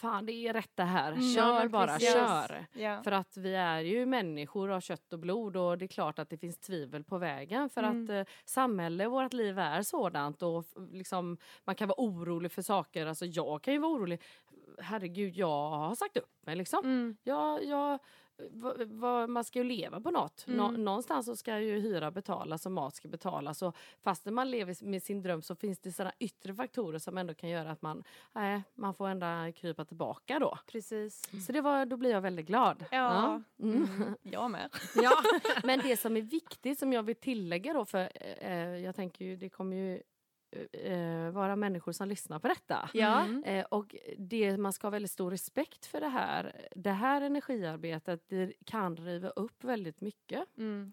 fan 0.00 0.26
det 0.26 0.32
är 0.32 0.52
rätt 0.52 0.70
det 0.74 0.82
här, 0.82 1.12
Mm, 1.12 1.24
ja, 1.24 1.34
kör 1.34 1.58
men 1.60 1.70
bara, 1.70 1.86
precis. 1.86 2.12
kör. 2.12 2.66
Ja. 2.72 3.02
För 3.02 3.12
att 3.12 3.36
vi 3.36 3.54
är 3.54 3.80
ju 3.80 4.06
människor 4.06 4.70
av 4.70 4.80
kött 4.80 5.12
och 5.12 5.18
blod 5.18 5.56
och 5.56 5.78
det 5.78 5.84
är 5.84 5.88
klart 5.88 6.18
att 6.18 6.30
det 6.30 6.38
finns 6.38 6.58
tvivel 6.58 7.04
på 7.04 7.18
vägen 7.18 7.70
för 7.70 7.82
Mm. 7.82 8.04
att 8.04 8.10
eh, 8.10 8.32
samhälle 8.44 9.08
vårt 9.08 9.32
liv 9.32 9.58
är 9.58 9.82
sådant 9.82 10.42
och 10.42 10.64
liksom, 10.92 11.36
man 11.64 11.74
kan 11.74 11.88
vara 11.88 12.00
orolig 12.00 12.52
för 12.52 12.62
saker. 12.62 13.06
Alltså 13.06 13.26
jag 13.26 13.62
kan 13.62 13.74
ju 13.74 13.80
vara 13.80 13.92
orolig. 13.92 14.22
Herregud, 14.78 15.36
jag 15.36 15.70
har 15.70 15.94
sagt 15.94 16.16
upp 16.16 16.46
mig 16.46 16.56
liksom. 16.56 16.84
Mm. 16.84 17.16
Jag, 17.22 17.64
jag, 17.64 17.98
va, 18.50 18.74
va, 18.86 19.26
man 19.26 19.44
ska 19.44 19.58
ju 19.58 19.64
leva 19.64 20.00
på 20.00 20.10
något. 20.10 20.44
Nå, 20.46 20.68
Mm. 20.68 20.84
någonstans 20.84 21.26
så 21.26 21.36
ska 21.36 21.58
ju 21.60 21.80
hyra 21.80 22.10
betalas 22.10 22.66
och 22.66 22.72
mat 22.72 22.94
ska 22.96 23.08
betalas. 23.08 23.62
Och 23.62 23.76
fastän 24.02 24.34
man 24.34 24.50
lever 24.50 24.84
med 24.84 25.02
sin 25.02 25.22
dröm 25.22 25.42
så 25.42 25.54
finns 25.54 25.78
det 25.78 25.92
sådana 25.92 26.12
yttre 26.18 26.54
faktorer 26.54 26.98
som 26.98 27.18
ändå 27.18 27.34
kan 27.34 27.48
göra 27.50 27.70
att 27.70 27.82
man, 27.82 28.04
nej, 28.32 28.62
man 28.74 28.94
får 28.94 29.08
ändå 29.08 29.26
krypa 29.56 29.84
tillbaka 29.84 30.38
då. 30.38 30.58
Precis. 30.66 31.44
Så 31.46 31.52
det 31.52 31.60
var, 31.60 31.86
då 31.86 31.96
blir 31.96 32.10
jag 32.10 32.20
väldigt 32.20 32.46
glad. 32.46 32.84
Ja. 32.90 33.42
Mm. 33.62 33.88
Mm. 33.96 34.14
Jag 34.22 34.50
med. 34.50 34.68
Ja, 35.02 35.12
men 35.64 35.78
det 35.80 35.96
som 35.96 36.16
är 36.16 36.22
viktigt 36.22 36.78
som 36.78 36.92
jag 36.92 37.02
vill 37.02 37.16
tillägga 37.16 37.72
då, 37.72 37.84
för 37.84 38.08
eh, 38.40 38.58
jag 38.78 38.96
tänker 38.96 39.24
ju 39.24 39.36
det 39.36 39.48
kommer 39.48 39.76
ju 39.76 40.02
eh, 40.72 41.30
vara 41.30 41.56
människor 41.56 41.92
som 41.92 42.08
lyssnar 42.08 42.38
på 42.38 42.48
detta. 42.48 42.90
Ja. 42.94 43.24
Mm. 43.24 43.44
Eh, 43.44 43.64
och 43.64 43.96
det, 44.18 44.56
man 44.56 44.72
ska 44.72 44.86
ha 44.86 44.90
väldigt 44.90 45.10
stor 45.10 45.30
respekt 45.30 45.86
för 45.86 46.00
det 46.00 46.08
här. 46.08 46.68
Det 46.76 46.90
här 46.90 47.20
energiarbetet 47.22 48.28
det 48.28 48.52
kan 48.64 48.96
riva 48.96 49.28
upp 49.28 49.64
väldigt 49.64 50.00
mycket. 50.00 50.44
Mm. 50.58 50.92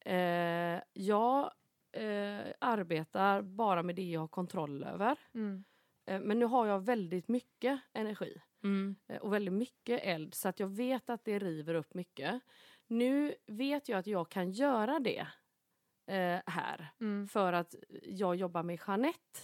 Eh, 0.00 0.82
jag 0.92 1.50
eh, 1.92 2.40
arbetar 2.58 3.42
bara 3.42 3.82
med 3.82 3.96
det 3.96 4.10
jag 4.10 4.20
har 4.20 4.28
kontroll 4.28 4.84
över. 4.84 5.18
Mm. 5.34 5.64
Eh, 6.06 6.20
men 6.20 6.38
nu 6.38 6.44
har 6.44 6.66
jag 6.66 6.80
väldigt 6.84 7.28
mycket 7.28 7.80
energi 7.92 8.40
Mm. 8.64 8.96
eh, 9.08 9.16
och 9.16 9.32
väldigt 9.32 9.54
mycket 9.54 10.00
eld 10.02 10.34
så 10.34 10.48
att 10.48 10.60
jag 10.60 10.68
vet 10.68 11.10
att 11.10 11.24
det 11.24 11.38
river 11.38 11.74
upp 11.74 11.94
mycket. 11.94 12.40
Nu 12.86 13.34
vet 13.46 13.88
jag 13.88 13.98
att 13.98 14.06
jag 14.06 14.28
kan 14.28 14.50
göra 14.50 15.00
det 15.00 15.26
eh, 16.08 16.40
här 16.46 16.88
Mm. 17.00 17.28
för 17.28 17.52
att 17.52 17.74
jag 18.02 18.36
jobbar 18.36 18.62
med 18.62 18.78
Jeanette 18.86 19.40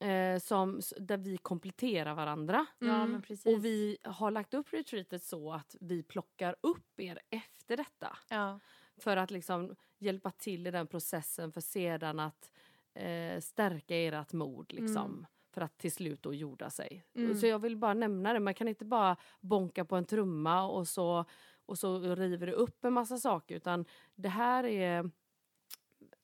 eh, 0.00 0.38
som, 0.40 0.80
där 0.98 1.16
vi 1.16 1.36
kompletterar 1.38 2.14
varandra. 2.14 2.66
Ja 2.78 2.94
Mm. 2.94 3.10
men 3.12 3.22
precis. 3.22 3.46
Och 3.56 3.64
vi 3.64 3.96
har 4.02 4.30
lagt 4.30 4.54
upp 4.54 4.72
retreatet 4.72 5.22
så 5.22 5.52
att 5.52 5.76
vi 5.80 6.02
plockar 6.02 6.56
upp 6.60 7.00
er 7.00 7.18
efter 7.30 7.76
detta. 7.76 8.16
Ja. 8.30 8.60
För 8.96 9.16
att 9.16 9.30
liksom 9.30 9.74
hjälpa 9.98 10.30
till 10.30 10.66
i 10.66 10.70
den 10.70 10.86
processen 10.86 11.52
för 11.52 11.60
sedan 11.60 12.20
att 12.20 12.52
eh, 12.94 13.40
stärka 13.40 13.96
ert 13.96 14.32
mod. 14.32 14.72
Liksom, 14.72 15.04
Mm. 15.10 15.26
För 15.52 15.60
att 15.60 15.78
till 15.78 15.92
slut 15.92 16.22
då 16.22 16.34
jorda 16.34 16.70
sig. 16.70 17.04
Mm. 17.14 17.34
Så 17.36 17.46
jag 17.46 17.58
vill 17.58 17.76
bara 17.76 17.94
nämna 17.94 18.32
det. 18.32 18.40
Man 18.40 18.54
kan 18.54 18.68
inte 18.68 18.84
bara 18.84 19.16
bonka 19.40 19.84
på 19.84 19.96
en 19.96 20.04
trumma 20.04 20.68
och 20.68 20.88
så, 20.88 21.24
och 21.66 21.78
så 21.78 21.98
river 21.98 22.46
det 22.46 22.52
upp 22.52 22.84
en 22.84 22.92
massa 22.92 23.16
saker. 23.18 23.54
Utan 23.56 23.84
det 24.14 24.28
här 24.28 24.64
är, 24.64 25.10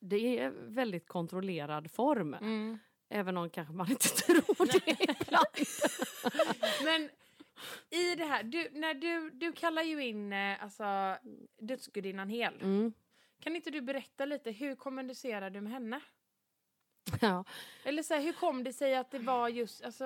det 0.01 0.38
är 0.38 0.51
väldigt 0.51 1.09
kontrollerad 1.09 1.90
form. 1.90 2.34
Mm. 2.34 2.78
Även 3.09 3.36
om 3.36 3.51
kanske 3.51 3.74
man 3.74 3.90
inte 3.90 4.09
tror 4.09 4.66
det 4.66 5.03
ibland. 5.03 5.47
Men 6.84 7.11
i 7.90 8.14
det 8.14 8.24
här, 8.24 8.42
du, 8.42 8.70
när 8.72 8.94
du, 8.94 9.30
du 9.30 9.53
kallar 9.53 9.82
ju 9.82 10.05
in 10.05 10.32
eh, 10.32 10.62
alltså, 10.62 11.16
dödsgudinnan 11.59 12.28
Hel. 12.28 12.55
Mm. 12.62 12.92
Kan 13.40 13.57
inte 13.57 13.70
du 13.70 13.80
berätta 13.80 14.24
lite, 14.24 14.51
hur 14.51 14.74
kommunicerar 14.74 15.51
du 15.51 15.61
med 15.61 15.72
henne? 15.72 16.01
Ja. 17.20 17.44
Eller 17.84 18.03
så 18.03 18.14
här, 18.14 18.22
hur 18.22 18.32
kom 18.32 18.64
det 18.64 18.72
sig 18.72 18.97
att 18.97 19.11
det 19.11 19.18
var 19.18 19.49
just, 19.49 19.84
alltså 19.84 20.05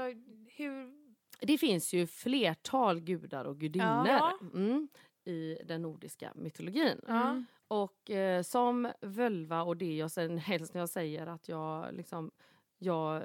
hur... 0.49 1.01
Det 1.41 1.59
finns 1.59 1.93
ju 1.93 2.07
flertal 2.07 3.01
gudar 3.01 3.45
och 3.45 3.59
gudinnor 3.59 4.07
Ja. 4.09 4.39
mm, 4.55 4.89
i 5.25 5.59
den 5.65 5.83
nordiska 5.83 6.33
mytologin. 6.35 7.01
Ja. 7.07 7.43
Och 7.71 8.11
eh, 8.11 8.43
som 8.43 8.93
völva 9.01 9.63
och 9.63 9.77
det 9.77 9.97
jag 9.97 10.11
sen 10.11 10.39
helst 10.49 10.75
när 10.75 10.81
jag 10.81 10.89
säger 10.89 11.27
att 11.27 11.49
jag 11.49 11.95
liksom, 11.95 12.31
jag, 12.79 13.23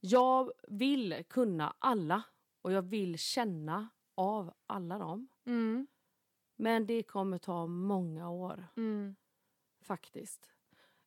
jag 0.00 0.52
vill 0.68 1.24
kunna 1.28 1.74
alla 1.78 2.22
och 2.62 2.72
jag 2.72 2.82
vill 2.82 3.18
känna 3.18 3.88
av 4.14 4.52
alla 4.66 4.98
dem. 4.98 5.28
Mm. 5.46 5.86
Men 6.56 6.86
det 6.86 7.02
kommer 7.02 7.38
ta 7.38 7.66
många 7.66 8.30
år 8.30 8.66
Mm. 8.76 9.16
faktiskt. 9.82 10.50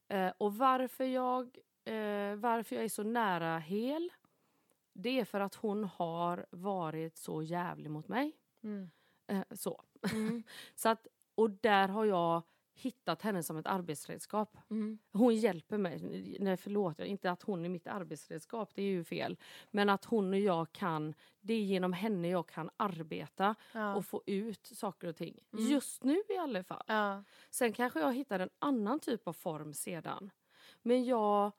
Eh, 0.07 0.33
och 0.37 0.55
varför 0.57 1.03
jag, 1.03 1.57
eh, 1.85 2.35
varför 2.35 2.75
jag 2.75 2.85
är 2.85 2.89
så 2.89 3.03
nära 3.03 3.57
hel, 3.59 4.09
det 4.93 5.19
är 5.19 5.25
för 5.25 5.39
att 5.39 5.55
hon 5.55 5.83
har 5.83 6.45
varit 6.49 7.17
så 7.17 7.41
jävlig 7.43 7.91
mot 7.91 8.07
mig. 8.07 8.37
Mm. 8.63 8.89
Eh, 9.27 9.43
så. 9.51 9.83
Mm. 10.13 10.43
så 10.75 10.89
att, 10.89 11.07
och 11.35 11.49
där 11.51 11.87
har 11.87 12.05
jag 12.05 12.41
hittat 12.75 13.21
henne 13.21 13.43
som 13.43 13.57
ett 13.57 13.67
arbetsredskap. 13.67 14.57
Mm. 14.69 14.97
Hon 15.11 15.35
hjälper 15.35 15.77
mig. 15.77 15.99
Nej, 16.39 16.57
förlåt, 16.57 16.99
inte 16.99 17.31
att 17.31 17.43
hon 17.43 17.65
är 17.65 17.69
mitt 17.69 17.87
arbetsredskap, 17.87 18.71
det 18.75 18.81
är 18.81 18.85
ju 18.87 19.03
fel. 19.03 19.37
Men 19.71 19.89
att 19.89 20.05
hon 20.05 20.33
och 20.33 20.39
jag 20.39 20.71
kan, 20.71 21.13
det 21.41 21.53
är 21.53 21.61
genom 21.61 21.93
henne 21.93 22.29
jag 22.29 22.47
kan 22.47 22.69
arbeta 22.77 23.55
Ja. 23.73 23.95
och 23.95 24.05
få 24.05 24.23
ut 24.25 24.67
saker 24.67 25.07
och 25.07 25.15
ting. 25.15 25.39
Mm. 25.53 25.65
Just 25.71 26.03
nu 26.03 26.23
i 26.29 26.37
alla 26.37 26.63
fall. 26.63 26.83
ja. 26.87 27.23
Sen 27.49 27.73
kanske 27.73 27.99
jag 27.99 28.13
hittar 28.13 28.39
en 28.39 28.49
annan 28.59 28.99
typ 28.99 29.27
av 29.27 29.33
form 29.33 29.73
sedan. 29.73 30.29
Men 30.81 31.03
jag, 31.05 31.51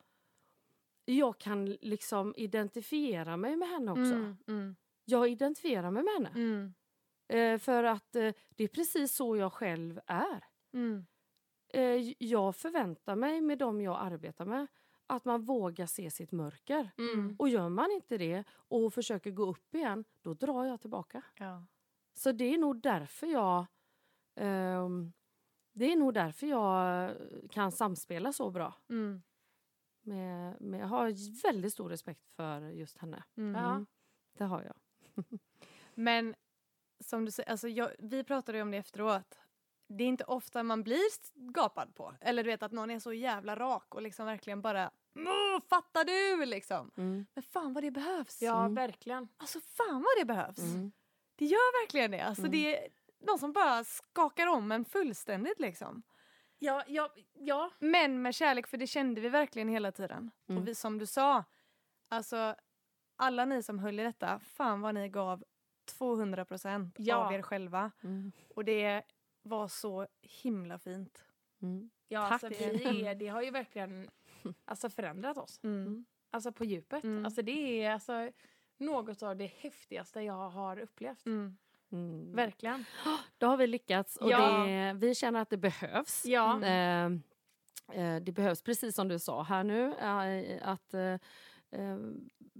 jag 1.04 1.38
kan 1.38 1.64
liksom 1.66 2.34
identifiera 2.36 3.36
mig 3.36 3.56
med 3.56 3.68
henne 3.68 3.90
också. 3.90 4.02
Mm. 4.14 4.36
Mm. 4.48 4.76
Jag 5.04 5.28
identifierar 5.28 5.90
mig 5.90 6.02
med 6.02 6.12
henne. 6.12 6.30
Mm. 7.28 7.54
Eh, 7.54 7.58
för 7.58 7.84
att 7.84 8.16
eh, 8.16 8.32
det 8.48 8.64
är 8.64 8.68
precis 8.68 9.14
så 9.14 9.36
jag 9.36 9.52
själv 9.52 10.00
är. 10.06 10.44
Mm. 10.72 11.06
Eh, 11.68 12.12
jag 12.18 12.56
förväntar 12.56 13.16
mig 13.16 13.40
med 13.40 13.58
dem 13.58 13.80
jag 13.80 13.96
arbetar 14.00 14.44
med 14.44 14.66
att 15.06 15.24
man 15.24 15.42
vågar 15.42 15.86
se 15.86 16.10
sitt 16.10 16.32
mörker. 16.32 16.90
Mm. 16.98 17.36
Och 17.38 17.48
gör 17.48 17.68
man 17.68 17.90
inte 17.90 18.18
det 18.18 18.44
och 18.50 18.94
försöker 18.94 19.30
gå 19.30 19.46
upp 19.46 19.74
igen, 19.74 20.04
då 20.22 20.34
drar 20.34 20.64
jag 20.64 20.80
tillbaka. 20.80 21.22
Ja. 21.34 21.66
Så 22.14 22.32
det 22.32 22.54
är 22.54 22.58
nog 22.58 22.80
därför 22.80 23.26
jag 23.26 23.66
ehm, 24.34 25.12
det 25.72 25.92
är 25.92 25.96
nog 25.96 26.14
därför 26.14 26.46
jag 26.46 27.10
kan 27.50 27.72
samspela 27.72 28.32
så 28.32 28.50
bra. 28.50 28.74
Mm. 28.88 29.22
Med, 30.02 30.60
med, 30.60 30.80
jag 30.80 30.86
har 30.86 31.42
väldigt 31.42 31.72
stor 31.72 31.88
respekt 31.88 32.28
för 32.36 32.60
just 32.60 32.98
henne. 32.98 33.24
Mm. 33.36 33.62
Ja. 33.62 33.84
Det 34.38 34.44
har 34.44 34.62
jag. 34.62 34.76
Men 35.94 36.34
som 37.08 37.24
du 37.24 37.30
säger, 37.30 37.50
alltså 37.50 37.68
jag, 37.68 37.90
vi 37.98 38.24
pratade 38.24 38.58
ju 38.58 38.62
om 38.62 38.70
det 38.70 38.76
efteråt. 38.76 39.38
Det 39.88 40.04
är 40.04 40.08
inte 40.08 40.24
ofta 40.24 40.62
man 40.62 40.82
blir 40.82 41.00
gapad 41.52 41.94
på. 41.94 42.14
Eller 42.20 42.44
du 42.44 42.50
vet 42.50 42.62
att 42.62 42.72
någon 42.72 42.90
är 42.90 42.98
så 42.98 43.12
jävla 43.12 43.56
rak 43.56 43.94
och 43.94 44.02
liksom 44.02 44.26
verkligen 44.26 44.62
bara 44.62 44.90
"Åh, 45.16 45.60
Fattar 45.68 46.04
du 46.04 46.44
liksom? 46.46 46.90
Mm. 46.96 47.26
Men 47.34 47.42
fan 47.42 47.72
vad 47.72 47.82
det 47.84 47.90
behövs. 47.90 48.42
Ja, 48.42 48.60
Mm. 48.60 48.74
verkligen. 48.74 49.28
Alltså 49.36 49.60
fan 49.60 49.94
vad 50.02 50.18
det 50.18 50.24
behövs. 50.24 50.58
Mm. 50.58 50.92
Det 51.36 51.44
gör 51.44 51.82
verkligen 51.82 52.10
det. 52.10 52.20
Alltså 52.20 52.42
Mm. 52.42 52.52
det 52.52 52.78
är 52.84 52.88
någon 53.20 53.38
som 53.38 53.52
bara 53.52 53.84
skakar 53.84 54.46
om 54.46 54.72
en 54.72 54.84
fullständigt 54.84 55.60
liksom. 55.60 56.02
Ja, 56.58 56.84
ja, 56.86 57.14
ja. 57.32 57.70
Men 57.78 58.22
med 58.22 58.34
kärlek, 58.34 58.66
för 58.66 58.76
det 58.76 58.86
kände 58.86 59.20
vi 59.20 59.28
verkligen 59.28 59.68
hela 59.68 59.92
tiden. 59.92 60.30
Mm. 60.48 60.62
Och 60.62 60.68
vi, 60.68 60.74
som 60.74 60.98
du 60.98 61.06
sa, 61.06 61.44
alltså 62.08 62.54
alla 63.16 63.44
ni 63.44 63.62
som 63.62 63.78
höll 63.78 64.00
i 64.00 64.02
detta, 64.02 64.38
fan 64.38 64.80
vad 64.80 64.94
ni 64.94 65.08
gav 65.08 65.44
200 65.86 66.44
procent 66.44 66.94
Ja. 66.98 67.16
av 67.16 67.32
er 67.32 67.42
själva. 67.42 67.90
Mm. 68.02 68.32
Och 68.54 68.64
det 68.64 69.02
var 69.42 69.68
så 69.68 70.06
himla 70.42 70.78
fint. 70.78 71.24
Mm. 71.62 71.90
ja 72.08 72.28
Tack. 72.28 72.44
alltså, 72.44 72.62
vi 72.72 73.06
är, 73.06 73.14
det 73.14 73.28
har 73.28 73.42
ju 73.42 73.50
verkligen 73.50 74.10
alltså, 74.64 74.90
förändrat 74.90 75.36
oss. 75.36 75.60
Mm. 75.62 76.04
Alltså 76.30 76.52
på 76.52 76.64
djupet. 76.64 77.04
Mm. 77.04 77.24
Alltså, 77.24 77.42
det 77.42 77.82
är 77.84 77.92
alltså, 77.92 78.30
något 78.76 79.22
av 79.22 79.36
det 79.36 79.46
häftigaste 79.46 80.20
jag 80.20 80.50
har 80.50 80.78
upplevt. 80.78 81.26
Mm. 81.26 81.56
Mm. 81.92 82.32
Verkligen. 82.36 82.84
Då 83.38 83.46
har 83.46 83.56
vi 83.56 83.66
lyckats 83.66 84.16
och 84.16 84.30
Ja. 84.30 84.64
det, 84.66 84.92
vi 84.92 85.14
känner 85.14 85.40
att 85.40 85.50
det 85.50 85.56
behövs. 85.56 86.24
Ja. 86.26 86.62
Eh, 86.64 87.04
eh, 87.92 88.16
det 88.22 88.32
behövs, 88.32 88.62
precis 88.62 88.94
som 88.94 89.08
du 89.08 89.18
sa 89.18 89.42
här 89.42 89.64
nu, 89.64 89.94
eh, 89.94 90.68
att 90.68 90.94
eh, 90.94 91.16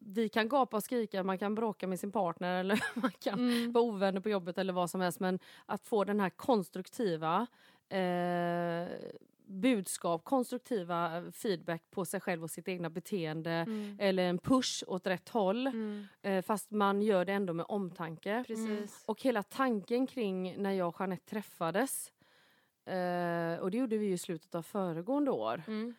vi 0.07 0.29
kan 0.29 0.49
gapa 0.49 0.77
och 0.77 0.83
skrika, 0.83 1.23
man 1.23 1.39
kan 1.39 1.55
bråka 1.55 1.87
med 1.87 2.01
sin 2.01 2.13
partner 2.13 2.61
eller 2.61 2.83
man 2.95 3.11
kan 3.21 3.39
Mm. 3.39 3.73
vara 3.73 3.85
ovänner 3.85 4.21
på 4.21 4.29
jobbet 4.29 4.59
eller 4.59 4.73
vad 4.73 4.91
som 4.91 5.01
helst. 5.01 5.21
Men 5.21 5.39
att 5.67 5.87
få 5.87 6.05
den 6.05 6.21
här 6.21 6.31
konstruktiva 6.31 7.47
eh, 7.89 8.89
budskap, 9.47 10.25
konstruktiva 10.25 11.23
feedback 11.33 11.83
på 11.91 12.05
sig 12.05 12.21
själv 12.21 12.43
och 12.43 12.51
sitt 12.51 12.69
egna 12.69 12.91
beteende 12.91 13.51
Mm. 13.51 13.97
eller 14.01 14.23
en 14.23 14.39
push 14.39 14.85
åt 14.87 15.07
rätt 15.07 15.29
håll 15.29 15.67
Mm. 15.67 16.07
eh, 16.23 16.43
fast 16.43 16.71
man 16.71 17.03
gör 17.03 17.25
det 17.25 17.33
ändå 17.33 17.53
med 17.53 17.67
omtanke. 17.69 18.45
Precis. 18.47 19.03
Och 19.07 19.23
hela 19.23 19.43
tanken 19.43 20.07
kring 20.07 20.63
när 20.63 20.71
jag 20.73 20.89
och 20.89 20.97
Jeanette 21.01 21.31
träffades 21.31 22.13
eh, 22.87 23.59
och 23.61 23.71
det 23.71 23.77
gjorde 23.79 23.97
vi 23.99 24.07
ju 24.07 24.13
i 24.13 24.19
slutet 24.19 24.55
av 24.55 24.63
föregående 24.63 25.31
år. 25.31 25.63
Mm. 25.67 25.95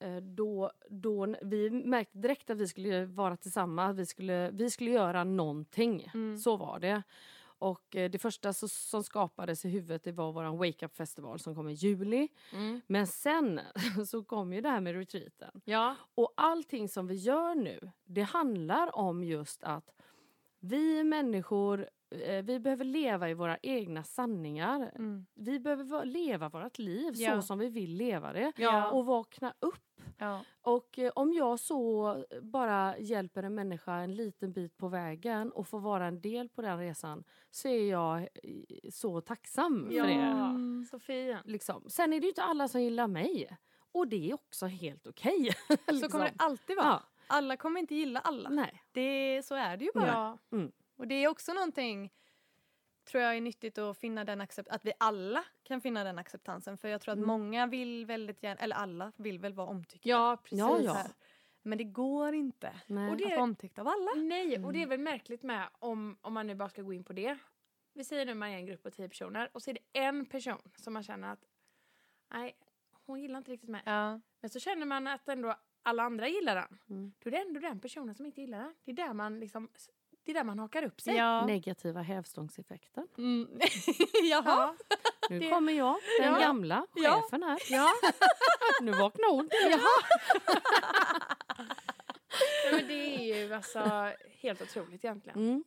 Eh, 0.00 0.16
då, 0.16 0.70
då, 0.88 1.34
vi 1.42 1.70
märkte 1.70 2.18
direkt 2.18 2.50
att 2.50 2.58
vi 2.58 2.68
skulle 2.68 3.04
vara 3.04 3.36
tillsammans, 3.36 3.98
vi 3.98 4.06
skulle, 4.06 4.50
vi 4.50 4.70
skulle 4.70 4.90
göra 4.90 5.24
någonting. 5.24 6.10
Mm. 6.14 6.38
Så 6.38 6.56
var 6.56 6.78
det. 6.78 7.02
Och 7.42 7.96
eh, 7.96 8.10
det 8.10 8.18
första 8.18 8.52
så, 8.52 8.68
som 8.68 9.04
skapades 9.04 9.64
i 9.64 9.68
huvudet 9.68 10.04
det 10.04 10.12
var 10.12 10.32
vår 10.32 10.56
Wake 10.56 10.86
Up 10.86 10.96
festival 10.96 11.38
som 11.38 11.54
kom 11.54 11.68
i 11.68 11.72
juli. 11.72 12.28
Mm. 12.52 12.80
Men 12.86 13.06
sen 13.06 13.60
så 14.06 14.24
kom 14.24 14.52
ju 14.52 14.60
det 14.60 14.68
här 14.68 14.80
med 14.80 14.94
retreaten. 14.94 15.60
Ja. 15.64 15.96
Och 16.14 16.32
allting 16.36 16.88
som 16.88 17.06
vi 17.06 17.14
gör 17.14 17.54
nu, 17.54 17.90
det 18.04 18.22
handlar 18.22 18.96
om 18.96 19.24
just 19.24 19.64
att 19.64 19.90
vi 20.60 21.04
människor, 21.04 21.88
vi 22.42 22.58
behöver 22.60 22.84
leva 22.84 23.30
i 23.30 23.34
våra 23.34 23.58
egna 23.62 24.02
sanningar. 24.04 24.92
Mm. 24.96 25.26
Vi 25.34 25.60
behöver 25.60 25.84
va- 25.84 26.04
leva 26.04 26.48
vårt 26.48 26.78
liv 26.78 27.12
Ja. 27.16 27.34
så 27.34 27.42
som 27.46 27.58
vi 27.58 27.68
vill 27.68 27.94
leva 27.96 28.32
det. 28.32 28.52
Ja. 28.56 28.90
Och 28.90 29.06
vakna 29.06 29.54
upp. 29.60 29.84
Ja. 30.18 30.40
Och 30.62 30.98
eh, 30.98 31.12
om 31.14 31.32
jag 31.32 31.60
så 31.60 32.24
bara 32.42 32.98
hjälper 32.98 33.42
en 33.42 33.54
människa 33.54 33.92
en 33.94 34.14
liten 34.14 34.52
bit 34.52 34.76
på 34.76 34.88
vägen 34.88 35.52
och 35.52 35.68
får 35.68 35.80
vara 35.80 36.06
en 36.06 36.20
del 36.20 36.48
på 36.48 36.62
den 36.62 36.78
resan 36.78 37.24
så 37.50 37.68
är 37.68 37.90
jag 37.90 38.20
eh, 38.20 38.28
så 38.90 39.20
tacksam 39.20 39.86
för 39.90 40.06
det. 40.80 40.86
Så 40.90 40.98
fin. 40.98 41.36
Liksom. 41.44 41.84
Sen 41.90 42.12
är 42.12 42.20
det 42.20 42.24
ju 42.24 42.28
inte 42.28 42.42
alla 42.42 42.68
som 42.68 42.82
gillar 42.82 43.06
mig. 43.06 43.56
Och 43.92 44.08
det 44.08 44.30
är 44.30 44.34
också 44.34 44.66
helt 44.66 45.06
okej. 45.06 45.50
Så 45.68 45.92
liksom. 45.92 46.10
kommer 46.10 46.24
det 46.24 46.34
alltid 46.36 46.76
vara. 46.76 47.02
Alla 47.26 47.56
kommer 47.56 47.80
inte 47.80 47.94
gilla 47.94 48.20
alla. 48.20 48.48
Nej. 48.48 48.82
Det, 48.92 49.42
så 49.46 49.54
är 49.54 49.76
det 49.76 49.84
ju 49.84 49.90
bara. 49.94 50.06
Ja. 50.06 50.38
Och 51.00 51.08
det 51.08 51.14
är 51.14 51.28
också 51.28 51.52
någonting 51.52 52.12
tror 53.04 53.22
jag 53.22 53.36
är 53.36 53.40
nyttigt 53.40 53.78
att 53.78 53.98
finna 53.98 54.24
den 54.24 54.40
accept 54.40 54.68
att 54.68 54.84
vi 54.84 54.92
alla 54.98 55.44
kan 55.62 55.80
finna 55.80 56.04
den 56.04 56.18
acceptansen. 56.18 56.76
För 56.78 56.88
jag 56.88 57.00
tror 57.00 57.12
att 57.12 57.16
Mm. 57.18 57.26
många 57.28 57.66
vill 57.66 58.06
väldigt 58.06 58.42
gärna, 58.42 58.60
eller 58.60 58.76
alla 58.76 59.12
vill 59.16 59.38
väl 59.38 59.52
vara 59.54 59.66
omtyckta. 59.68 60.08
ja, 60.08 60.36
precis. 60.42 60.58
Ja, 60.58 60.80
ja. 60.80 61.04
Men 61.62 61.78
det 61.78 61.84
går 61.84 62.34
inte 62.34 62.72
Nej. 62.86 63.10
Och 63.10 63.16
det- 63.16 63.24
att 63.24 63.30
vara 63.30 63.42
omtyckt 63.42 63.78
av 63.78 63.88
alla. 63.88 64.10
Nej, 64.16 64.64
och 64.64 64.72
det 64.72 64.82
är 64.82 64.86
väl 64.86 65.00
märkligt 65.00 65.42
med 65.42 65.68
om, 65.78 66.18
om 66.20 66.32
man 66.32 66.46
nu 66.46 66.54
bara 66.54 66.68
ska 66.68 66.82
gå 66.82 66.92
in 66.92 67.04
på 67.04 67.12
det. 67.12 67.38
Vi 67.92 68.04
säger 68.04 68.26
nu 68.26 68.34
man 68.34 68.48
är 68.48 68.56
en 68.56 68.66
grupp 68.66 68.82
på 68.82 68.90
tio 68.90 69.08
personer 69.08 69.50
och 69.52 69.62
så 69.62 69.70
är 69.70 69.74
det 69.74 70.00
en 70.00 70.26
person 70.26 70.70
som 70.76 70.92
man 70.92 71.02
känner 71.02 71.32
att 71.32 71.44
nej, 72.30 72.56
hon 73.06 73.20
gillar 73.20 73.38
inte 73.38 73.50
riktigt 73.50 73.70
mig. 73.70 73.82
Ja. 73.86 74.20
Men 74.40 74.50
så 74.50 74.60
känner 74.60 74.86
man 74.86 75.06
att 75.06 75.28
ändå 75.28 75.54
alla 75.82 76.02
andra 76.02 76.28
gillar 76.28 76.54
den. 76.54 76.78
Mm. 76.90 77.12
Då 77.18 77.28
är 77.28 77.30
det 77.30 77.38
ändå 77.38 77.60
den 77.60 77.80
personen 77.80 78.14
som 78.14 78.26
inte 78.26 78.40
gillar 78.40 78.58
den. 78.58 78.74
Det 78.84 78.90
är 78.90 78.96
där 78.96 79.12
man 79.14 79.40
liksom, 79.40 79.68
det 80.32 80.38
är 80.38 80.40
där 80.40 80.44
man 80.44 80.58
hakar 80.58 80.82
upp 80.82 81.00
sig. 81.00 81.14
Ja. 81.16 81.46
Negativa 81.46 82.02
hävstångseffekten. 82.02 83.08
Mm. 83.18 83.48
Jaha. 84.30 84.42
Ja. 84.44 84.74
Nu 85.30 85.38
Det- 85.40 85.50
kommer 85.50 85.72
jag, 85.72 85.96
den 86.20 86.32
Ja. 86.32 86.38
gamla 86.40 86.86
Ja. 86.94 87.22
chefen 87.22 87.42
här. 87.42 87.58
ja. 87.70 87.88
Nu 88.82 88.90
vaknar 88.92 89.30
hon 89.36 89.48
till. 89.48 89.80
Nej, 92.64 92.72
men 92.80 92.88
det 92.88 92.94
är 92.94 93.46
ju 93.46 93.54
alltså 93.54 94.10
helt 94.40 94.62
otroligt 94.62 95.04
egentligen. 95.04 95.38
Mm. 95.38 95.64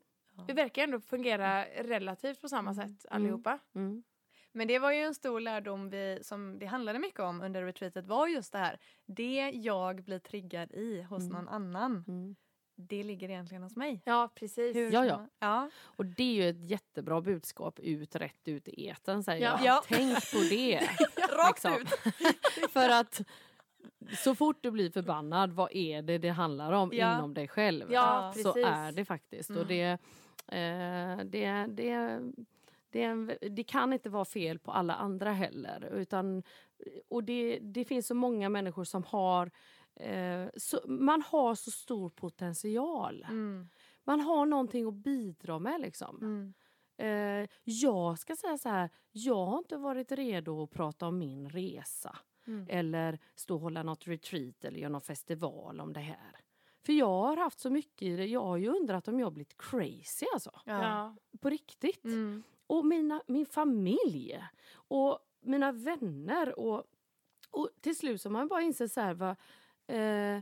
Vi 0.47 0.53
verkar 0.53 0.84
ändå 0.84 0.99
fungera 0.99 1.66
relativt 1.66 2.41
på 2.41 2.49
samma 2.49 2.74
sätt 2.74 3.05
allihopa. 3.09 3.59
Mm. 3.76 4.03
Men 4.51 4.68
det 4.68 4.80
var 4.80 4.91
ju 4.91 4.99
en 5.03 5.16
stor 5.16 5.39
lärdom 5.39 5.89
vi, 5.89 6.20
som 6.22 6.59
det 6.59 6.66
handlade 6.66 6.99
mycket 6.99 7.20
om 7.20 7.41
under 7.41 7.64
retreatet 7.64 8.05
var 8.07 8.28
just 8.28 8.51
det 8.51 8.57
här. 8.57 8.80
Det 9.05 9.51
jag 9.53 10.03
blir 10.03 10.20
triggad 10.20 10.72
i 10.72 11.01
hos 11.01 11.24
Mm. 11.24 11.34
någon 11.34 11.49
annan, 11.49 12.03
Mm. 12.07 12.36
Det 12.89 13.03
ligger 13.03 13.29
egentligen 13.29 13.63
hos 13.63 13.75
mig. 13.75 14.01
Ja, 14.05 14.29
precis. 14.36 14.75
Hur 14.75 14.91
Ja, 14.91 15.05
ja. 15.05 15.17
man- 15.17 15.29
ja. 15.39 15.69
Och 15.84 16.05
det 16.05 16.23
är 16.23 16.34
ju 16.43 16.49
ett 16.49 16.69
jättebra 16.69 17.21
budskap 17.21 17.79
ut, 17.79 18.15
rätt 18.15 18.47
ut 18.47 18.67
i 18.67 18.88
etern 18.89 19.23
säger 19.23 19.45
Ja. 19.45 19.57
jag. 19.63 19.65
Ja. 19.75 19.84
Tänk 19.88 20.31
på 20.31 20.38
det. 20.49 20.79
Rakt 21.38 21.63
liksom. 21.63 21.73
ut. 21.81 22.69
För 22.71 22.89
att 22.89 23.21
så 24.23 24.36
fort 24.36 24.57
du 24.61 24.71
blir 24.71 24.89
förbannad, 24.91 25.51
vad 25.51 25.71
är 25.71 26.01
det 26.01 26.17
det 26.17 26.29
handlar 26.29 26.71
om 26.71 26.89
Ja. 26.93 27.17
inom 27.17 27.34
dig 27.34 27.47
själv? 27.47 27.91
Ja, 27.91 28.34
så 28.36 28.53
precis. 28.53 28.65
är 28.65 28.91
det 28.91 29.05
faktiskt. 29.05 29.49
Och 29.49 29.55
Mm. 29.55 29.67
det, 29.67 29.89
eh, 30.47 31.25
det, 31.25 31.65
det, 31.69 32.19
Det, 32.91 33.03
en, 33.03 33.31
det 33.51 33.63
kan 33.63 33.93
inte 33.93 34.09
vara 34.09 34.25
fel 34.25 34.59
på 34.59 34.71
alla 34.71 34.93
andra 34.95 35.31
heller. 35.31 35.89
Utan, 35.93 36.43
och 37.09 37.23
det, 37.23 37.59
det 37.61 37.86
finns 37.86 38.07
så 38.07 38.15
många 38.15 38.49
människor 38.49 38.84
som 38.84 39.03
har... 39.03 39.51
Eh, 39.96 40.48
så, 40.58 40.82
man 40.88 41.22
har 41.22 41.56
så 41.56 41.72
stor 41.72 42.10
potential. 42.10 43.26
Mm. 43.30 43.70
Man 44.04 44.20
har 44.20 44.46
någonting 44.46 44.88
att 44.88 44.94
bidra 44.94 45.60
med. 45.60 45.82
liksom. 45.82 46.18
Mm. 46.22 46.54
Eh, 46.98 47.50
jag 47.64 48.20
ska 48.20 48.36
säga 48.36 48.58
så 48.58 48.70
här, 48.70 48.89
jag 49.12 49.46
har 49.46 49.58
inte 49.58 49.78
varit 49.78 50.12
redo 50.12 50.64
att 50.64 50.72
prata 50.72 51.08
om 51.08 51.18
min 51.18 51.50
resa. 51.50 52.18
Mm. 52.48 52.66
Eller 52.70 53.20
stå 53.36 53.56
och 53.56 53.62
hålla 53.62 53.84
något 53.84 54.08
retreat 54.08 54.66
eller 54.66 54.80
göra 54.80 54.91
någon 54.91 55.02
festival 55.02 55.82
om 55.82 55.94
det 55.94 56.00
här. 56.00 56.39
För 56.86 56.94
jag 56.94 57.22
har 57.22 57.38
haft 57.38 57.60
så 57.60 57.70
mycket 57.70 58.02
i 58.02 58.16
det. 58.16 58.26
Jag 58.26 58.44
har 58.44 58.58
ju 58.58 58.68
undrat 58.68 59.08
om 59.08 59.20
jag 59.20 59.26
har 59.26 59.32
blivit 59.32 59.58
crazy 59.58 60.26
alltså. 60.34 60.52
Ja. 60.66 61.16
På 61.39 61.50
riktigt. 61.50 62.06
Mm. 62.06 62.44
Och 62.68 62.86
mina, 62.86 63.22
min 63.28 63.46
familj. 63.46 64.44
Och 64.74 65.20
mina 65.41 65.72
vänner. 65.72 66.60
Och, 66.60 66.84
och 67.52 67.70
till 67.82 67.98
slut 67.98 68.22
så 68.22 68.30
har 68.30 68.34
man 68.34 68.48
bara 68.48 68.62
insett 68.62 68.91
så 68.91 69.02
här. 69.02 69.14
Va, 69.14 69.36
eh, 69.88 70.41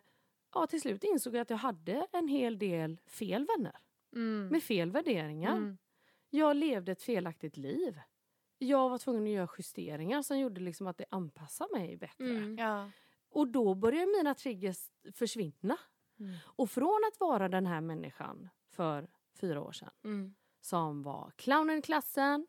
ja, 0.54 0.68
till 0.70 0.82
slut 0.82 1.04
insåg 1.04 1.36
jag 1.36 1.42
att 1.42 1.50
jag 1.50 1.58
hade 1.58 2.08
en 2.12 2.28
hel 2.28 2.60
del 2.60 3.00
fel 3.06 3.46
vänner. 3.58 3.78
Mm. 4.14 4.48
Med 4.48 4.64
fel 4.64 4.92
värderingar. 4.92 5.58
Mm. 5.58 5.78
Jag 6.30 6.56
levde 6.56 6.92
ett 6.92 7.02
felaktigt 7.04 7.58
liv. 7.58 8.00
Jag 8.58 8.90
var 8.90 8.98
tvungen 8.98 9.24
att 9.24 9.30
göra 9.30 9.48
justeringar 9.58 10.22
som 10.22 10.40
gjorde 10.40 10.62
liksom 10.62 10.88
att 10.88 10.98
det 10.98 11.06
anpassade 11.10 11.80
mig 11.80 11.98
bättre. 11.98 12.26
Mm. 12.26 12.58
Ja. 12.58 12.90
Och 13.30 13.48
då 13.48 13.76
började 13.76 14.12
mina 14.18 14.36
triggers 14.36 14.92
försvinna. 15.14 15.78
Mm. 16.20 16.36
Och 16.46 16.70
från 16.70 17.02
att 17.14 17.20
vara 17.20 17.50
den 17.50 17.66
här 17.66 17.82
människan 17.82 18.50
för 18.70 19.08
fyra 19.40 19.62
år 19.62 19.72
sedan 19.72 19.90
Mm. 20.04 20.34
som 20.62 21.04
var 21.04 21.32
clownen 21.36 21.78
i 21.78 21.82
klassen, 21.82 22.48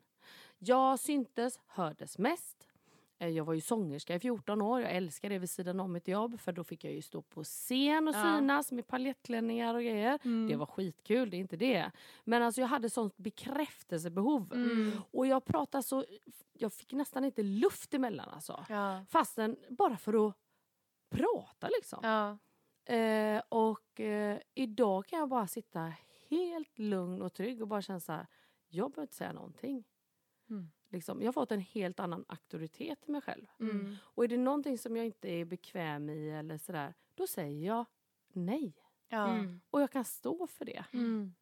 jag 0.58 0.98
syntes, 0.98 1.60
hördes 1.66 2.18
mest. 2.18 2.68
Eh, 3.22 3.28
Jag 3.28 3.44
var 3.44 3.54
ju 3.54 3.60
sångerska 3.60 4.14
i 4.14 4.18
14 4.20 4.62
år. 4.62 4.80
Jag 4.80 4.92
älskade 4.92 5.34
det 5.34 5.38
vid 5.38 5.50
sidan 5.50 5.80
om 5.80 5.92
mitt 5.92 6.08
jobb 6.08 6.40
för 6.40 6.52
då 6.52 6.64
fick 6.64 6.84
jag 6.84 6.92
ju 6.92 7.02
stå 7.02 7.22
på 7.22 7.44
scen 7.44 8.08
och 8.08 8.14
Ja. 8.14 8.36
synas 8.38 8.72
med 8.72 8.86
paljettklänningar 8.86 9.74
och 9.74 9.80
grejer. 9.82 10.18
Mm. 10.24 10.48
Det 10.48 10.56
var 10.56 10.66
skitkul, 10.66 11.30
det 11.30 11.36
är 11.36 11.38
inte 11.38 11.56
det. 11.56 11.90
Men 12.24 12.42
alltså 12.42 12.60
jag 12.60 12.68
hade 12.68 12.90
sånt 12.90 13.16
bekräftelsebehov. 13.16 14.52
Mm. 14.52 14.92
Och 15.10 15.26
jag 15.26 15.44
pratade 15.44 15.82
så... 15.82 16.04
Jag 16.52 16.72
fick 16.72 16.92
nästan 16.92 17.24
inte 17.24 17.42
luft 17.42 17.94
emellan 17.94 18.28
alltså. 18.28 18.64
Ja. 18.68 19.04
Fastän 19.08 19.56
bara 19.68 19.96
för 19.96 20.28
att 20.28 20.34
prata 21.10 21.68
liksom. 21.76 22.00
Ja. 22.02 22.38
Eh, 22.94 23.42
och 23.48 24.00
eh, 24.00 24.38
idag 24.54 25.06
kan 25.06 25.18
jag 25.18 25.28
bara 25.28 25.46
sitta 25.46 25.92
helt 26.30 26.78
lugn 26.78 27.22
och 27.22 27.32
trygg 27.32 27.62
och 27.62 27.68
bara 27.68 27.82
känna 27.82 28.00
så 28.00 28.12
här, 28.12 28.26
jag 28.68 28.90
behöver 28.90 29.02
inte 29.02 29.14
säga 29.16 29.32
någonting. 29.32 29.84
Mm. 30.50 30.70
Liksom, 30.92 31.20
jag 31.20 31.26
har 31.28 31.32
fått 31.32 31.52
en 31.52 31.60
helt 31.60 32.00
annan 32.00 32.24
auktoritet 32.28 32.98
i 33.08 33.10
mig 33.10 33.20
själv. 33.20 33.46
Mm. 33.60 33.96
Och 34.02 34.24
är 34.24 34.28
det 34.28 34.36
någonting 34.36 34.78
som 34.78 34.96
jag 34.96 35.06
inte 35.06 35.28
är 35.30 35.44
bekväm 35.44 36.10
i 36.10 36.30
eller 36.30 36.58
sådär, 36.58 36.94
då 37.14 37.26
säger 37.26 37.66
jag 37.66 37.84
nej. 38.32 38.74
Ja. 39.08 39.28
Mm. 39.28 39.60
Och 39.70 39.82
jag 39.82 39.90
kan 39.90 40.04
stå 40.04 40.46
för 40.46 40.64
det. 40.64 40.84
Mm. 40.92 41.34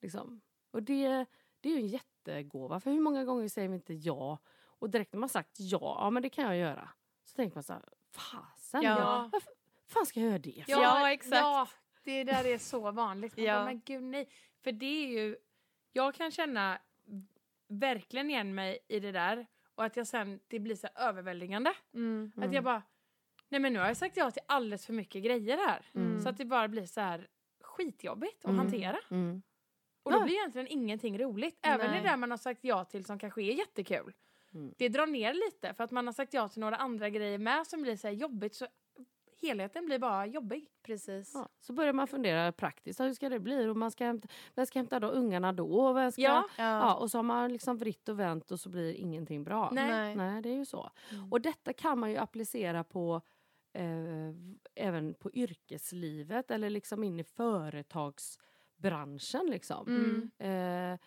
Liksom. 0.00 0.40
Och 0.70 0.82
det, 0.82 1.26
det 1.60 1.68
är 1.68 1.72
ju 1.72 1.78
en 1.78 1.86
jättegåva. 1.86 2.80
För 2.80 2.90
hur 2.90 3.00
många 3.00 3.24
gånger 3.24 3.48
säger 3.48 3.68
vi 3.68 3.74
inte 3.74 3.94
ja? 3.94 4.38
Och 4.78 4.90
direkt 4.90 5.12
när 5.12 5.20
man 5.20 5.28
sagt 5.28 5.60
ja, 5.60 5.96
ja 6.00 6.10
men 6.10 6.22
det 6.22 6.30
kan 6.30 6.44
jag 6.44 6.56
göra. 6.56 6.88
Så 7.24 7.36
tänker 7.36 7.56
man 7.56 7.62
så 7.62 7.72
här, 7.72 7.82
fasen, 8.10 8.82
Ja. 8.82 8.98
ja. 8.98 9.28
varför 9.32 9.52
fan 9.86 10.06
ska 10.06 10.20
jag 10.20 10.28
göra 10.28 10.38
det? 10.38 10.64
för? 10.64 10.72
Ja, 10.72 11.12
exakt. 11.12 11.36
Ja, 11.36 11.68
det 12.04 12.24
där 12.24 12.44
är 12.46 12.58
så 12.58 12.90
vanligt. 12.90 13.36
Man 13.36 13.46
Ja. 13.46 13.54
bara, 13.54 13.64
men 13.64 13.80
gud 13.80 14.02
nej. 14.02 14.28
För 14.60 14.72
det 14.72 14.86
är 15.04 15.08
ju, 15.08 15.36
jag 15.92 16.14
kan 16.14 16.30
känna 16.30 16.78
verkligen 17.68 18.30
igen 18.30 18.54
mig 18.54 18.78
i 18.88 19.00
det 19.00 19.12
där 19.12 19.46
och 19.74 19.84
att 19.84 19.96
jag 19.96 20.06
sen, 20.06 20.40
det 20.48 20.58
blir 20.58 20.74
så 20.76 20.88
överväldigande. 20.94 21.72
Mm. 21.94 22.32
Att 22.36 22.52
jag 22.52 22.64
bara, 22.64 22.82
nej 23.48 23.60
men 23.60 23.72
nu 23.72 23.78
har 23.78 23.86
jag 23.86 23.96
sagt 23.96 24.16
ja 24.16 24.30
till 24.30 24.42
alldeles 24.48 24.86
för 24.86 24.92
mycket 24.92 25.24
grejer 25.24 25.56
här. 25.56 25.86
Mm. 25.94 26.20
Så 26.20 26.28
att 26.28 26.36
det 26.38 26.44
bara 26.44 26.68
blir 26.68 26.86
så 26.86 27.00
här 27.00 27.28
skitjobbigt 27.60 28.44
att 28.44 28.50
Mm. 28.50 28.58
hantera. 28.58 28.98
Mm. 29.10 29.42
Och 30.02 30.12
då 30.12 30.22
blir 30.24 30.34
egentligen 30.34 30.66
ingenting 30.68 31.18
roligt. 31.18 31.58
Även 31.62 31.90
Nej. 31.90 32.02
det 32.02 32.08
där 32.08 32.16
man 32.16 32.30
har 32.30 32.38
sagt 32.38 32.64
ja 32.64 32.84
till 32.84 33.04
som 33.04 33.18
kanske 33.18 33.42
är 33.42 33.52
jättekul. 33.52 34.12
Mm. 34.54 34.74
Det 34.78 34.88
drar 34.88 35.06
ner 35.06 35.34
lite 35.34 35.74
för 35.74 35.84
att 35.84 35.90
man 35.90 36.06
har 36.06 36.12
sagt 36.12 36.34
ja 36.34 36.48
till 36.48 36.60
några 36.60 36.76
andra 36.76 37.10
grejer 37.10 37.38
med 37.38 37.66
som 37.66 37.82
blir 37.82 37.96
så 37.96 38.06
här 38.06 38.14
jobbigt. 38.14 38.54
Så 38.54 38.66
helheten 39.42 39.86
blir 39.86 39.98
bara 39.98 40.26
jobbig. 40.26 40.66
Precis. 40.82 41.30
Ja, 41.34 41.48
så 41.60 41.72
börjar 41.72 41.92
man 41.92 42.06
fundera 42.06 42.52
praktiskt, 42.52 43.00
hur 43.00 43.14
ska 43.14 43.28
det 43.28 43.40
bli? 43.40 43.66
Och 43.66 43.76
man 43.76 43.90
ska 43.90 44.04
hämta, 44.04 44.28
vem 44.54 44.66
ska 44.66 44.78
hämta 44.78 45.00
då 45.00 45.08
ungarna 45.08 45.52
då? 45.52 45.92
Vem 45.92 46.12
ska, 46.12 46.22
Ja. 46.22 46.48
Ja, 46.56 46.94
och 46.94 47.10
så 47.10 47.18
har 47.18 47.22
man 47.22 47.52
liksom 47.52 47.78
vritt 47.78 48.08
och 48.08 48.20
vänt 48.20 48.50
och 48.50 48.60
så 48.60 48.68
blir 48.68 48.94
ingenting 48.94 49.44
bra. 49.44 49.70
Nej. 49.72 50.16
Nej. 50.16 50.42
Det 50.42 50.48
är 50.48 50.56
ju 50.56 50.64
så. 50.64 50.90
Mm. 51.10 51.32
Och 51.32 51.40
detta 51.40 51.72
kan 51.72 51.98
man 51.98 52.10
ju 52.10 52.16
applicera 52.16 52.84
på 52.84 53.20
eh, 53.72 54.32
även 54.74 55.14
på 55.14 55.30
yrkeslivet 55.32 56.50
eller 56.50 56.70
liksom 56.70 57.04
in 57.04 57.20
i 57.20 57.24
företagsbranschen. 57.24 59.46
Liksom. 59.46 59.86
Mm. 59.88 60.30
Eh, 60.38 60.98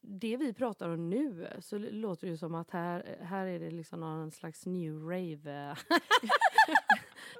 det 0.00 0.36
vi 0.36 0.52
pratar 0.52 0.88
om 0.88 1.10
nu 1.10 1.48
så 1.60 1.78
låter 1.78 2.26
det 2.26 2.30
ju 2.30 2.36
som 2.36 2.54
att 2.54 2.70
här, 2.70 3.16
här 3.20 3.46
är 3.46 3.60
det 3.60 3.70
liksom 3.70 4.00
någon 4.00 4.30
slags 4.30 4.66
new 4.66 4.94
rave. 4.94 5.76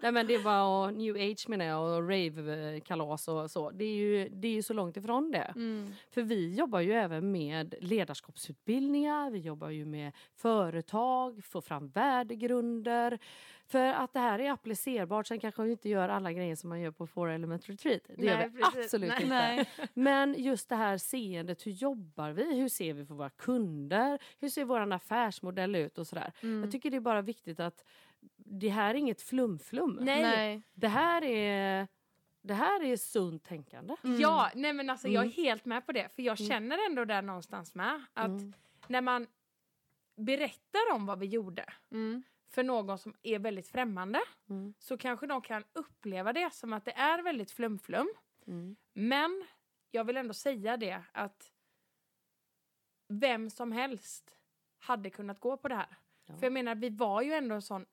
Nej 0.02 0.12
men 0.12 0.26
det 0.26 0.38
var 0.38 0.90
new 0.90 1.16
age 1.16 1.48
menar 1.48 1.64
jag 1.64 1.96
och 1.96 2.08
rave-kalas 2.08 3.28
och 3.28 3.50
så. 3.50 3.70
Det 3.70 3.84
är, 3.84 3.94
ju, 3.94 4.28
det 4.28 4.48
är 4.48 4.52
ju 4.52 4.62
så 4.62 4.74
långt 4.74 4.96
ifrån 4.96 5.30
det. 5.30 5.52
Mm. 5.56 5.92
För 6.10 6.22
vi 6.22 6.54
jobbar 6.54 6.80
ju 6.80 6.92
även 6.92 7.32
med 7.32 7.74
ledarskapsutbildningar, 7.80 9.30
vi 9.30 9.38
jobbar 9.38 9.70
ju 9.70 9.84
med 9.84 10.12
företag, 10.34 11.44
få 11.44 11.60
fram 11.60 11.88
värdegrunder. 11.88 13.18
För 13.66 13.92
att 13.92 14.12
det 14.12 14.20
här 14.20 14.38
är 14.38 14.50
applicerbart, 14.50 15.26
sen 15.26 15.40
kanske 15.40 15.62
vi 15.62 15.70
inte 15.70 15.88
gör 15.88 16.08
alla 16.08 16.32
grejer 16.32 16.56
som 16.56 16.68
man 16.68 16.80
gör 16.80 16.90
på 16.90 17.06
Four 17.06 17.30
Element 17.30 17.68
Retreat. 17.68 18.02
Det 18.16 18.26
gör 18.26 18.36
Nej, 18.36 18.48
vi 18.48 18.62
precis. 18.62 18.84
absolut 18.84 19.10
Nej. 19.10 19.22
inte. 19.22 19.34
Nej. 19.34 19.88
Men 19.94 20.34
just 20.38 20.68
det 20.68 20.76
här 20.76 20.98
seendet, 20.98 21.66
hur 21.66 21.72
jobbar 21.72 22.30
vi? 22.30 22.60
Hur 22.60 22.68
ser 22.68 22.94
vi 22.94 23.06
på 23.06 23.14
våra 23.14 23.30
kunder? 23.30 24.18
Hur 24.40 24.48
ser 24.48 24.64
vår 24.64 24.92
affärsmodell 24.92 25.76
ut 25.76 25.98
och 25.98 26.06
sådär? 26.06 26.32
Mm. 26.42 26.62
Jag 26.62 26.72
tycker 26.72 26.90
det 26.90 26.96
är 26.96 27.00
bara 27.00 27.22
viktigt 27.22 27.60
att 27.60 27.84
det 28.60 28.68
här 28.68 28.90
är 28.90 28.98
inget 28.98 29.22
flum-flum. 29.22 29.98
Nej. 30.00 30.22
Nej. 30.22 30.62
Det 30.74 30.88
här 30.88 31.24
är, 31.24 31.88
det 32.42 32.54
här 32.54 32.82
är 32.84 32.96
sunt 32.96 33.44
tänkande. 33.44 33.96
Mm. 34.04 34.20
Ja, 34.20 34.50
nej 34.54 34.72
men 34.72 34.90
alltså 34.90 35.08
jag 35.08 35.20
är 35.20 35.24
Mm. 35.24 35.36
helt 35.44 35.64
med 35.64 35.86
på 35.86 35.92
det. 35.92 36.08
För 36.08 36.22
jag 36.22 36.40
Mm. 36.40 36.48
känner 36.48 36.86
ändå 36.90 37.04
där 37.04 37.22
någonstans 37.22 37.74
med 37.74 38.02
att 38.12 38.26
Mm. 38.26 38.52
när 38.86 39.00
man 39.00 39.26
berättar 40.16 40.92
om 40.94 41.06
vad 41.06 41.18
vi 41.18 41.26
gjorde 41.26 41.64
Mm. 41.90 42.22
för 42.48 42.62
någon 42.62 42.98
som 42.98 43.14
är 43.22 43.38
väldigt 43.38 43.68
främmande 43.68 44.20
Mm. 44.48 44.74
så 44.78 44.96
kanske 44.98 45.26
de 45.26 45.42
kan 45.42 45.64
uppleva 45.72 46.32
det 46.32 46.52
som 46.52 46.72
att 46.72 46.84
det 46.84 46.92
är 46.92 47.22
väldigt 47.22 47.50
flum-flum. 47.50 48.08
Mm. 48.46 48.76
Men 48.92 49.44
jag 49.90 50.04
vill 50.04 50.16
ändå 50.16 50.34
säga 50.34 50.76
det 50.76 51.02
att 51.12 51.52
vem 53.08 53.50
som 53.50 53.72
helst 53.72 54.38
hade 54.78 55.10
kunnat 55.10 55.40
gå 55.40 55.56
på 55.56 55.68
det 55.68 55.74
här. 55.74 55.96
Ja. 56.26 56.36
För 56.36 56.46
jag 56.46 56.52
menar, 56.52 56.74
vi 56.74 56.90
var 56.90 57.22
ju 57.22 57.32
ändå 57.32 57.54
en 57.54 57.62
sån... 57.62 57.86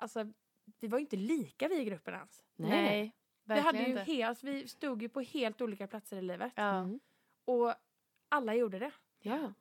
Alltså, 0.00 0.32
vi 0.80 0.88
var 0.88 0.98
ju 0.98 1.02
inte 1.04 1.16
lika 1.16 1.68
vi 1.68 1.80
i 1.80 1.84
gruppen 1.84 2.14
ens. 2.14 2.42
Nej. 2.56 2.70
Nej. 2.70 3.14
Vi, 3.44 3.60
hade 3.60 3.78
ju 3.78 3.86
inte. 3.86 4.02
helt, 4.02 4.42
vi 4.42 4.68
stod 4.68 5.02
ju 5.02 5.08
på 5.08 5.20
helt 5.20 5.60
olika 5.60 5.86
platser 5.86 6.16
i 6.16 6.22
livet. 6.22 6.52
Ja. 6.56 6.74
Mm. 6.78 7.00
Och 7.44 7.74
alla 8.28 8.54
gjorde 8.54 8.78
det. 8.78 8.90
Ja. 9.20 9.52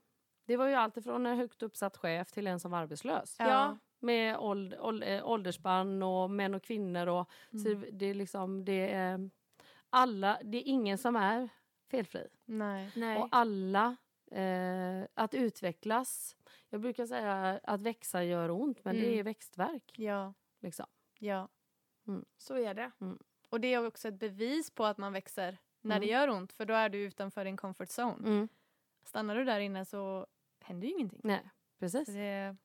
Det 0.45 0.57
var 0.57 0.67
ju 0.67 0.73
allt 0.73 0.97
ifrån 0.97 1.25
en 1.25 1.37
högt 1.37 1.63
uppsatt 1.63 1.97
chef 1.97 2.31
till 2.31 2.47
en 2.47 2.59
som 2.59 2.71
var 2.71 2.79
arbetslös. 2.79 3.35
Ja. 3.39 3.77
Med 3.99 4.37
åld, 4.37 4.75
åld, 4.79 5.03
eh, 5.03 5.27
åldersspann 5.27 6.03
och 6.03 6.29
män 6.31 6.53
och 6.53 6.63
kvinnor. 6.63 7.07
Och, 7.07 7.29
Så 7.51 7.67
Mm. 7.67 7.81
det, 7.81 7.91
det 7.91 8.05
är 8.05 8.13
liksom, 8.13 8.65
det 8.65 8.91
är, 8.91 9.29
alla, 9.89 10.39
det 10.43 10.57
är 10.57 10.63
ingen 10.65 10.97
som 10.97 11.15
är 11.15 11.49
felfri. 11.91 12.27
Nej. 12.45 12.91
Nej. 12.95 13.17
Och 13.17 13.27
alla, 13.31 13.95
eh, 14.31 15.07
att 15.13 15.33
utvecklas. 15.33 16.35
Jag 16.69 16.81
brukar 16.81 17.05
säga 17.05 17.59
att 17.63 17.81
växa 17.81 18.23
gör 18.23 18.51
ont, 18.51 18.85
men 18.85 18.95
det 18.95 19.05
Mm. 19.07 19.19
är 19.19 19.23
växtverk. 19.23 19.91
Ja. 19.99 20.33
Liksom. 20.59 20.85
Ja. 21.19 21.49
Så 22.37 22.55
är 22.57 22.73
det. 22.73 22.91
Och 23.49 23.59
det 23.61 23.73
är 23.73 23.85
också 23.85 24.07
ett 24.07 24.19
bevis 24.19 24.71
på 24.71 24.85
att 24.85 24.97
man 24.97 25.13
växer 25.13 25.57
när 25.81 25.95
Mm. 25.95 26.07
det 26.07 26.13
gör 26.13 26.29
ont. 26.29 26.53
För 26.53 26.65
då 26.65 26.73
är 26.73 26.89
du 26.89 26.97
utanför 26.97 27.45
din 27.45 27.57
comfort 27.57 27.89
zone. 27.99 28.27
Mm. 28.27 28.47
Stannar 29.03 29.35
du 29.35 29.43
där 29.43 29.59
inne 29.59 29.85
så 29.85 30.27
händer 30.59 30.87
ju 30.87 30.93
ingenting. 30.93 31.21
Nej, 31.23 31.49
precis. 31.79 32.07
Det, 32.07 32.55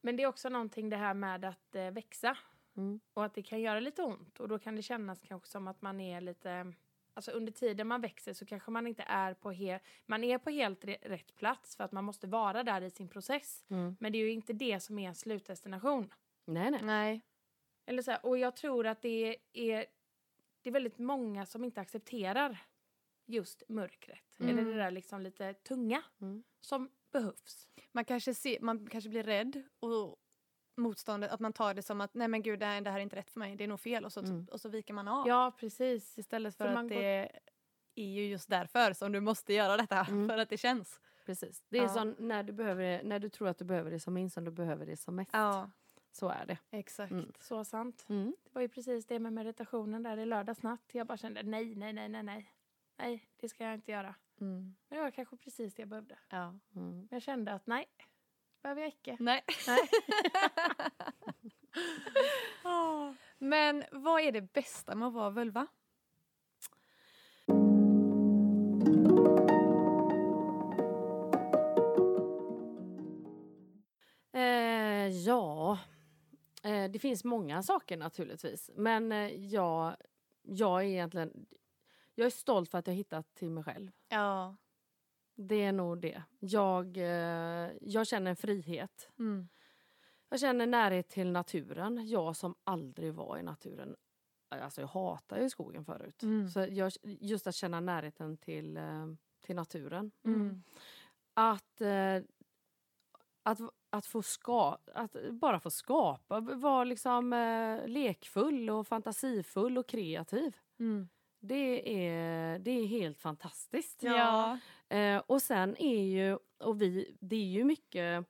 Men 0.00 0.16
det 0.16 0.22
är 0.22 0.26
också 0.26 0.48
någonting 0.48 0.88
det 0.88 0.96
här 0.96 1.14
med 1.14 1.44
att 1.44 1.74
eh, 1.74 1.90
växa. 1.90 2.36
Mm. 2.76 3.00
Och 3.14 3.24
att 3.24 3.34
det 3.34 3.42
kan 3.42 3.60
göra 3.60 3.80
lite 3.80 4.02
ont. 4.02 4.40
Och 4.40 4.48
då 4.48 4.58
kan 4.58 4.76
det 4.76 4.82
kännas 4.82 5.20
kanske 5.22 5.48
som 5.48 5.68
att 5.68 5.82
man 5.82 6.00
är 6.00 6.20
lite... 6.20 6.72
Alltså 7.16 7.30
under 7.30 7.52
tiden 7.52 7.88
man 7.88 8.00
växer 8.00 8.32
så 8.32 8.46
kanske 8.46 8.70
man 8.70 8.86
inte 8.86 9.02
är 9.02 9.34
på 9.34 9.50
helt... 9.50 9.82
Man 10.06 10.24
är 10.24 10.38
på 10.38 10.50
helt 10.50 10.84
rätt 10.84 11.36
plats 11.36 11.76
för 11.76 11.84
att 11.84 11.92
man 11.92 12.04
måste 12.04 12.26
vara 12.26 12.62
där 12.62 12.80
i 12.80 12.90
sin 12.90 13.08
process. 13.08 13.64
Mm. 13.68 13.96
Men 14.00 14.12
det 14.12 14.18
är 14.18 14.22
ju 14.22 14.32
inte 14.32 14.52
det 14.52 14.80
som 14.80 14.98
är 14.98 15.08
en 15.08 15.14
slutdestination. 15.14 16.14
Nej, 16.44 16.70
nej. 16.70 16.80
nej. 16.82 17.20
Eller 17.86 18.02
så 18.02 18.10
här, 18.10 18.26
och 18.26 18.38
jag 18.38 18.56
tror 18.56 18.86
att 18.86 19.02
det 19.02 19.36
är, 19.52 19.86
det 20.62 20.70
är 20.70 20.72
väldigt 20.72 20.98
många 20.98 21.46
som 21.46 21.64
inte 21.64 21.80
accepterar 21.80 22.58
just 23.26 23.62
mörkret. 23.68 24.40
Mm. 24.40 24.58
Eller 24.58 24.70
det 24.70 24.78
där 24.78 24.90
liksom 24.90 25.20
lite 25.20 25.54
tunga. 25.54 26.02
Mm. 26.20 26.42
Som 26.60 26.90
behövs. 27.12 27.68
Man 27.92 28.04
kanske, 28.04 28.34
ser, 28.34 28.60
man 28.60 28.86
kanske 28.86 29.10
blir 29.10 29.22
rädd 29.22 29.62
och 29.80 30.16
motståndet, 30.76 31.30
att 31.30 31.40
man 31.40 31.52
tar 31.52 31.74
det 31.74 31.82
som 31.82 32.00
att 32.00 32.14
nej 32.14 32.28
men 32.28 32.42
gud 32.42 32.60
det 32.60 32.66
här, 32.66 32.80
det 32.80 32.90
här 32.90 32.98
är 32.98 33.02
inte 33.02 33.16
rätt 33.16 33.30
för 33.30 33.38
mig, 33.40 33.56
det 33.56 33.64
är 33.64 33.68
nog 33.68 33.80
fel 33.80 34.04
och 34.04 34.12
så, 34.12 34.20
Mm. 34.20 34.46
och 34.52 34.60
så 34.60 34.68
viker 34.68 34.94
man 34.94 35.08
av. 35.08 35.28
Ja, 35.28 35.52
precis. 35.60 36.18
Istället 36.18 36.56
för, 36.56 36.64
För 36.64 36.68
att 36.68 36.74
man 36.74 36.88
går- 36.88 36.96
det 36.96 37.30
är 37.94 38.04
ju 38.04 38.26
just 38.26 38.50
därför 38.50 38.92
som 38.92 39.12
du 39.12 39.20
måste 39.20 39.52
göra 39.54 39.76
detta, 39.76 40.04
Mm. 40.04 40.28
för 40.28 40.38
att 40.38 40.48
det 40.48 40.56
känns. 40.56 41.00
Precis. 41.26 41.62
Det 41.68 41.78
är 41.78 41.82
Ja. 41.82 41.88
som 41.88 42.14
när 42.18 42.42
du, 42.42 42.52
behöver 42.52 42.82
det, 42.82 43.00
när 43.04 43.18
du 43.18 43.28
tror 43.28 43.48
att 43.48 43.58
du 43.58 43.64
behöver 43.64 43.90
det 43.90 44.00
som 44.00 44.14
minst 44.14 44.34
som 44.34 44.44
du 44.44 44.50
behöver 44.50 44.86
det 44.86 44.96
som 44.96 45.16
mest. 45.16 45.30
Ja, 45.32 45.70
Så 46.12 46.28
är 46.28 46.46
det. 46.46 46.58
exakt. 46.70 47.12
Mm. 47.12 47.32
Så 47.40 47.64
sant. 47.64 48.06
Mm. 48.08 48.36
Det 48.44 48.50
var 48.54 48.62
ju 48.62 48.68
precis 48.68 49.06
det 49.06 49.18
med 49.18 49.32
meditationen 49.32 50.02
där 50.02 50.16
i 50.16 50.26
lördags 50.26 50.62
natt. 50.62 50.90
Jag 50.92 51.06
bara 51.06 51.16
kände 51.18 51.42
nej, 51.42 51.74
nej, 51.74 51.92
nej, 51.92 52.08
nej, 52.08 52.22
nej. 52.22 52.52
Nej, 52.98 53.28
det 53.36 53.48
ska 53.48 53.64
jag 53.64 53.74
inte 53.74 53.92
göra. 53.92 54.14
Mm. 54.40 54.74
Men 54.88 54.98
det 54.98 55.02
var 55.04 55.10
kanske 55.10 55.36
precis 55.36 55.74
det 55.74 55.82
jag 55.82 55.88
behövde. 55.88 56.18
Ja. 56.28 56.42
Mm. 56.46 56.58
Men 56.98 57.08
jag 57.10 57.22
kände 57.22 57.52
att 57.52 57.66
nej, 57.66 57.86
behöver 58.66 58.82
jag 58.82 58.88
icke. 58.88 59.16
Nej. 59.20 59.44
Nej. 59.66 59.90
Men 63.38 63.84
vad 63.92 64.20
är 64.20 64.32
det 64.32 64.52
bästa 64.52 64.94
med 64.94 65.08
att 65.08 65.14
vara 65.14 65.30
vulva? 65.30 65.66
Eh, 74.32 75.08
ja, 75.08 75.78
eh, 76.62 76.90
det 76.90 76.98
finns 76.98 77.24
många 77.24 77.62
saker 77.62 77.96
naturligtvis. 77.96 78.70
Men 78.74 79.12
eh, 79.12 79.46
jag, 79.46 79.96
jag 80.42 80.80
är 80.80 80.86
egentligen 80.86 81.46
jag 82.14 82.26
är 82.26 82.30
stolt 82.30 82.70
för 82.70 82.78
att 82.78 82.86
jag 82.86 82.94
hittat 82.94 83.34
till 83.34 83.50
mig 83.50 83.64
själv. 83.64 83.90
Ja. 84.08 84.56
Det 85.36 85.62
är 85.62 85.72
nog 85.72 86.00
det. 86.00 86.22
Jag, 86.38 86.96
eh, 86.96 87.70
jag 87.80 88.06
känner 88.06 88.30
en 88.30 88.36
frihet. 88.36 89.10
Mm. 89.18 89.48
Jag 90.28 90.40
känner 90.40 90.66
närhet 90.66 91.08
till 91.08 91.32
naturen. 91.32 92.08
Jag 92.08 92.36
som 92.36 92.54
aldrig 92.64 93.14
var 93.14 93.38
i 93.38 93.42
naturen. 93.42 93.96
Alltså 94.48 94.80
jag 94.80 94.88
hatar 94.88 95.40
ju 95.40 95.50
skogen 95.50 95.84
förut. 95.84 96.22
Mm. 96.22 96.48
Så 96.48 96.66
jag, 96.70 96.92
just 97.02 97.46
att 97.46 97.54
känna 97.54 97.80
närheten 97.80 98.36
till, 98.36 98.76
eh, 98.76 99.06
till 99.40 99.56
naturen. 99.56 100.10
Mm. 100.24 100.62
Att, 101.34 101.80
eh, 101.80 102.22
att, 103.42 103.58
att 103.90 104.06
få 104.06 104.22
ska, 104.22 104.78
att 104.94 105.16
bara 105.30 105.60
få 105.60 105.70
skapa, 105.70 106.40
vara 106.40 106.84
liksom 106.84 107.30
lekfull 107.86 108.70
och 108.70 108.86
fantasifull 108.86 109.78
och 109.78 109.88
kreativ. 109.88 110.56
Mm. 110.78 111.08
Det 111.46 112.06
är, 112.08 112.58
det 112.58 112.70
är 112.70 112.86
helt 112.86 113.18
fantastiskt. 113.18 114.02
Ja. 114.02 114.58
Eh, 114.88 115.22
och 115.26 115.42
sen 115.42 115.76
är 115.78 116.04
ju, 116.04 116.38
och 116.58 116.82
vi, 116.82 117.16
det 117.20 117.36
är 117.36 117.50
ju 117.50 117.64
mycket, 117.64 118.26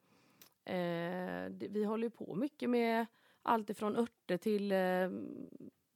eh, 0.64 1.48
vi 1.70 1.84
håller 1.84 2.08
på 2.08 2.34
mycket 2.34 2.70
med 2.70 3.06
allt 3.42 3.70
ifrån 3.70 3.96
örter 3.96 4.36
till 4.36 4.72
eh, 4.72 5.10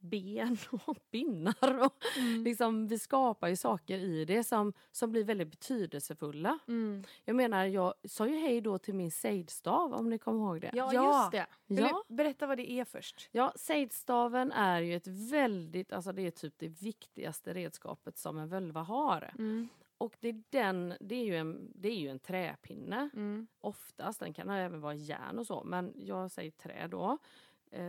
ben 0.01 0.57
och 0.85 1.11
pinnar. 1.11 1.79
Och 1.87 1.95
Mm. 2.19 2.45
liksom, 2.45 2.87
vi 2.89 2.99
skapar 2.99 3.49
ju 3.49 3.57
saker 3.57 3.99
i 3.99 4.25
det 4.25 4.45
som, 4.45 4.73
som 4.93 5.11
blir 5.13 5.25
väldigt 5.25 5.51
betydelsefulla. 5.51 6.59
Mm. 6.69 7.05
Jag 7.25 7.37
menar, 7.37 7.65
jag 7.65 7.95
sa 8.05 8.27
ju 8.27 8.37
hej 8.37 8.61
då 8.61 8.79
till 8.79 8.95
min 8.95 9.11
sejdstav 9.11 9.95
om 9.95 10.11
ni 10.11 10.19
kommer 10.19 10.41
ihåg 10.41 10.61
det. 10.61 10.71
Ja, 10.75 10.91
Ja. 10.95 11.23
just 11.23 11.33
det. 11.33 11.47
Ja. 11.83 12.05
berätta 12.09 12.47
vad 12.47 12.59
det 12.59 12.71
är 12.71 12.85
först? 12.85 13.29
Ja, 13.33 13.53
sejdstaven 13.57 14.53
är 14.53 14.81
ju 14.81 14.97
ett 14.97 15.07
väldigt, 15.33 15.93
alltså 15.93 16.13
det 16.13 16.23
är 16.27 16.31
typ 16.31 16.55
det 16.59 16.69
viktigaste 16.69 17.55
redskapet 17.55 18.19
som 18.19 18.39
en 18.39 18.49
völva 18.49 18.81
har. 18.83 19.31
Mm. 19.39 19.69
Och 19.99 20.17
det 20.21 20.29
är, 20.29 20.43
den, 20.51 20.95
det 21.01 21.15
är, 21.15 21.25
ju, 21.25 21.37
en, 21.37 21.73
det 21.75 21.89
är 21.89 21.97
ju 21.97 22.09
en 22.09 22.19
träpinne 22.19 23.11
Mm. 23.15 23.47
oftast. 23.61 24.21
Den 24.21 24.33
kan 24.35 24.51
även 24.51 24.81
vara 24.81 24.95
järn 24.95 25.39
och 25.39 25.47
så, 25.47 25.63
men 25.65 25.93
jag 25.97 26.31
säger 26.31 26.51
trä 26.51 26.87
då 26.91 27.19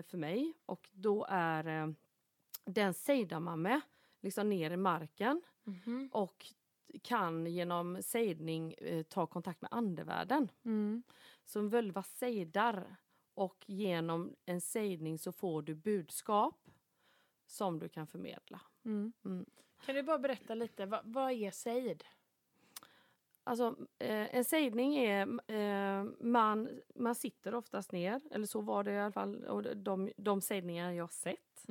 för 0.04 0.18
mig. 0.18 0.54
Och 0.66 0.90
då 0.92 1.26
är 1.30 1.68
eh, 1.84 1.88
den 2.66 2.94
med, 3.56 3.82
liksom 4.22 4.50
ner 4.50 4.72
i 4.72 4.78
marken 4.78 5.42
Mhm. 5.64 6.10
och 6.14 6.46
kan 7.02 7.46
genom 7.48 8.04
sejdning 8.04 8.74
eh, 8.74 9.04
ta 9.04 9.28
kontakt 9.28 9.62
med 9.62 9.70
andevärlden. 9.74 10.52
Mm. 10.66 11.04
Så 11.46 11.60
en 11.60 11.70
völva 11.70 12.04
sejdar 12.04 12.96
och 13.34 13.64
genom 13.68 14.36
en 14.46 14.62
sejdning 14.62 15.20
så 15.20 15.32
får 15.32 15.62
du 15.62 15.76
budskap 15.76 16.70
som 17.46 17.80
du 17.80 17.90
kan 17.90 18.08
förmedla. 18.08 18.62
Mm. 18.86 19.14
Kan 19.86 19.96
du 19.96 20.04
bara 20.04 20.20
berätta 20.20 20.56
lite, 20.56 20.86
vad, 20.86 21.02
vad 21.04 21.32
är 21.32 21.52
sejd? 21.52 22.04
Alltså, 23.52 23.76
eh, 24.00 24.36
en 24.36 24.46
sejdning 24.46 24.96
är... 24.96 25.22
Eh, 25.52 26.04
man, 26.20 26.70
man 26.96 27.16
sitter 27.16 27.56
oftast 27.56 27.92
ner, 27.92 28.22
eller 28.32 28.46
så 28.46 28.62
var 28.62 28.84
det 28.84 28.92
i 28.92 29.00
alla 29.00 29.12
fall 29.12 29.44
och 29.44 29.78
de, 29.78 30.12
de 30.18 30.42
sejdningar 30.42 30.92
jag 30.92 31.04
har 31.04 31.08
sett. 31.08 31.66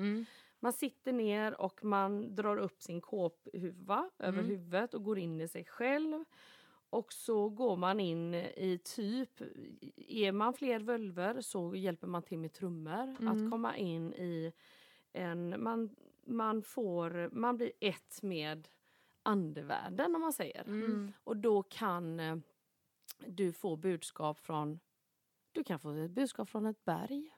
Man 0.61 0.73
sitter 0.73 1.13
ner 1.13 1.61
och 1.61 1.85
man 1.85 2.35
drar 2.35 2.57
upp 2.57 2.83
sin 2.83 3.01
kåphuva 3.01 4.11
över 4.19 4.39
Mm. 4.39 4.51
huvudet 4.51 4.95
och 4.95 5.05
går 5.05 5.19
in 5.19 5.41
i 5.41 5.49
sig 5.49 5.65
själv. 5.65 6.25
Och 6.91 7.13
så 7.13 7.49
går 7.49 7.77
man 7.77 8.01
in 8.01 8.35
i 8.35 8.81
typ, 8.85 9.41
är 9.97 10.33
man 10.33 10.53
fler 10.55 10.81
völver 10.81 11.41
så 11.41 11.75
hjälper 11.77 12.07
man 12.07 12.23
till 12.23 12.39
med 12.39 12.53
trummor. 12.53 13.17
Mm. 13.21 13.29
Att 13.29 13.51
komma 13.51 13.77
in 13.77 14.13
i 14.15 14.53
en, 15.13 15.63
man, 15.63 15.97
man 16.25 16.63
får, 16.63 17.31
man 17.33 17.57
blir 17.57 17.73
ett 17.81 18.23
med 18.23 18.69
andevärlden 19.23 20.15
om 20.15 20.21
man 20.21 20.33
säger. 20.33 20.65
Mm. 20.65 21.13
Och 21.25 21.37
då 21.37 21.63
kan 21.63 22.21
eh, 22.21 22.37
du 23.27 23.53
få 23.53 23.77
budskap 23.77 24.39
från, 24.39 24.81
du 25.53 25.65
kan 25.65 25.79
få 25.79 25.91
ett 25.91 26.11
budskap 26.11 26.49
från 26.49 26.67
ett 26.67 26.85
berg. 26.85 27.37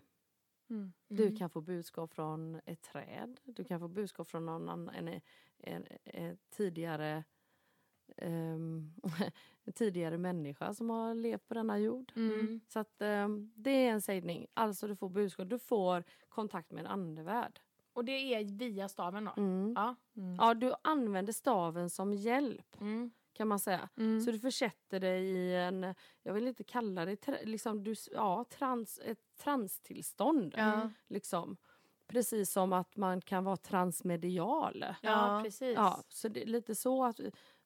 Mm. 0.70 0.92
Du 1.08 1.36
kan 1.36 1.50
få 1.50 1.60
budskap 1.60 2.14
från 2.14 2.60
ett 2.64 2.82
träd. 2.82 3.40
Du 3.44 3.64
kan 3.64 3.80
få 3.80 3.88
budskap 3.88 4.28
från 4.28 4.46
någon 4.46 4.68
annan, 4.68 4.88
en, 4.88 5.20
en, 5.58 5.86
en, 6.04 6.38
tidigare 6.50 7.24
en 8.16 8.94
tidigare 9.74 10.18
människa 10.18 10.74
som 10.74 10.90
har 10.90 11.14
levt 11.14 11.48
på 11.48 11.54
denna 11.54 11.78
jord. 11.78 12.12
Mm. 12.16 12.60
Så 12.68 12.78
att 12.78 13.02
ehm, 13.02 13.52
det 13.56 13.70
är 13.70 13.92
en 13.92 14.02
sägning. 14.02 14.46
Alltså 14.54 14.86
du 14.86 14.96
får 14.96 15.08
budskap. 15.08 15.50
Du 15.50 15.58
får 15.58 16.04
kontakt 16.28 16.72
med 16.72 16.80
en 16.84 16.90
andevärld. 16.90 17.60
Och 17.92 18.04
det 18.04 18.12
är 18.34 18.44
via 18.44 18.88
staven 18.88 19.24
då? 19.24 19.32
Mm. 19.36 19.72
Ja. 19.76 19.94
Mm. 20.16 20.36
Ja, 20.40 20.54
du 20.54 20.74
använder 20.82 21.32
staven 21.32 21.90
som 21.90 22.12
hjälp 22.14 22.80
Mm. 22.80 23.10
kan 23.32 23.48
man 23.48 23.58
säga. 23.58 23.88
Mm. 23.96 24.20
Så 24.20 24.30
du 24.30 24.38
försätter 24.38 25.00
dig 25.00 25.22
i 25.24 25.56
en, 25.56 25.94
jag 26.22 26.34
vill 26.34 26.46
inte 26.48 26.64
kalla 26.64 27.04
det, 27.04 27.44
liksom 27.44 27.84
du, 27.84 27.94
ja, 28.12 28.44
trans, 28.50 29.00
ett 29.04 29.18
transtillstånd. 29.38 30.54
Ja. 30.56 30.90
Liksom. 31.08 31.56
Precis 32.06 32.52
som 32.52 32.72
att 32.72 32.96
man 32.96 33.20
kan 33.20 33.44
vara 33.44 33.56
transmedial. 33.56 34.84
Ja, 34.88 34.94
Ja. 35.02 35.40
precis. 35.44 35.74
Ja, 35.76 36.02
så 36.08 36.28
det 36.28 36.42
är 36.42 36.46
lite 36.46 36.74
så 36.74 37.04
att 37.04 37.20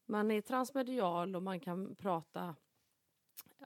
man 0.07 0.31
är 0.31 0.41
transmedial 0.41 1.37
och 1.37 1.43
man 1.43 1.61
kan 1.61 1.95
prata 1.97 2.55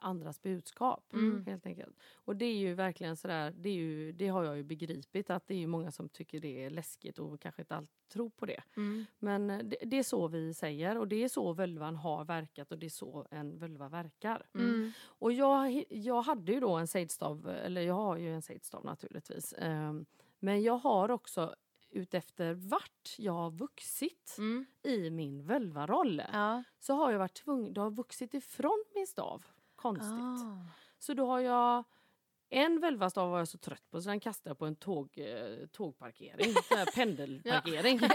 andras 0.01 0.43
budskap. 0.43 1.13
Mm. 1.13 1.47
helt 1.47 1.67
enkelt. 1.67 1.97
Och 2.15 2.37
det 2.37 2.45
är 2.45 2.57
ju 2.57 2.75
verkligen 2.75 3.17
sådär, 3.17 3.51
det, 3.57 3.69
är 3.69 3.75
ju, 3.75 4.13
det 4.13 4.29
har 4.29 4.45
jag 4.45 4.57
ju 4.57 4.63
begripit 4.63 5.31
att 5.31 5.47
det 5.47 5.55
är 5.55 5.59
ju 5.59 5.67
många 5.67 5.91
som 5.91 6.09
tycker 6.09 6.41
det 6.41 6.65
är 6.65 6.71
läskigt 6.71 7.19
och 7.19 7.41
kanske 7.41 7.63
inte 7.63 7.77
alltid 7.77 8.09
tror 8.09 8.31
på 8.31 8.47
det. 8.47 8.63
Mm. 8.77 9.07
Men 9.19 9.51
eh, 9.51 9.59
det, 9.59 9.77
det 9.83 9.99
är 9.99 10.03
så 10.03 10.29
vi 10.29 10.55
säger 10.55 10.99
och 10.99 11.09
det 11.09 11.25
är 11.25 11.29
så 11.29 11.53
völvan 11.53 11.97
har 11.97 12.25
verkat 12.25 12.73
och 12.73 12.79
det 12.79 12.87
är 12.87 12.91
så 12.91 13.27
en 13.31 13.59
völva 13.59 13.89
verkar. 13.89 14.47
Mm. 14.55 14.93
Och 15.05 15.33
jag, 15.33 15.85
jag 15.89 16.23
hade 16.23 16.53
ju 16.53 16.61
då 16.61 16.77
en 16.77 16.87
sejdstav, 16.87 17.49
eller 17.49 17.81
jag 17.81 17.95
har 17.95 18.17
ju 18.17 18.35
en 18.35 18.43
sejdstav 18.43 18.85
naturligtvis. 18.85 19.55
Ehm, 19.59 20.07
men 20.39 20.63
jag 20.63 20.79
har 20.79 21.11
också 21.11 21.55
utefter 21.91 22.55
vart 22.55 23.15
jag 23.19 23.33
har 23.33 23.51
vuxit 23.51 24.37
Mm. 24.39 24.67
i 24.83 25.11
min 25.11 25.43
völvaroll 25.47 26.23
Ja. 26.33 26.63
så 26.79 26.95
har 26.95 27.13
jag 27.13 27.19
varit 27.19 27.35
tvungen, 27.35 27.73
det 27.75 27.81
har 27.81 27.91
vuxit 27.91 28.35
ifrån 28.35 28.85
min 28.95 29.07
stav. 29.07 29.45
Konstigt. 29.83 30.47
Ah. 30.47 30.67
Så 30.99 31.15
då 31.15 31.27
har 31.27 31.41
jag 31.41 31.85
en 32.51 32.81
völvastav 32.81 33.31
var 33.31 33.39
jag 33.39 33.49
så 33.49 33.59
trött 33.59 33.91
på 33.91 34.01
så 34.03 34.09
den 34.09 34.21
kastade 34.21 34.51
jag 34.51 34.59
på 34.59 34.67
en 34.67 34.77
tåg, 34.77 35.19
eh, 35.19 35.67
tågparkering, 35.73 36.55
pendelparkering. 36.95 38.01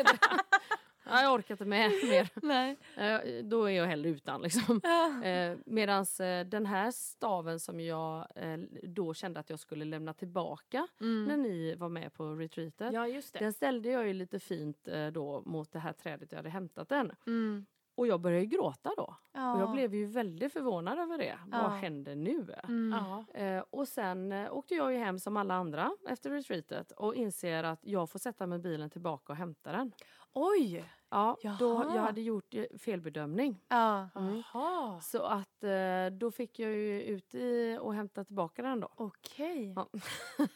ja, 1.05 1.21
jag 1.21 1.33
orkar 1.33 1.53
inte 1.53 1.65
med 1.65 1.91
mer. 1.91 2.29
Nej. 2.45 2.77
Eh, 2.97 3.43
Då 3.43 3.63
är 3.65 3.69
jag 3.69 3.85
hellre 3.85 4.09
utan. 4.09 4.41
Liksom. 4.41 4.81
Eh, 5.23 5.57
Medan 5.65 6.05
den 6.45 6.65
här 6.65 6.91
staven 6.91 7.59
som 7.59 7.79
jag 7.79 8.27
eh, 8.35 8.57
då 8.83 9.13
kände 9.13 9.39
att 9.39 9.49
jag 9.49 9.59
skulle 9.59 9.85
lämna 9.85 10.13
tillbaka 10.13 10.87
när 10.99 11.07
Mm. 11.33 11.41
ni 11.41 11.75
var 11.75 11.89
med 11.89 12.13
på 12.13 12.35
retreatet. 12.35 12.93
Ja. 12.93 13.21
Den 13.39 13.53
ställde 13.53 13.89
jag 13.89 14.07
ju 14.07 14.13
lite 14.13 14.39
fint 14.39 14.87
eh, 14.87 15.07
då 15.07 15.41
mot 15.45 15.71
det 15.71 15.79
här 15.79 15.93
trädet 15.93 16.31
jag 16.31 16.39
hade 16.39 16.49
hämtat 16.49 16.89
den. 16.89 17.11
Mm. 17.27 17.65
Och 17.95 18.07
jag 18.07 18.21
började 18.21 18.45
gråta 18.45 18.91
då. 18.97 19.15
Ja. 19.33 19.53
Och 19.53 19.61
jag 19.61 19.71
blev 19.71 19.95
ju 19.95 20.05
väldigt 20.05 20.53
förvånad 20.53 20.99
över 20.99 21.17
det. 21.17 21.37
Ja. 21.51 21.61
Vad 21.61 21.71
händer 21.71 22.15
nu? 22.15 22.55
Mm. 22.63 22.99
Ja. 22.99 23.39
Eh, 23.39 23.63
och 23.69 23.87
sen 23.87 24.31
eh, 24.31 24.53
åkte 24.53 24.75
jag 24.75 24.93
ju 24.93 24.97
hem 24.97 25.19
som 25.19 25.37
alla 25.37 25.53
andra 25.53 25.91
efter 26.09 26.29
retreatet 26.29 26.91
och 26.91 27.15
inser 27.15 27.63
att 27.63 27.79
jag 27.81 28.09
får 28.09 28.19
sätta 28.19 28.47
mig 28.47 28.59
bilen 28.59 28.89
tillbaka 28.89 29.33
och 29.33 29.37
hämta 29.37 29.71
den. 29.71 29.91
Oj! 30.33 30.85
Ja, 31.09 31.37
då 31.59 31.91
jag 31.95 32.01
hade 32.01 32.21
gjort 32.21 32.53
eh, 32.53 32.63
felbedömning. 32.79 33.61
Ja. 33.67 34.09
Mm. 34.15 34.43
Jaha. 34.53 35.01
Så 35.01 35.23
att 35.23 35.63
eh, 35.63 36.17
då 36.19 36.31
fick 36.31 36.59
jag 36.59 36.71
ju 36.71 37.01
ut 37.01 37.35
i 37.35 37.77
och 37.81 37.93
hämta 37.93 38.23
tillbaka 38.23 38.61
den 38.61 38.79
då. 38.79 38.89
Okej. 38.95 39.73
Ja. 39.75 39.87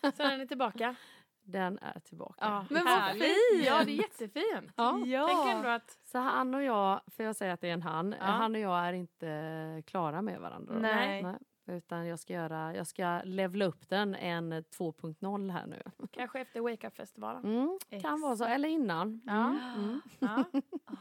Så 0.02 0.24
den 0.24 0.42
är 0.42 0.46
tillbaka. 0.46 0.96
Den 1.52 1.80
är 1.82 2.00
tillbaka. 2.00 2.36
Ja, 2.40 2.66
Men 2.70 2.86
vad 2.86 3.12
fint! 3.12 3.66
Ja, 3.66 3.84
det 3.84 3.92
är 3.92 3.96
jättefint. 3.96 4.74
Ja. 4.76 5.00
Ja. 5.06 5.28
Tänk 5.28 5.56
ändå 5.58 5.70
att... 5.70 5.98
Så 6.04 6.18
han 6.18 6.56
och 6.56 6.64
jag, 6.64 7.02
för 7.08 7.24
jag 7.24 7.36
säger 7.36 7.54
att 7.54 7.62
det 7.62 7.70
är 7.70 7.74
en 7.74 7.82
han, 7.82 8.16
Ja. 8.20 8.26
han 8.26 8.56
och 8.56 8.62
jag 8.62 8.88
är 8.88 8.94
inte 8.94 9.84
klara 9.88 10.22
med 10.22 10.40
varandra. 10.42 10.74
då. 10.74 10.80
Nej. 10.80 11.26
Utan 11.66 12.08
jag 12.08 12.20
ska, 12.20 12.34
göra, 12.34 12.76
jag 12.76 12.88
ska 12.88 13.22
levla 13.24 13.66
upp 13.66 13.90
den 13.90 14.16
en 14.16 14.54
2.0 14.54 15.52
här 15.52 15.66
nu. 15.68 15.82
Kanske 16.12 16.40
efter 16.42 16.62
Wake 16.62 16.88
Up-festivalen. 16.88 17.44
Mm, 17.46 17.80
kan 18.02 18.22
vara 18.22 18.36
så, 18.36 18.46
eller 18.46 18.70
innan. 18.70 19.22
Ja. 19.26 19.56
Mm. 19.78 20.02
Ja. 20.20 20.44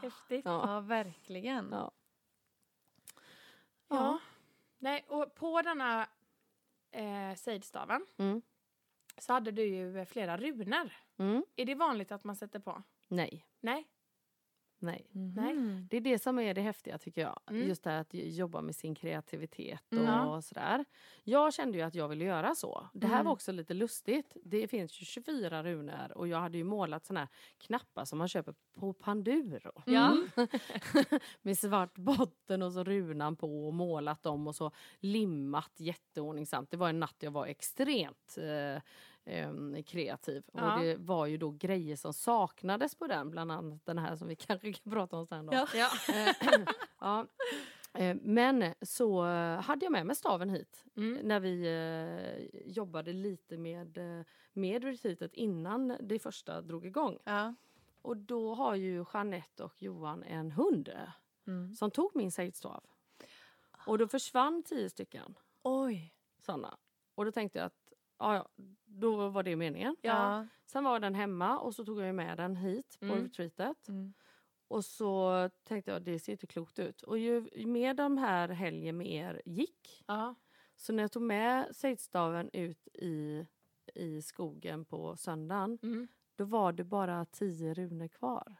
Häftigt. 0.01 0.45
Ja. 0.45 0.73
Ja, 0.73 0.79
verkligen. 0.79 1.69
Ja. 1.71 1.91
Ja. 3.87 4.19
Nej, 4.77 5.05
och 5.07 5.35
på 5.35 5.61
denna 5.61 6.07
eh, 6.91 7.35
sejdstaven 7.35 8.05
Mm. 8.17 8.41
Så 9.19 9.33
hade 9.33 9.51
du 9.51 9.63
ju 9.63 10.05
flera 10.05 10.37
runor. 10.37 10.93
Mm. 11.19 11.43
Är 11.55 11.65
det 11.65 11.75
vanligt 11.75 12.11
att 12.11 12.23
man 12.23 12.35
sätter 12.35 12.59
på? 12.59 12.83
Nej, 13.07 13.45
Nej. 13.59 13.87
Nej. 14.81 15.07
Nej. 15.11 15.53
Mhm. 15.53 15.87
Det 15.89 15.97
är 15.97 16.01
det 16.01 16.19
som 16.19 16.39
är 16.39 16.53
det 16.53 16.61
häftiga 16.61 16.97
tycker 16.97 17.21
jag. 17.21 17.39
Mm. 17.49 17.67
Just 17.67 17.83
det 17.83 17.89
här 17.89 18.01
att 18.01 18.13
jobba 18.13 18.61
med 18.61 18.75
sin 18.75 18.95
kreativitet 18.95 19.81
och 19.87 19.93
Mm. 19.93 20.05
Ja. 20.05 20.41
sådär. 20.41 20.85
Jag 21.23 21.53
kände 21.53 21.77
ju 21.77 21.83
att 21.83 21.95
jag 21.95 22.07
ville 22.07 22.25
göra 22.25 22.55
så. 22.55 22.87
Det 22.93 23.07
här 23.07 23.13
Mm. 23.13 23.25
var 23.25 23.31
också 23.33 23.51
lite 23.51 23.73
lustigt. 23.73 24.37
Det 24.43 24.67
finns 24.67 25.01
ju 25.01 25.05
24 25.05 25.63
runor 25.63 26.11
och 26.17 26.27
jag 26.27 26.37
hade 26.39 26.57
ju 26.57 26.63
målat 26.63 27.05
såna 27.05 27.19
här 27.19 27.29
knappar 27.57 28.05
som 28.05 28.17
man 28.17 28.27
köper 28.27 28.53
på 28.79 28.93
Panduro. 28.93 29.71
Ja. 29.85 30.17
med 31.41 31.57
svart 31.57 31.95
botten 31.97 32.61
och 32.61 32.73
så 32.73 32.83
runan 32.83 33.35
på 33.35 33.67
och 33.67 33.73
målat 33.73 34.23
dem 34.23 34.47
och 34.47 34.55
så 34.55 34.71
limmat 34.99 35.71
jätteordningsamt. 35.77 36.71
Det 36.71 36.77
var 36.77 36.89
en 36.89 36.99
natt 36.99 37.15
jag 37.19 37.31
var 37.31 37.45
extremt 37.45 38.37
eh, 38.37 38.81
em, 39.29 39.83
kreativ. 39.83 40.43
Ja. 40.53 40.73
Och 40.75 40.81
det 40.81 40.95
var 40.95 41.25
ju 41.25 41.37
då 41.37 41.51
grejer 41.51 41.95
som 41.95 42.13
saknades 42.13 42.95
på 42.95 43.07
den, 43.07 43.29
bland 43.31 43.51
annat 43.51 43.85
den 43.85 43.97
här 43.97 44.15
som 44.15 44.27
vi 44.27 44.35
kanske 44.47 44.73
kan 44.73 44.91
prata 44.91 45.17
om 45.17 45.25
sen. 45.27 45.45
Då. 45.45 45.53
Ja. 45.53 45.67
Ja. 45.75 45.89
Eh, 46.13 46.59
ja. 46.99 47.27
Eh, 47.93 48.17
Men 48.21 48.73
så 48.81 49.21
hade 49.61 49.85
jag 49.85 49.91
med 49.91 50.05
mig 50.05 50.15
staven 50.15 50.49
hit 50.49 50.85
Mm. 50.97 51.27
när 51.27 51.39
vi 51.39 51.65
eh, 51.65 52.61
jobbade 52.71 53.13
lite 53.13 53.57
med, 53.57 53.97
med 54.53 54.83
retreatet 54.83 55.33
innan 55.33 55.97
det 56.01 56.19
första 56.19 56.61
drog 56.61 56.85
igång. 56.85 57.17
Ja. 57.23 57.55
Och 58.01 58.17
då 58.17 58.53
har 58.55 58.75
ju 58.75 59.05
Jeanette 59.13 59.63
och 59.63 59.81
Johan 59.83 60.23
en 60.23 60.51
hund 60.51 60.89
Mm. 61.47 61.73
som 61.73 61.91
tog 61.91 62.15
min 62.15 62.31
sejdstav. 62.31 62.83
Och 63.87 63.97
då 63.97 64.07
försvann 64.07 64.63
tio 64.63 64.89
stycken 64.89 65.35
Oj. 65.63 66.13
såna. 66.45 66.77
Och 67.15 67.25
då 67.25 67.31
tänkte 67.31 67.59
jag 67.59 67.65
att 67.65 67.78
ja, 68.19 68.35
ja, 68.35 68.47
då 68.85 69.29
var 69.29 69.43
det 69.43 69.55
meningen. 69.55 69.95
Ja. 70.01 70.47
Sen 70.65 70.83
var 70.83 70.99
den 70.99 71.15
hemma 71.15 71.59
och 71.59 71.75
så 71.75 71.85
tog 71.85 72.01
jag 72.01 72.15
med 72.15 72.37
den 72.37 72.55
hit 72.55 72.97
på 72.99 73.05
Mm. 73.05 73.23
retreatet. 73.23 73.87
Mm. 73.87 74.13
Och 74.67 74.85
så 74.85 75.49
tänkte 75.63 75.91
jag 75.91 76.01
det 76.01 76.19
ser 76.19 76.31
inte 76.31 76.47
klokt 76.47 76.79
ut. 76.79 77.01
Och 77.01 77.17
ju 77.17 77.49
ju 77.55 77.65
mer 77.65 77.93
de 77.93 78.17
här 78.17 78.49
helgen 78.49 78.97
med 78.97 79.07
er 79.07 79.41
gick 79.45 80.03
Ja. 80.07 80.35
så 80.75 80.93
när 80.93 81.03
jag 81.03 81.11
tog 81.11 81.21
med 81.23 81.75
sejdstaven 81.75 82.49
ut 82.53 82.87
i, 82.93 83.45
i 83.95 84.21
skogen 84.21 84.85
på 84.85 85.15
söndagen 85.17 85.79
Mm. 85.83 86.07
då 86.35 86.43
var 86.45 86.71
det 86.71 86.83
bara 86.83 87.25
tio 87.25 87.73
runor 87.73 88.07
kvar. 88.07 88.55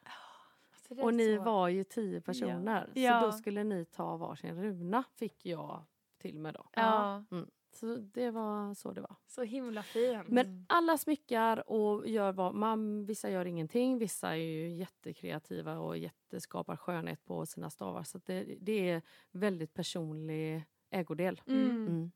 Så 0.76 0.94
det 0.94 1.02
är 1.02 1.06
Och 1.06 1.14
ni 1.14 1.36
så- 1.38 1.44
var 1.44 1.68
ju 1.68 1.84
tio 1.84 2.22
personer. 2.22 2.90
Ja. 2.94 3.20
Så 3.22 3.26
då 3.26 3.32
skulle 3.32 3.64
ni 3.64 3.86
ta 3.86 4.18
varsin 4.18 4.62
runa 4.64 5.04
fick 5.16 5.46
jag 5.46 5.86
till 6.18 6.40
mig 6.40 6.54
då. 6.54 6.66
Ja. 6.74 7.24
Så 7.72 7.96
det 7.96 8.32
var 8.32 8.74
så 8.74 8.92
det 8.92 9.02
var. 9.02 9.16
Så 9.28 9.44
himla 9.44 9.84
fin. 9.84 10.24
Men 10.28 10.66
alla 10.70 10.98
smyckar 10.98 11.70
och 11.70 12.08
gör 12.08 12.32
vad 12.32 12.56
man, 12.56 13.06
vissa 13.06 13.30
gör 13.30 13.46
ingenting, 13.46 13.98
vissa 13.98 14.30
är 14.30 14.36
ju 14.36 14.70
jättekreativa 14.70 15.78
och 15.80 15.98
jätteskapar 15.98 16.76
skönhet 16.76 17.26
på 17.26 17.46
sina 17.46 17.70
stavar. 17.70 18.04
Så 18.04 18.18
det, 18.26 18.44
det 18.44 18.90
är 18.90 19.02
väldigt 19.32 19.74
personlig 19.74 20.64
ägodel. 20.90 21.42
Mm. 21.48 21.70
Mm. 21.70 22.12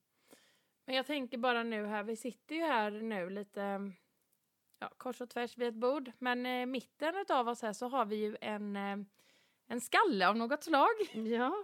Men 0.86 0.96
jag 0.96 1.06
tänker 1.06 1.38
bara 1.38 1.64
nu 1.64 1.86
här, 1.86 2.04
vi 2.04 2.16
sitter 2.16 2.56
ju 2.56 2.62
här 2.62 2.92
nu 2.92 3.30
lite 3.30 3.92
ja, 4.80 4.90
kors 4.98 5.22
och 5.22 5.30
tvärs 5.30 5.58
vid 5.58 5.68
ett 5.68 5.76
bord. 5.76 6.12
Men 6.20 6.46
eh, 6.46 6.66
mitten 6.66 7.26
av 7.30 7.48
oss 7.48 7.62
här 7.62 7.74
så 7.74 7.88
har 7.88 8.06
vi 8.06 8.16
ju 8.16 8.38
en, 8.42 8.76
eh, 8.76 8.98
en 9.68 9.82
skalle 9.82 10.28
av 10.28 10.38
något 10.38 10.64
slag. 10.64 10.94
Ja. 11.14 11.64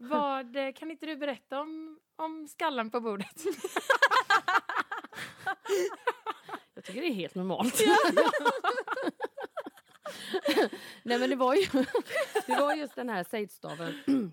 Vad, 0.00 0.56
eh, 0.56 0.72
kan 0.72 0.90
inte 0.90 1.06
du 1.06 1.16
berätta 1.16 1.60
om, 1.60 2.00
om 2.16 2.48
skallen 2.48 2.90
på 2.90 3.00
bordet? 3.00 3.44
Jag 6.74 6.84
tycker 6.84 7.00
det 7.00 7.06
är 7.06 7.12
helt 7.14 7.34
normalt. 7.34 7.80
Nej 11.02 11.18
men 11.18 11.30
det 11.30 11.36
var 11.36 11.54
ju 11.54 11.66
det 12.46 12.56
var 12.60 12.74
just 12.74 12.94
den 12.94 13.08
här 13.08 13.24
sejdstaven 13.24 13.94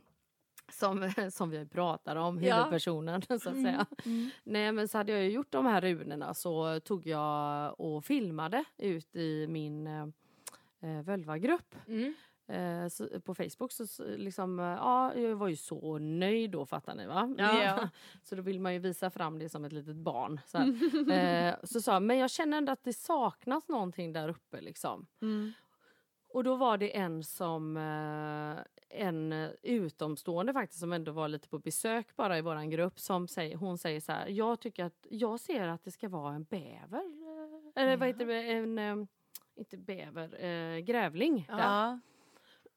som, 0.72 1.12
som 1.32 1.50
vi 1.50 1.66
pratar 1.66 2.16
om, 2.16 2.44
Ja. 2.44 2.56
huvudpersonen 2.56 3.22
så 3.28 3.34
att 3.34 3.42
säga. 3.42 3.86
Mm. 4.06 4.30
Nej 4.44 4.72
men 4.72 4.88
så 4.88 4.98
hade 4.98 5.12
jag 5.12 5.24
ju 5.24 5.30
gjort 5.32 5.52
de 5.52 5.66
här 5.66 5.82
runorna 5.82 6.34
så 6.34 6.80
tog 6.80 7.08
jag 7.08 7.80
och 7.80 8.06
filmade 8.06 8.64
ut 8.78 9.16
i 9.16 9.48
min 9.48 9.88
eh, 9.88 10.08
eh, 10.82 11.02
Völva-grupp. 11.04 11.76
Mm. 11.88 12.14
Eh, 12.48 13.20
på 13.20 13.36
Facebook 13.36 13.72
så 13.72 13.86
liksom, 14.18 14.60
eh, 14.60 14.66
ja, 14.66 15.16
jag 15.16 15.36
var 15.36 15.48
ju 15.48 15.56
så 15.56 15.98
nöjd 15.98 16.52
då 16.52 16.66
fattar 16.66 16.96
ni 16.96 17.06
va? 17.06 17.36
Ja. 17.38 17.90
så 18.24 18.36
då 18.36 18.42
vill 18.42 18.60
man 18.60 18.74
ju 18.74 18.80
visa 18.80 19.10
fram 19.10 19.40
det 19.40 19.50
som 19.50 19.66
ett 19.66 19.74
litet 19.74 19.96
barn. 19.96 20.40
Så, 20.46 20.58
eh, 21.12 21.56
så 21.64 21.82
sa 21.82 22.00
men 22.00 22.18
jag 22.18 22.30
känner 22.30 22.58
ändå 22.58 22.72
att 22.72 22.84
det 22.84 22.94
saknas 22.94 23.68
någonting 23.68 24.14
där 24.14 24.30
uppe 24.30 24.62
liksom. 24.62 25.08
Mm. 25.22 25.52
Och 26.30 26.44
då 26.44 26.56
var 26.56 26.78
det 26.78 26.98
en 26.98 27.24
som 27.24 27.78
eh, 27.78 28.64
en 29.04 29.34
utomstående 29.62 30.54
faktiskt 30.54 30.80
som 30.80 30.94
ändå 30.94 31.12
var 31.12 31.28
lite 31.28 31.50
på 31.50 31.60
besök 31.60 32.16
bara 32.16 32.38
i 32.38 32.42
våran 32.42 32.70
grupp 32.70 33.00
som 33.00 33.28
säger, 33.28 33.56
hon 33.56 33.78
säger 33.78 34.02
så 34.02 34.12
här, 34.12 34.28
jag 34.28 34.60
tycker 34.60 34.86
att 34.86 35.08
jag 35.10 35.40
ser 35.40 35.68
att 35.68 35.84
det 35.84 35.92
ska 35.92 36.10
vara 36.10 36.36
en 36.36 36.44
bäver 36.44 37.04
eh, 37.76 37.84
eller 37.84 37.98
vad 37.98 38.08
heter 38.08 38.26
det, 38.26 38.42
en 38.42 39.08
inte 39.56 39.78
bäver, 39.78 40.44
eh, 40.46 40.80
grävling. 40.80 41.46
där. 41.50 41.58
Ja. 41.58 42.00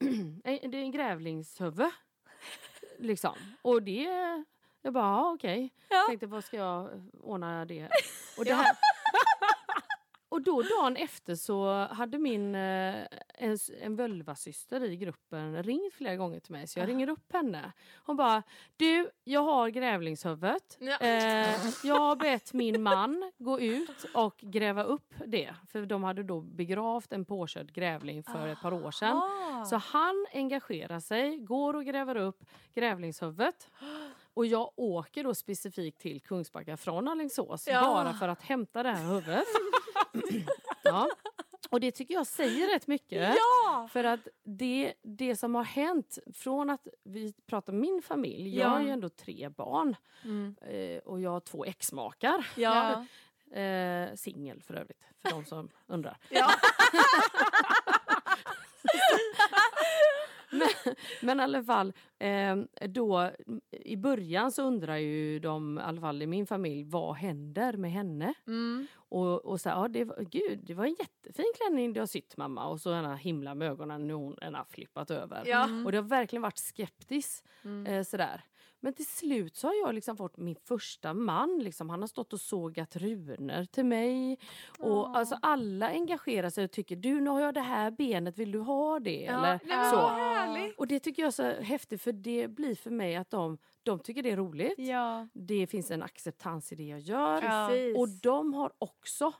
Det 0.44 0.64
är 0.64 0.74
en 0.74 0.90
grävlingshuvud. 0.90 1.90
liksom. 2.98 3.34
Och 3.62 3.82
det... 3.82 4.08
Jag 4.82 4.92
bara, 4.92 5.04
ja, 5.04 5.32
okej. 5.32 5.74
Ja. 5.88 6.04
Tänkte, 6.08 6.26
vad 6.26 6.44
ska 6.44 6.56
jag 6.56 7.10
ordna 7.22 7.64
det? 7.64 7.88
Och, 8.38 8.44
det 8.44 8.54
här, 8.54 8.76
och 10.38 10.44
då 10.44 10.62
dagen 10.62 10.96
efter 10.96 11.34
så 11.34 11.86
hade 11.90 12.18
min 12.18 12.54
eh, 12.54 12.94
en, 13.34 13.58
en 13.80 13.96
völvasyster 13.96 14.84
i 14.84 14.96
gruppen 14.96 15.62
ringt 15.62 15.94
flera 15.94 16.16
gånger 16.16 16.40
till 16.40 16.52
mig. 16.52 16.66
Så 16.66 16.78
jag 16.78 16.88
ringer 16.88 17.08
upp 17.08 17.32
henne. 17.32 17.72
Hon 18.06 18.16
bara, 18.16 18.42
du, 18.76 19.10
jag 19.24 19.40
har 19.40 19.68
grävlingshuvudet. 19.68 20.76
Ja. 20.80 20.96
Eh, 20.98 21.56
jag 21.84 21.98
har 21.98 22.16
bett 22.16 22.52
min 22.52 22.82
man 22.82 23.32
gå 23.38 23.60
ut 23.60 24.06
och 24.14 24.36
gräva 24.40 24.82
upp 24.82 25.14
det. 25.26 25.54
För 25.72 25.86
de 25.86 26.04
hade 26.04 26.22
då 26.22 26.40
begravt 26.40 27.12
en 27.12 27.24
påkörd 27.24 27.72
grävling 27.72 28.22
för 28.22 28.48
ett 28.48 28.60
par 28.62 28.72
år 28.72 28.90
sedan. 28.90 29.16
Ah. 29.16 29.64
Så 29.64 29.76
han 29.76 30.26
engagerar 30.34 31.00
sig, 31.00 31.38
går 31.38 31.74
och 31.76 31.84
gräver 31.84 32.16
upp 32.16 32.44
grävlingshuvudet. 32.74 33.70
Och 34.34 34.46
jag 34.46 34.70
åker 34.76 35.24
då 35.24 35.34
specifikt 35.34 36.00
till 36.00 36.20
Kungsbacka 36.20 36.76
från 36.76 37.08
Alingsås 37.08 37.66
Ja. 37.68 37.82
bara 37.82 38.12
för 38.14 38.28
att 38.28 38.42
hämta 38.42 38.82
det 38.82 38.90
här 38.90 39.08
huvudet. 39.08 39.44
Ja. 40.82 41.08
Och 41.70 41.80
det 41.80 41.90
tycker 41.92 42.14
jag 42.14 42.26
säger 42.26 42.74
rätt 42.74 42.86
mycket. 42.86 43.34
Ja! 43.36 43.88
För 43.92 44.04
att 44.04 44.28
det, 44.44 44.94
det 45.02 45.36
som 45.36 45.54
har 45.54 45.64
hänt 45.64 46.18
från 46.34 46.70
att 46.70 46.86
vi 47.04 47.32
pratar 47.46 47.72
om 47.72 47.80
min 47.80 48.02
familj. 48.02 48.56
Jag 48.58 48.64
Ja. 48.66 48.68
har 48.68 48.80
ju 48.80 48.88
ändå 48.90 49.08
tre 49.08 49.48
barn 49.48 49.96
Mm. 50.24 50.56
eh, 50.62 50.98
och 50.98 51.20
jag 51.20 51.30
har 51.30 51.40
två 51.40 51.64
exmakar. 51.64 52.46
Ja. 52.56 53.04
Eh, 53.60 54.14
Singel 54.14 54.62
för 54.62 54.74
övrigt, 54.74 55.02
för 55.22 55.30
de 55.30 55.44
som 55.44 55.68
undrar. 55.86 56.16
Ja. 56.30 56.50
Men 61.22 61.40
i 61.40 61.42
alla 61.42 61.62
fall, 61.62 61.92
eh, 62.18 62.56
då 62.88 63.30
i 63.70 63.96
början 63.96 64.52
så 64.52 64.62
undrar 64.62 64.96
ju 64.96 65.38
de, 65.38 65.78
i 65.78 65.82
alla 65.82 66.00
fall 66.00 66.22
i 66.22 66.26
min 66.26 66.46
familj, 66.46 66.84
vad 66.84 67.16
händer 67.16 67.72
med 67.72 67.92
henne? 67.92 68.34
Mm. 68.46 68.86
Och, 68.94 69.44
och 69.44 69.60
så 69.60 69.68
här, 69.68 69.76
ja, 69.76 69.88
det, 69.88 70.04
var, 70.04 70.16
gud, 70.30 70.58
det 70.62 70.74
var 70.74 70.84
en 70.84 70.96
jättefin 70.98 71.52
klänning 71.56 71.92
du 71.92 72.00
har 72.00 72.06
sytt 72.06 72.36
mamma. 72.36 72.68
Och 72.68 72.80
så 72.80 72.94
ena 72.94 73.16
himla 73.16 73.54
med 73.54 73.70
ögonen 73.70 74.06
nu 74.06 74.14
hon 74.14 74.36
den 74.40 74.54
har 74.54 74.64
flippat 74.64 75.10
över. 75.10 75.42
Ja. 75.46 75.68
Och 75.84 75.92
det 75.92 75.98
har 75.98 76.08
verkligen 76.08 76.42
varit 76.42 76.58
skeptisk. 76.58 77.44
Mm. 77.64 77.86
Eh, 77.86 78.02
sådär. 78.02 78.44
Men 78.80 78.92
till 78.92 79.06
slut 79.06 79.56
så 79.56 79.66
har 79.66 79.74
jag 79.74 79.94
liksom 79.94 80.16
fått 80.16 80.36
min 80.36 80.56
första 80.64 81.14
man. 81.14 81.58
Liksom. 81.58 81.90
Han 81.90 82.00
har 82.00 82.08
stått 82.08 82.32
och 82.32 82.40
sågat 82.40 82.96
runor 82.96 83.64
till 83.64 83.84
mig. 83.84 84.38
Och 84.78 85.16
alltså 85.16 85.38
alla 85.42 85.88
engagerar 85.88 86.50
sig 86.50 86.64
och 86.64 86.70
tycker 86.70 86.96
du 86.96 87.20
nu 87.20 87.30
har 87.30 87.40
jag 87.40 87.54
det 87.54 87.60
här 87.60 87.90
benet, 87.90 88.38
vill 88.38 88.52
du 88.52 88.58
ha 88.58 89.00
det? 89.00 89.22
Ja, 89.22 89.32
Eller 89.32 89.60
men 89.64 89.90
så. 89.90 89.96
härligt. 90.08 90.78
Och 90.78 90.86
det 90.86 91.00
tycker 91.00 91.22
jag 91.22 91.26
är 91.26 91.30
så 91.30 91.42
häftigt 91.62 92.02
för 92.02 92.12
det 92.12 92.48
blir 92.48 92.74
för 92.74 92.90
mig 92.90 93.16
att 93.16 93.30
de, 93.30 93.58
de 93.82 93.98
tycker 93.98 94.22
det 94.22 94.30
är 94.30 94.36
roligt. 94.36 94.74
Ja. 94.78 95.28
Det 95.34 95.66
finns 95.66 95.90
en 95.90 96.02
acceptans 96.02 96.72
i 96.72 96.74
det 96.74 96.86
jag 96.86 97.00
gör. 97.00 97.42
Ja. 97.42 97.70
Och 98.00 98.08
de 98.08 98.54
har 98.54 98.72
också, 98.78 99.32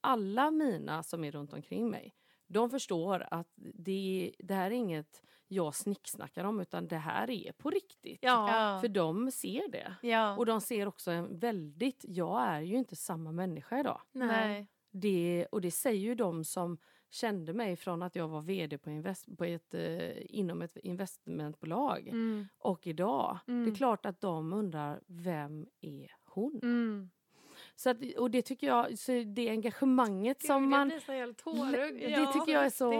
alla 0.00 0.50
mina 0.50 1.02
som 1.02 1.24
är 1.24 1.32
runt 1.32 1.52
omkring 1.52 1.90
mig, 1.90 2.14
de 2.52 2.70
förstår 2.70 3.26
att 3.30 3.48
det, 3.56 4.32
det 4.38 4.54
här 4.54 4.66
är 4.70 4.74
inget 4.74 5.22
jag 5.48 5.74
snicksnackar 5.74 6.44
om 6.44 6.60
utan 6.60 6.88
det 6.88 6.96
här 6.96 7.30
är 7.30 7.52
på 7.52 7.70
riktigt. 7.70 8.18
ja. 8.22 8.78
För 8.80 8.88
de 8.88 9.30
ser 9.30 9.68
det. 9.70 9.94
ja. 10.02 10.36
Och 10.36 10.46
de 10.46 10.60
ser 10.60 10.88
också 10.88 11.10
en 11.10 11.38
väldigt, 11.38 12.04
jag 12.08 12.42
är 12.48 12.60
ju 12.60 12.76
inte 12.76 12.96
samma 12.96 13.32
människa 13.32 13.80
idag. 13.80 14.00
Nej. 14.12 14.66
Det, 14.90 15.46
och 15.52 15.60
det 15.60 15.70
säger 15.70 16.00
ju 16.00 16.14
de 16.14 16.44
som 16.44 16.78
kände 17.10 17.52
mig 17.52 17.76
från 17.76 18.02
att 18.02 18.16
jag 18.16 18.28
var 18.28 18.40
vd 18.40 18.78
på, 18.78 18.90
invest, 18.90 19.36
på 19.38 19.44
ett, 19.44 19.74
eh, 19.74 20.34
inom 20.36 20.62
ett 20.62 20.76
investmentbolag 20.76 22.08
Mm. 22.08 22.48
och 22.58 22.86
idag. 22.86 23.38
Det 23.46 23.52
Mm. 23.52 23.70
är 23.70 23.74
klart 23.74 24.06
att 24.06 24.20
de 24.20 24.52
undrar, 24.52 25.00
vem 25.06 25.66
är 25.80 26.10
hon? 26.24 26.60
Mm. 26.62 27.10
Så 27.76 27.90
att, 27.90 27.96
och 28.18 28.30
det 28.30 28.42
tycker 28.42 28.66
jag, 28.66 28.98
så 28.98 29.12
det 29.26 29.48
engagemanget 29.48 30.46
som 30.46 30.70
man... 30.70 30.90
Jag 31.06 31.14
helt 31.14 31.38
tårögd. 31.44 32.00
det 32.00 32.32
tycker 32.32 32.52
jag 32.52 32.66
är 32.66 32.70
så, 32.70 32.90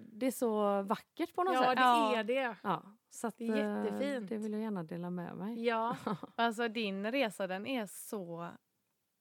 det 0.00 0.26
är 0.26 0.30
så 0.30 0.82
vackert 0.82 1.34
på 1.34 1.42
något 1.44 1.54
Ja, 1.54 1.62
sätt. 1.64 1.76
det 1.76 1.82
Ja. 1.82 2.16
är 2.16 2.24
det. 2.24 2.56
Ja, 2.62 2.82
så 3.10 3.26
att, 3.26 3.38
Det 3.38 3.46
är 3.48 3.78
eh, 3.78 3.84
jättefint. 3.84 4.28
Det 4.28 4.36
vill 4.36 4.52
jag 4.52 4.62
gärna 4.62 4.82
dela 4.82 5.10
med 5.10 5.36
mig. 5.36 5.64
Ja. 5.66 5.96
Alltså 6.36 6.68
din 6.68 7.12
resa 7.12 7.46
den 7.46 7.66
är 7.66 7.86
så 7.86 8.48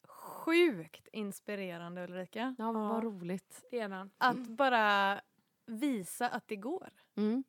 sjukt 0.07 1.07
inspirerande 1.13 2.03
Ulrika. 2.03 2.55
Ja, 2.57 2.71
men 2.71 2.81
Ja. 2.81 2.87
vad 2.89 3.03
roligt. 3.03 3.65
Det 3.71 3.79
är 3.79 3.89
den. 3.89 4.11
Att 4.17 4.47
bara 4.47 5.21
visa 5.65 6.29
att 6.29 6.47
det 6.47 6.55
går. 6.55 6.89
Mm. 7.15 7.43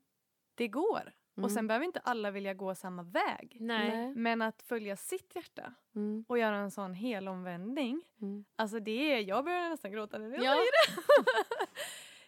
Det 0.55 0.68
går. 0.68 1.12
Mm. 1.37 1.45
Och 1.45 1.51
sen 1.51 1.66
behöver 1.66 1.87
inte 1.87 2.01
alla 2.01 2.30
vilja 2.30 2.55
gå 2.55 2.74
samma 2.74 3.03
väg. 3.03 3.57
Nej. 3.61 4.14
Men 4.14 4.43
att 4.43 4.62
följa 4.62 4.97
sitt 4.97 5.35
hjärta 5.37 5.74
Mm. 5.95 6.24
och 6.28 6.39
göra 6.39 6.57
en 6.57 6.70
sån 6.70 6.95
helomvändning. 6.95 8.03
Mm. 8.22 8.45
Alltså 8.57 8.80
det 8.80 9.12
är, 9.12 9.20
jag 9.20 9.45
börjar 9.45 9.70
nästan 9.70 9.93
gråta 9.93 10.18
när 10.18 10.30
jag 10.30 10.45
Ja. 10.45 10.53
säger 10.53 10.97
det. 10.97 11.03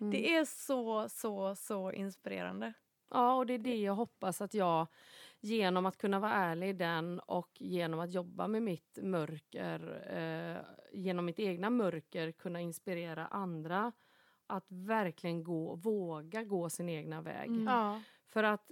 Mm. 0.01 0.11
Det 0.11 0.35
är 0.37 0.45
så, 0.45 1.09
så, 1.09 1.55
så 1.55 1.93
inspirerande. 1.93 2.73
Ja, 3.11 3.35
och 3.35 3.47
det 3.47 3.55
är 3.55 3.59
det 3.59 3.77
jag 3.77 3.95
hoppas 3.95 4.41
att 4.41 4.55
jag 4.55 4.87
genom 5.41 5.87
att 5.87 5.97
kunna 5.99 6.21
vara 6.21 6.33
ärlig 6.33 6.69
i 6.69 6.73
den 6.73 7.21
och 7.21 7.51
genom 7.61 8.01
att 8.01 8.13
jobba 8.13 8.49
med 8.49 8.63
mitt 8.63 8.99
mörker, 9.03 10.03
eh, 10.17 10.57
genom 10.93 11.25
mitt 11.25 11.39
egna 11.39 11.71
mörker 11.71 12.33
kunna 12.33 12.61
inspirera 12.61 13.27
andra 13.27 13.93
att 14.47 14.67
verkligen 14.69 15.45
gå, 15.45 15.75
våga 15.75 16.45
gå 16.45 16.71
sin 16.71 16.89
egna 16.89 17.21
väg. 17.23 17.49
Mm. 17.49 17.65
Ja. 17.67 18.03
För 18.27 18.43
att 18.43 18.71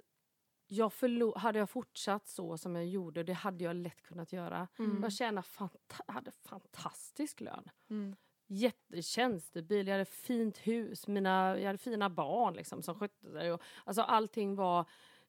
jag 0.66 0.92
förlo- 0.92 1.36
hade 1.38 1.58
jag 1.58 1.70
fortsatt 1.70 2.26
så 2.26 2.58
som 2.58 2.76
jag 2.76 2.86
gjorde, 2.86 3.22
det 3.22 3.32
hade 3.32 3.64
jag 3.64 3.76
lätt 3.76 4.02
kunnat 4.02 4.32
göra. 4.32 4.68
Mm. 4.78 5.02
Jag 5.02 5.12
tjänade 5.12 5.46
fanta- 5.46 6.02
hade 6.12 6.30
fantastisk 6.32 7.40
lön. 7.40 7.70
Mm. 7.90 8.16
Jättetjänstebil, 8.46 9.86
jag 9.86 9.94
hade 9.94 10.04
fint 10.04 10.58
hus, 10.58 11.06
mina, 11.08 11.58
jag 11.58 11.66
hade 11.66 11.78
fina 11.78 12.10
barn 12.10 12.54
liksom, 12.54 12.82
som 12.82 12.94
skötte 12.94 13.30
sig. 13.32 13.52
Och, 13.52 13.62
alltså 13.84 14.02
allting 14.02 14.54
var... 14.56 14.84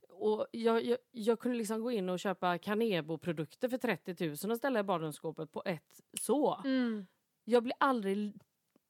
Och 0.10 0.48
jag, 0.52 0.84
jag, 0.86 0.98
jag 1.12 1.40
kunde 1.40 1.58
liksom 1.58 1.82
gå 1.82 1.92
in 1.92 2.10
och 2.10 2.20
köpa 2.20 2.58
Canebo-produkter 2.58 3.70
för 3.70 3.78
30 3.78 4.26
000 4.46 4.52
och 4.52 4.58
ställa 4.58 4.80
i 4.80 4.84
badrumsskåpet 4.84 5.52
på 5.52 5.64
ett 5.66 6.02
så. 6.22 6.62
Mm. 6.66 7.08
Jag 7.44 7.64
blev 7.64 7.74
aldrig 7.80 8.34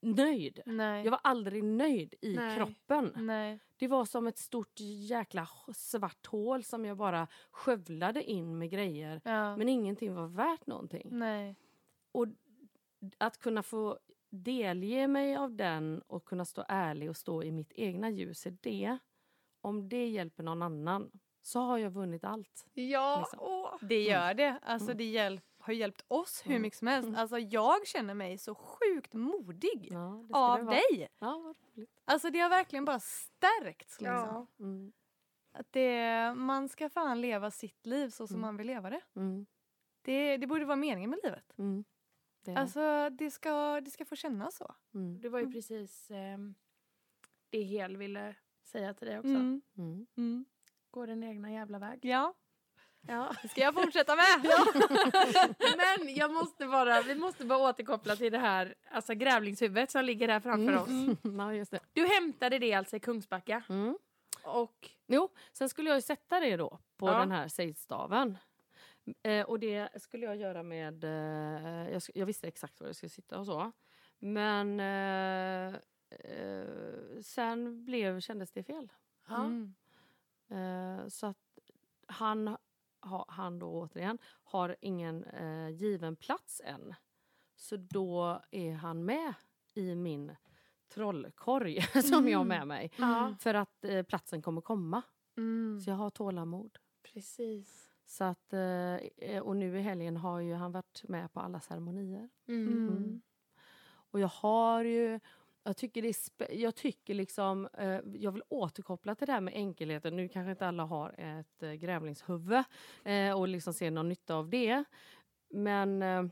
nöjd. 0.02 0.60
Nej. 0.66 1.04
Jag 1.04 1.12
var 1.12 1.20
aldrig 1.24 1.64
nöjd 1.64 2.14
i 2.22 2.36
Nej. 2.36 2.56
kroppen. 2.58 3.12
Nej. 3.16 3.60
Det 3.78 3.88
var 3.88 4.06
som 4.06 4.28
ett 4.28 4.38
stort 4.38 4.80
jäkla 5.10 5.48
svart 5.76 6.26
hål 6.26 6.64
som 6.64 6.86
jag 6.86 6.98
bara 6.98 7.28
skövlade 7.52 8.24
in 8.24 8.58
med 8.58 8.70
grejer. 8.70 9.22
Ja. 9.26 9.58
Men 9.58 9.70
ingenting 9.70 10.16
var 10.16 10.28
värt 10.28 10.68
någonting. 10.68 11.08
Nej. 11.12 11.56
Och 12.12 12.28
att 13.18 13.38
kunna 13.38 13.64
få 13.64 14.00
delge 14.30 15.08
mig 15.08 15.36
av 15.36 15.56
den 15.56 16.02
och 16.08 16.26
kunna 16.26 16.46
stå 16.46 16.66
ärlig 16.68 17.10
och 17.10 17.18
stå 17.18 17.44
i 17.44 17.52
mitt 17.52 17.72
egna 17.76 18.10
ljus 18.10 18.46
är 18.46 18.58
det. 18.62 18.98
Om 19.62 19.90
det 19.90 20.08
hjälper 20.08 20.44
någon 20.44 20.62
annan 20.62 21.12
så 21.42 21.60
har 21.60 21.78
jag 21.78 21.90
vunnit 21.92 22.24
allt. 22.24 22.66
Ja. 22.74 23.20
Liksom. 23.20 23.40
åh. 23.42 23.76
Det 23.82 24.02
gör 24.04 24.34
det. 24.34 24.60
Alltså 24.62 24.88
Mm. 24.88 24.98
det 24.98 25.04
hjälp, 25.04 25.44
har 25.66 25.74
hjälpt 25.74 26.06
oss 26.08 26.42
hur 26.46 26.60
mycket 26.60 26.80
som 26.80 26.88
helst. 26.88 27.08
Mm. 27.08 27.20
Alltså 27.20 27.40
jag 27.40 27.88
känner 27.88 28.14
mig 28.14 28.38
så 28.38 28.56
sjukt 28.56 29.14
modig 29.14 29.88
Ja, 29.92 30.20
det 30.22 30.28
ska 30.28 30.40
det 30.40 30.62
av 30.62 30.66
dig. 30.66 31.08
Ja, 31.20 31.38
vad 31.38 31.56
roligt. 31.76 32.02
Alltså 32.06 32.30
det 32.30 32.40
har 32.40 32.50
verkligen 32.50 32.86
bara 32.86 33.00
stärkts. 33.00 34.02
Liksom. 34.02 34.16
Ja. 34.16 34.48
Mm. 34.60 34.94
Att 35.52 35.72
det, 35.72 36.34
man 36.36 36.70
ska 36.70 36.90
fan 36.90 37.22
leva 37.22 37.52
sitt 37.52 37.86
liv 37.86 38.10
så 38.10 38.28
som 38.28 38.36
Mm. 38.36 38.42
man 38.42 38.58
vill 38.58 38.68
leva 38.68 38.90
det. 38.90 39.02
Mm. 39.16 39.46
det. 40.02 40.38
Det 40.38 40.48
borde 40.48 40.66
vara 40.66 40.76
meningen 40.76 41.10
med 41.10 41.20
livet. 41.24 41.54
Mm. 41.58 41.84
Det. 42.46 42.56
Alltså 42.56 43.10
det 43.10 43.32
ska, 43.32 43.82
det 43.82 43.92
ska 43.92 44.06
få 44.06 44.16
kännas 44.16 44.56
så. 44.56 44.76
Mm. 44.94 45.22
Det 45.22 45.30
var 45.30 45.40
ju 45.40 45.44
Mm. 45.44 45.54
precis 45.54 46.12
ehm, 46.12 46.56
det 47.50 47.62
Hel 47.62 47.98
ville 47.98 48.36
säga 48.64 48.94
till 48.94 49.08
dig 49.08 49.18
också. 49.18 49.30
Mm. 49.30 49.62
Mm. 49.78 50.08
Mm. 50.18 50.46
Gå 50.92 51.06
din 51.06 51.24
egna 51.24 51.52
jävla 51.52 51.80
väg. 51.80 52.00
Ja, 52.06 52.34
Ja. 53.08 53.36
det 53.42 53.48
ska 53.48 53.62
jag 53.62 53.74
fortsätta 53.74 54.16
med. 54.16 54.26
Men 55.78 56.16
jag 56.16 56.34
måste 56.34 56.66
bara, 56.68 57.02
vi 57.02 57.16
måste 57.16 57.46
bara 57.46 57.60
återkoppla 57.60 58.16
till 58.16 58.32
det 58.32 58.38
här 58.38 58.76
alltså 58.92 59.14
grävlingshuvudet 59.14 59.92
som 59.92 60.06
ligger 60.06 60.28
här 60.28 60.40
framför 60.40 60.74
Mm. 60.74 61.10
oss. 61.12 61.18
ja, 61.38 61.54
just 61.54 61.72
det. 61.72 61.80
Du 61.94 62.08
hämtade 62.08 62.60
det 62.60 62.74
alltså 62.74 62.96
i 62.96 63.00
Kungsbacka. 63.00 63.64
Mm. 63.70 63.98
Och 64.44 64.90
Jo, 65.08 65.30
sen 65.54 65.70
skulle 65.70 65.90
jag 65.90 66.04
sätta 66.04 66.40
det 66.40 66.58
då 66.58 66.80
på 66.98 67.08
Ja. 67.08 67.20
den 67.20 67.32
här 67.32 67.48
sejdstaven. 67.48 68.38
Eh, 69.24 69.46
och 69.46 69.60
det 69.60 70.02
skulle 70.02 70.26
jag 70.26 70.36
göra 70.36 70.64
med... 70.64 71.04
Eh, 71.04 71.90
jag, 71.94 72.02
jag 72.14 72.26
visste 72.26 72.48
exakt 72.48 72.80
var 72.80 72.88
jag 72.88 72.96
skulle 72.96 73.10
sitta 73.10 73.40
och 73.40 73.46
så. 73.46 73.72
Men 74.20 74.80
eh, 74.80 75.76
eh, 76.10 77.22
sen 77.22 77.86
blev, 77.86 78.20
kändes 78.20 78.52
det 78.52 78.64
fel. 78.64 78.92
ja. 79.28 79.44
Mm. 79.46 79.76
Eh, 80.50 81.08
så 81.08 81.26
att 81.28 81.38
han, 82.08 82.58
ha, 83.06 83.26
han 83.28 83.60
då 83.60 83.68
återigen 83.68 84.18
har 84.44 84.76
ingen 84.82 85.24
eh, 85.24 85.70
given 85.70 86.16
plats 86.16 86.62
än. 86.66 86.94
Så 87.56 87.78
då 87.78 88.42
är 88.52 88.74
han 88.74 89.06
med 89.06 89.34
i 89.74 89.96
min 89.96 90.36
trollkorg 90.94 91.82
som 92.04 92.30
jag 92.30 92.38
har 92.38 92.46
med 92.46 92.68
mig. 92.68 92.92
Ja. 92.98 93.36
För 93.40 93.54
att 93.54 93.86
eh, 93.86 94.04
platsen 94.04 94.42
kommer 94.42 94.62
komma. 94.62 95.02
Mm. 95.38 95.82
Så 95.82 95.90
jag 95.90 95.98
har 95.98 96.10
tålamod. 96.10 96.78
precis. 97.14 97.90
Så 98.06 98.24
att, 98.24 98.54
eh, 98.54 99.40
och 99.42 99.56
nu 99.58 99.78
i 99.78 99.82
helgen 99.82 100.18
har 100.18 100.40
ju 100.40 100.54
han 100.54 100.72
varit 100.72 101.04
med 101.08 101.34
på 101.34 101.40
alla 101.40 101.60
ceremonier. 101.60 102.30
Mm. 102.48 102.88
Mm. 102.88 103.22
Och 104.16 104.20
jag 104.20 104.28
har 104.28 104.84
ju... 104.84 105.20
Jag 105.68 105.78
tycker, 105.78 106.02
det 106.02 106.08
är 106.08 106.54
jag 106.54 106.76
tycker 106.76 107.14
liksom... 107.14 107.68
Eh, 107.78 108.00
jag 108.14 108.32
vill 108.32 108.44
återkoppla 108.50 109.16
till 109.16 109.28
det 109.28 109.34
här 109.34 109.42
med 109.42 109.54
enkelheten. 109.54 110.16
Nu 110.16 110.28
kanske 110.28 110.52
inte 110.52 110.68
alla 110.68 110.84
har 110.84 111.16
ett 111.18 111.64
eh, 111.64 111.74
grävlingshuvud 111.74 112.64
eh, 113.06 113.40
och 113.40 113.48
liksom 113.48 113.74
ser 113.74 113.92
någon 113.92 114.10
nytta 114.10 114.36
av 114.36 114.50
det. 114.50 114.84
Men 115.50 116.02
eh, 116.02 116.24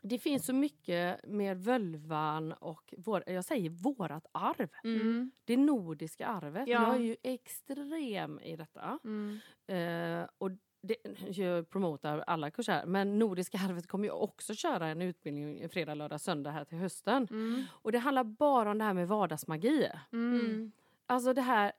det 0.00 0.18
finns 0.18 0.46
så 0.46 0.52
mycket 0.52 1.26
med 1.26 1.64
völvan 1.64 2.52
och 2.52 2.94
vår, 2.98 3.24
jag 3.26 3.44
säger 3.44 3.70
vårat 3.70 4.26
arv. 4.32 4.68
Mm. 4.84 5.30
Det 5.44 5.56
nordiska 5.56 6.26
arvet. 6.26 6.68
Ja. 6.68 6.82
Jag 6.82 6.96
är 6.96 7.00
ju 7.00 7.16
extrem 7.22 8.40
i 8.40 8.56
detta. 8.56 8.98
Mm. 9.04 9.40
Eh, 9.66 10.28
och 10.38 10.50
det, 10.86 11.70
promotar 11.70 12.24
alla 12.26 12.50
kurser, 12.50 12.86
men 12.86 13.18
Nordiska 13.18 13.58
arvet 13.58 13.86
kommer 13.86 14.04
ju 14.04 14.10
också 14.10 14.54
köra 14.54 14.86
en 14.86 15.02
utbildning 15.02 15.68
fredag, 15.68 15.94
lördag, 15.94 16.20
söndag 16.20 16.50
här 16.50 16.64
till 16.64 16.78
hösten. 16.78 17.28
Mm. 17.30 17.64
Och 17.70 17.92
det 17.92 17.98
handlar 17.98 18.24
bara 18.24 18.70
om 18.70 18.78
det 18.78 18.84
här 18.84 18.94
med 18.94 19.08
vardagsmagi. 19.08 19.88
Mm. 20.12 20.72
Alltså 21.06 21.32
det 21.32 21.42
här 21.42 21.72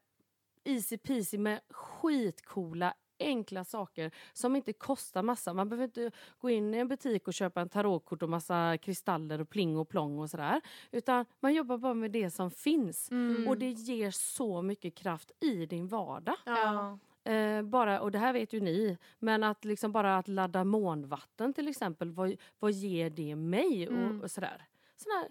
easy 0.63 0.97
peasy 0.97 1.37
med 1.37 1.59
skitcoola 1.69 2.93
enkla 3.19 3.63
saker 3.63 4.11
som 4.33 4.55
inte 4.55 4.73
kostar 4.73 5.23
massa. 5.23 5.53
Man 5.53 5.69
behöver 5.69 5.83
inte 5.83 6.11
gå 6.37 6.49
in 6.49 6.73
i 6.73 6.77
en 6.77 6.87
butik 6.87 7.27
och 7.27 7.33
köpa 7.33 7.61
en 7.61 7.69
tarotkort 7.69 8.23
och 8.23 8.29
massa 8.29 8.77
kristaller 8.77 9.41
och 9.41 9.49
pling 9.49 9.77
och 9.77 9.89
plong 9.89 10.19
och 10.19 10.29
sådär. 10.29 10.61
Utan 10.91 11.25
man 11.39 11.53
jobbar 11.53 11.77
bara 11.77 11.93
med 11.93 12.11
det 12.11 12.31
som 12.31 12.51
finns. 12.51 13.11
Mm. 13.11 13.47
Och 13.47 13.57
det 13.57 13.69
ger 13.69 14.11
så 14.11 14.61
mycket 14.61 14.95
kraft 14.95 15.31
i 15.39 15.65
din 15.65 15.87
vardag. 15.87 16.35
Ja. 16.45 16.99
Eh, 17.25 17.61
bara, 17.61 18.01
och 18.01 18.11
det 18.11 18.19
här 18.19 18.33
vet 18.33 18.53
ju 18.53 18.59
ni, 18.59 18.97
men 19.19 19.43
att 19.43 19.65
liksom 19.65 19.91
bara 19.91 20.17
att 20.17 20.27
ladda 20.27 20.63
månvatten 20.63 21.53
till 21.53 21.67
exempel, 21.67 22.11
vad, 22.11 22.35
vad 22.59 22.71
ger 22.71 23.09
det 23.09 23.35
mig? 23.35 23.87
Mm. 23.87 24.17
Och, 24.17 24.23
och 24.23 24.31
sådär. 24.31 24.65
Sådana 24.95 25.27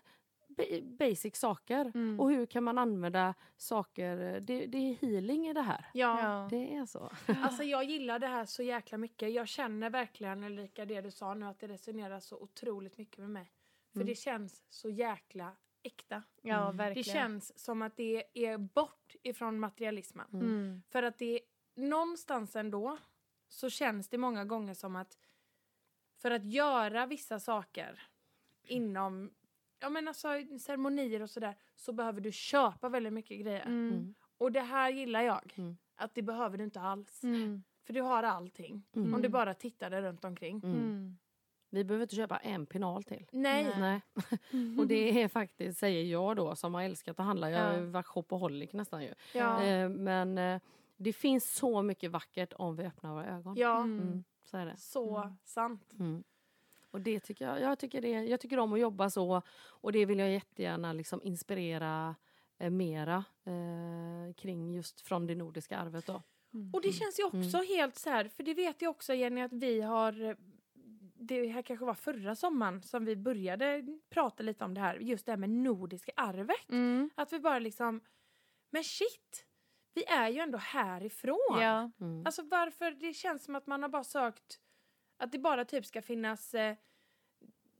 ba- 0.49 0.81
basic 0.99 1.37
saker. 1.37 1.93
Mm. 1.95 2.21
Och 2.21 2.31
hur 2.31 2.47
kan 2.47 2.65
man 2.65 2.79
använda 2.79 3.35
saker, 3.57 4.17
det, 4.41 4.67
det 4.67 4.79
är 4.79 4.95
healing 5.07 5.47
i 5.49 5.53
det 5.53 5.63
här. 5.63 5.87
Ja, 5.95 6.21
Ja. 6.23 6.49
Det 6.51 6.75
är 6.75 6.87
så. 6.87 7.11
alltså 7.43 7.63
jag 7.63 7.85
gillar 7.85 8.19
det 8.19 8.27
här 8.27 8.47
så 8.47 8.63
jäkla 8.63 8.99
mycket. 8.99 9.33
Jag 9.33 9.49
känner 9.49 9.91
verkligen, 9.91 10.45
Ulrika, 10.45 10.85
det 10.85 11.01
du 11.01 11.11
sa 11.11 11.35
nu, 11.35 11.47
att 11.47 11.59
det 11.59 11.69
resonerar 11.69 12.21
så 12.21 12.37
otroligt 12.37 12.99
mycket 12.99 13.19
med 13.19 13.31
mig. 13.31 13.53
För 13.93 13.99
Mm. 14.01 14.07
det 14.07 14.15
känns 14.15 14.63
så 14.69 14.89
jäkla 14.91 15.53
äkta. 15.83 16.23
Ja, 16.43 16.65
Mm. 16.65 16.77
verkligen. 16.77 17.05
Det 17.05 17.11
känns 17.21 17.59
som 17.59 17.83
att 17.83 17.97
det 17.97 18.25
är 18.35 18.59
bort 18.59 19.15
ifrån 19.23 19.59
materialismen. 19.59 20.27
Mm. 20.33 20.83
För 20.91 21.03
att 21.03 21.19
det 21.19 21.41
någonstans 21.75 22.57
ändå 22.57 22.99
så 23.49 23.70
känns 23.70 24.09
det 24.09 24.18
många 24.18 24.45
gånger 24.45 24.75
som 24.75 24.97
att 24.97 25.18
för 26.16 26.31
att 26.31 26.45
göra 26.45 27.07
vissa 27.07 27.41
saker 27.41 28.03
inom 28.62 29.31
ja 29.81 29.89
men 29.89 30.09
alltså 30.09 30.29
ceremonier 30.61 31.22
och 31.22 31.31
sådär 31.31 31.55
så 31.75 31.93
behöver 31.93 32.20
du 32.20 32.33
köpa 32.33 32.89
väldigt 32.89 33.12
mycket 33.12 33.41
grejer. 33.41 33.66
Mm. 33.66 33.93
Mm. 33.93 34.14
Och 34.39 34.53
det 34.53 34.61
här 34.61 34.91
gillar 34.91 35.22
jag. 35.22 35.55
Mm. 35.57 35.77
Att 35.97 36.14
det 36.14 36.22
behöver 36.22 36.59
du 36.59 36.64
inte 36.64 36.81
alls. 36.81 37.22
Mm. 37.22 37.62
För 37.87 37.93
du 37.95 38.01
har 38.03 38.22
allting. 38.22 38.83
Mm. 38.97 39.14
Om 39.14 39.22
du 39.22 39.29
bara 39.29 39.55
tittar 39.55 39.91
där 39.91 40.03
runt 40.03 40.25
omkring. 40.25 40.61
Vi 41.70 41.85
behöver 41.85 42.03
inte 42.03 42.16
köpa 42.16 42.37
en 42.39 42.66
pinal 42.66 43.05
till. 43.05 43.27
Nej. 43.33 43.75
Nej. 43.79 44.01
Och 44.79 44.87
det 44.87 45.22
är 45.22 45.29
faktiskt, 45.29 45.79
säger 45.79 46.05
jag 46.05 46.37
då, 46.37 46.57
som 46.57 46.75
har 46.75 46.83
älskat 46.83 47.20
att 47.20 47.27
handla. 47.27 47.51
Jag 47.51 47.64
har 47.64 47.91
Ja. 47.95 48.03
shopaholic 48.03 48.72
nästan 48.72 49.03
ju. 49.03 49.14
Ja. 49.35 49.62
Eh, 49.64 49.89
men 49.89 50.39
eh, 50.39 50.61
det 50.97 51.13
finns 51.13 51.55
så 51.57 51.83
mycket 51.83 52.11
vackert 52.11 52.53
om 52.57 52.77
vi 52.77 52.85
öppnar 52.85 53.13
våra 53.15 53.27
ögon. 53.27 53.55
ja. 53.57 53.77
Mm. 53.83 54.01
Mm, 54.01 54.25
så 54.45 54.57
är 54.57 54.67
det. 54.67 54.77
Så 54.77 55.17
Mm. 55.19 55.37
sant. 55.45 55.93
Mm. 55.99 56.25
Och 56.91 57.01
det 57.01 57.21
tycker 57.21 57.45
jag, 57.49 57.61
jag, 57.61 57.79
tycker 57.79 58.01
det, 58.03 58.09
jag 58.09 58.41
tycker 58.41 58.59
om 58.59 58.73
att 58.73 58.81
jobba 58.81 59.11
så 59.11 59.43
och 59.57 59.93
det 59.93 60.07
vill 60.07 60.19
jag 60.19 60.31
jättegärna 60.33 60.93
liksom 60.93 61.21
inspirera 61.23 62.15
eh, 62.59 62.71
mera 62.71 63.25
eh, 63.45 64.35
kring 64.35 64.73
just 64.75 65.01
från 65.01 65.27
det 65.27 65.35
nordiska 65.35 65.79
arvet. 65.79 66.07
Då. 66.07 66.23
Och 66.73 66.83
det 66.83 66.93
känns 66.93 67.19
ju 67.21 67.25
också 67.25 67.59
helt 67.63 67.97
så 67.97 68.11
här, 68.11 68.29
för 68.29 68.43
det 68.43 68.55
vet 68.55 68.83
jag 68.83 68.91
också 68.91 69.15
Jenny 69.15 69.41
att 69.41 69.53
vi 69.53 69.81
har 69.81 70.23
eh, 70.23 70.35
det 71.15 71.47
här 71.49 71.63
kanske 71.63 71.85
var 71.87 71.95
förra 71.95 72.35
sommaren 72.37 72.83
som 72.83 73.05
vi 73.05 73.17
började 73.17 73.99
prata 74.11 74.43
lite 74.43 74.65
om 74.65 74.75
det 74.75 74.81
här, 74.81 74.97
just 74.97 75.27
det 75.27 75.33
här 75.33 75.37
med 75.37 75.51
nordiska 75.51 76.13
arvet. 76.17 76.69
Mm. 76.71 77.11
Att 77.15 77.33
vi 77.33 77.39
bara 77.41 77.59
liksom, 77.59 78.01
men 78.71 78.85
shit, 78.85 79.47
vi 79.95 80.05
är 80.05 80.29
ju 80.29 80.39
ändå 80.39 80.59
härifrån. 80.59 81.59
Ja. 81.61 81.91
Mm. 82.01 82.27
Alltså 82.27 82.43
varför, 82.43 82.91
det 82.91 83.13
känns 83.13 83.45
som 83.45 83.55
att 83.55 83.67
man 83.67 83.83
har 83.83 83.89
bara 83.89 84.05
sökt 84.05 84.61
att 85.17 85.33
det 85.33 85.39
bara 85.39 85.65
typ 85.65 85.87
ska 85.87 86.03
finnas 86.03 86.55
eh, 86.55 86.77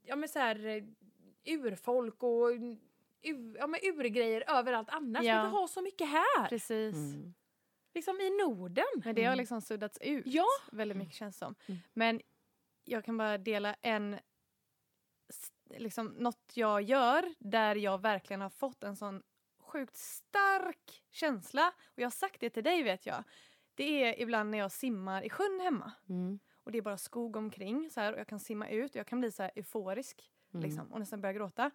ja 0.03 0.15
men 0.15 0.29
så 0.29 0.39
här 0.39 0.65
eh, 0.65 0.83
urfolk 1.45 2.23
och 2.23 2.47
ur, 3.21 3.57
ja, 3.57 3.67
men 3.67 3.79
urgrejer 3.83 4.43
överallt 4.47 4.89
annars. 4.89 5.23
Ja. 5.23 5.43
Vi 5.43 5.49
har 5.49 5.67
så 5.67 5.81
mycket 5.81 6.09
här, 6.09 6.47
Precis. 6.49 6.95
Mm. 6.95 7.33
liksom 7.93 8.21
i 8.21 8.29
Norden. 8.43 8.85
Men 9.03 9.15
det 9.15 9.21
har 9.23 9.27
Mm. 9.33 9.37
liksom 9.39 9.61
suddats 9.61 9.97
ut 10.01 10.23
Ja. 10.27 10.45
väldigt 10.71 10.97
mycket 10.97 11.15
känns 11.15 11.37
som. 11.37 11.55
Mm. 11.65 11.79
Men 11.93 12.21
jag 12.85 13.05
kan 13.05 13.17
bara 13.17 13.37
dela 13.37 13.75
en, 13.81 14.19
liksom 15.69 16.07
något 16.07 16.51
jag 16.53 16.81
gör 16.81 17.33
där 17.39 17.75
jag 17.75 18.01
verkligen 18.01 18.41
har 18.41 18.49
fått 18.49 18.83
en 18.83 18.95
sån 18.95 19.23
sjukt 19.65 19.95
stark 19.97 21.03
känsla. 21.11 21.67
Och 21.87 21.99
jag 21.99 22.05
har 22.05 22.11
sagt 22.11 22.39
det 22.41 22.49
till 22.49 22.63
dig 22.63 22.83
vet 22.83 23.05
jag. 23.05 23.23
Det 23.75 24.03
är 24.03 24.19
ibland 24.21 24.49
när 24.51 24.57
jag 24.57 24.71
simmar 24.71 25.21
i 25.25 25.29
sjön 25.29 25.59
hemma. 25.63 25.91
Mm. 26.09 26.39
Och 26.63 26.71
det 26.71 26.77
är 26.77 26.81
bara 26.81 26.97
skog 26.97 27.35
omkring 27.35 27.89
så 27.89 27.99
här, 28.01 28.13
och 28.13 28.19
jag 28.19 28.27
kan 28.27 28.39
simma 28.39 28.69
ut 28.69 28.91
och 28.91 28.95
jag 28.95 29.07
kan 29.07 29.19
bli 29.19 29.31
så 29.31 29.43
här 29.43 29.51
euforisk 29.55 30.31
Mm. 30.53 30.63
liksom, 30.67 30.93
och 30.93 30.99
nästan 30.99 31.21
börja 31.21 31.33
gråta. 31.33 31.71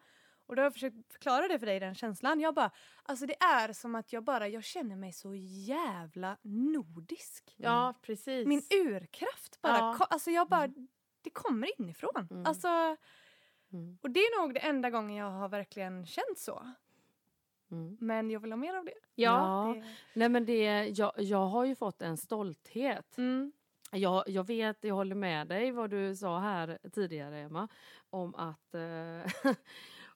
Och 0.47 0.57
då 0.57 0.61
har 0.63 0.65
jag 0.65 0.73
försökt 0.73 1.13
förklara 1.13 1.49
det 1.49 1.59
för 1.59 1.67
dig, 1.67 1.81
den 1.81 1.95
känslan. 1.95 2.41
Jag 2.41 2.55
bara, 2.55 2.71
alltså 3.03 3.27
det 3.27 3.43
är 3.43 3.73
som 3.73 3.95
att 3.95 4.13
jag 4.13 4.25
bara, 4.25 4.49
jag 4.49 4.65
känner 4.65 4.97
mig 4.97 5.13
så 5.13 5.35
jävla 5.35 6.37
nordisk. 6.43 7.55
Ja, 7.57 7.95
precis. 8.03 8.47
Min 8.47 8.63
urkraft 8.87 9.61
bara, 9.61 9.79
Ja. 9.79 10.07
alltså 10.11 10.31
jag 10.31 10.49
bara, 10.49 10.69
det 11.23 11.31
kommer 11.31 11.81
inifrån. 11.81 12.29
Mm. 12.31 12.47
Alltså, 12.47 12.97
Mm. 13.73 13.99
och 14.03 14.11
det 14.11 14.21
är 14.21 14.41
nog 14.43 14.55
det 14.55 14.61
enda 14.61 14.91
gången 14.91 15.17
jag 15.17 15.31
har 15.31 15.49
verkligen 15.49 16.07
känt 16.07 16.39
så. 16.39 16.73
Mm. 17.71 17.97
Men 18.01 18.31
jag 18.31 18.41
vill 18.41 18.53
ha 18.53 18.57
mer 18.57 18.75
av 18.75 18.85
det. 18.85 18.93
ja. 19.15 19.69
Ja. 19.75 19.75
Det- 19.75 19.85
Nej, 20.15 20.29
men 20.29 20.45
det, 20.47 20.89
jag, 20.89 21.13
jag 21.17 21.47
har 21.47 21.65
ju 21.65 21.75
fått 21.75 22.03
en 22.03 22.17
stolthet. 22.17 23.19
Mm. 23.19 23.53
Jag, 23.93 24.25
jag 24.29 24.47
vet, 24.47 24.85
jag 24.85 24.95
håller 24.95 25.15
med 25.15 25.49
dig 25.49 25.71
vad 25.73 25.91
du 25.91 26.17
sa 26.17 26.39
här 26.39 26.79
tidigare 26.93 27.39
Emma. 27.39 27.69
Om 28.11 28.35
att 28.35 28.75
eh, 28.75 29.53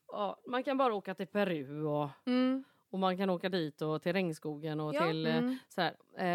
ja, 0.08 0.40
man 0.46 0.62
kan 0.64 0.78
bara 0.78 0.94
åka 0.94 1.14
till 1.14 1.26
Peru 1.26 1.84
och, 1.84 2.08
Mm. 2.26 2.64
Och 2.94 3.00
man 3.00 3.16
kan 3.16 3.30
åka 3.30 3.48
dit 3.48 3.82
och 3.82 4.02
till 4.02 4.12
regnskogen 4.12 4.80
och 4.80 4.94
Ja, 4.94 5.06
till 5.06 5.26
eh, 5.26 5.36
Mm. 5.36 5.56
så 5.68 5.80
här. 5.80 5.94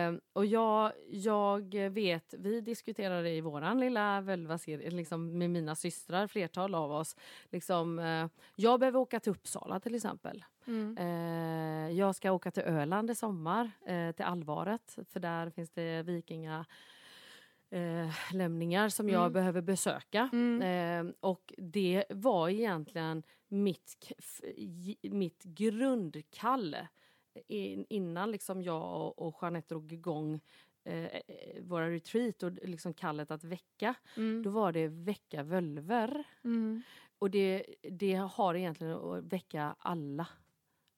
Eh, 0.10 0.14
och 0.34 0.46
jag, 0.46 0.92
jag 1.10 1.74
vet, 1.90 2.34
vi 2.38 2.62
diskuterade 2.62 3.30
i 3.30 3.42
våran 3.42 3.80
lilla 3.80 4.22
völvaserie 4.22 4.90
liksom 4.90 5.38
med 5.38 5.50
mina 5.50 5.76
systrar, 5.76 6.28
flertal 6.28 6.76
av 6.76 6.92
oss. 6.92 7.16
Liksom, 7.50 8.00
eh, 8.00 8.28
jag 8.56 8.80
behöver 8.80 9.00
åka 9.00 9.20
till 9.20 9.32
Uppsala 9.32 9.80
till 9.80 9.96
exempel. 9.96 10.46
Mm. 10.68 10.98
Eh, 10.98 11.98
jag 11.98 12.16
ska 12.16 12.32
åka 12.32 12.52
till 12.52 12.64
Öland 12.64 13.12
i 13.12 13.16
sommar, 13.16 13.72
eh, 13.86 14.12
till 14.12 14.26
Alvaret. 14.26 14.98
För 15.10 15.20
där 15.20 15.50
finns 15.50 15.70
det 15.72 16.04
vikinga 16.04 16.66
eh, 17.72 18.10
lämningar 18.34 18.90
som 18.90 19.10
jag 19.10 19.22
Mm. 19.22 19.34
behöver 19.34 19.62
besöka. 19.62 20.30
Mm. 20.34 21.08
Eh, 21.08 21.14
och 21.20 21.54
det 21.58 22.04
var 22.10 22.50
egentligen 22.50 23.24
mitt, 23.50 24.12
mitt 25.02 25.44
grundkall 25.44 26.76
in, 27.48 27.86
innan 27.90 28.32
liksom 28.32 28.62
jag 28.62 29.02
och, 29.02 29.28
och 29.28 29.36
Jeanette 29.42 29.74
drog 29.74 29.92
igång 29.92 30.42
eh, 30.84 31.06
eh, 31.06 31.62
våra 31.62 31.90
retreat 31.90 32.44
och 32.44 32.52
liksom 32.52 32.94
kallet 32.94 33.32
att 33.32 33.44
väcka. 33.44 33.96
Mm. 34.18 34.44
Då 34.44 34.50
var 34.50 34.72
det 34.72 34.88
väcka 34.88 35.44
völver. 35.44 36.24
Mm. 36.44 36.82
Och 37.20 37.32
det, 37.32 37.66
det 37.82 38.16
har 38.16 38.56
egentligen 38.56 38.94
att 38.94 39.24
väcka 39.24 39.76
alla. 39.80 40.28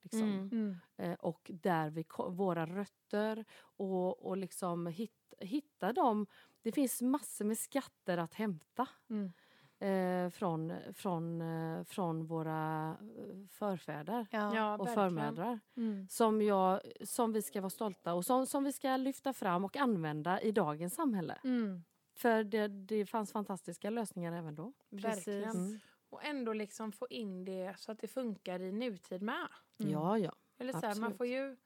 Liksom. 0.01 0.23
Mm. 0.23 0.49
Mm. 0.51 0.75
Eh, 0.97 1.13
och 1.13 1.51
där 1.53 1.89
vi 1.89 2.05
våra 2.29 2.65
rötter 2.65 3.45
och, 3.61 4.25
och 4.25 4.37
liksom 4.37 4.87
hit, 4.87 5.33
hitta 5.39 5.93
dem. 5.93 6.27
Det 6.61 6.71
finns 6.71 7.01
massor 7.01 7.45
med 7.45 7.57
skatter 7.57 8.17
att 8.17 8.33
hämta 8.33 8.87
Mm. 9.09 9.31
Eh, 9.81 10.29
från, 10.29 10.73
från, 10.93 11.41
eh, 11.41 11.83
från 11.83 12.25
våra 12.25 12.97
eh, 13.01 13.47
förfäder 13.49 14.27
Ja. 14.31 14.77
Och 14.77 14.87
verkligen. 14.87 15.09
förmödrar. 15.09 15.59
Mm. 15.77 16.07
Som, 16.09 16.41
jag, 16.41 16.81
som 17.01 17.33
vi 17.33 17.41
ska 17.41 17.61
vara 17.61 17.69
stolta 17.69 18.13
och 18.13 18.25
som, 18.25 18.47
som 18.47 18.63
vi 18.63 18.73
ska 18.73 18.97
lyfta 18.97 19.33
fram 19.33 19.65
och 19.65 19.77
använda 19.77 20.41
i 20.41 20.51
dagens 20.51 20.93
samhälle. 20.93 21.37
Mm. 21.43 21.83
För 22.15 22.43
det, 22.43 22.67
det 22.67 23.05
fanns 23.05 23.31
fantastiska 23.31 23.89
lösningar 23.89 24.33
även 24.33 24.55
då. 24.55 24.73
Verkligen. 24.89 25.49
Mm. 25.49 25.79
Och 26.09 26.25
ändå 26.25 26.53
liksom 26.53 26.91
få 26.91 27.07
in 27.09 27.45
det 27.45 27.79
så 27.79 27.91
att 27.91 27.99
det 27.99 28.07
funkar 28.07 28.59
i 28.59 28.71
nutid 28.71 29.21
med. 29.21 29.47
Mm. 29.79 29.91
Ja, 29.91 30.17
ja. 30.17 30.35
Eller 30.57 30.73
så 30.73 30.79
här, 30.79 30.87
man 30.87 30.91
Absolut. 30.91 31.17
får 31.17 31.27
ju, 31.27 31.57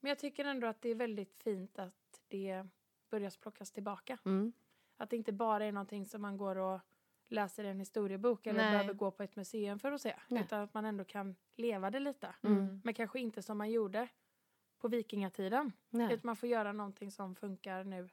men 0.00 0.08
jag 0.08 0.18
tycker 0.18 0.44
ändå 0.44 0.66
att 0.66 0.82
det 0.82 0.88
är 0.88 0.94
väldigt 0.94 1.34
fint 1.34 1.78
att 1.78 2.20
det 2.28 2.66
börjar 3.10 3.30
plockas 3.40 3.72
tillbaka. 3.72 4.18
Mm. 4.24 4.52
Att 4.96 5.10
det 5.10 5.16
inte 5.16 5.32
bara 5.32 5.64
är 5.64 5.72
någonting 5.72 6.06
som 6.06 6.22
man 6.22 6.36
går 6.36 6.56
och 6.56 6.80
läser 7.30 7.64
en 7.64 7.78
historiebok 7.78 8.46
eller 8.46 8.62
Nej. 8.62 8.72
behöver 8.72 8.94
gå 8.94 9.10
på 9.10 9.22
ett 9.22 9.36
museum 9.36 9.78
för 9.78 9.92
att 9.92 10.00
se. 10.00 10.14
Nej. 10.28 10.42
Utan 10.42 10.60
att 10.60 10.74
man 10.74 10.84
ändå 10.84 11.04
kan 11.04 11.36
leva 11.56 11.90
det 11.90 12.00
lite. 12.00 12.34
Mm. 12.42 12.80
Men 12.84 12.94
kanske 12.94 13.20
inte 13.20 13.42
som 13.42 13.58
man 13.58 13.70
gjorde 13.70 14.08
på 14.78 14.88
vikingatiden. 14.88 15.72
Nej. 15.90 16.06
Utan 16.06 16.20
man 16.22 16.36
får 16.36 16.48
göra 16.48 16.72
någonting 16.72 17.10
som 17.10 17.34
funkar 17.34 17.84
nu. 17.84 18.08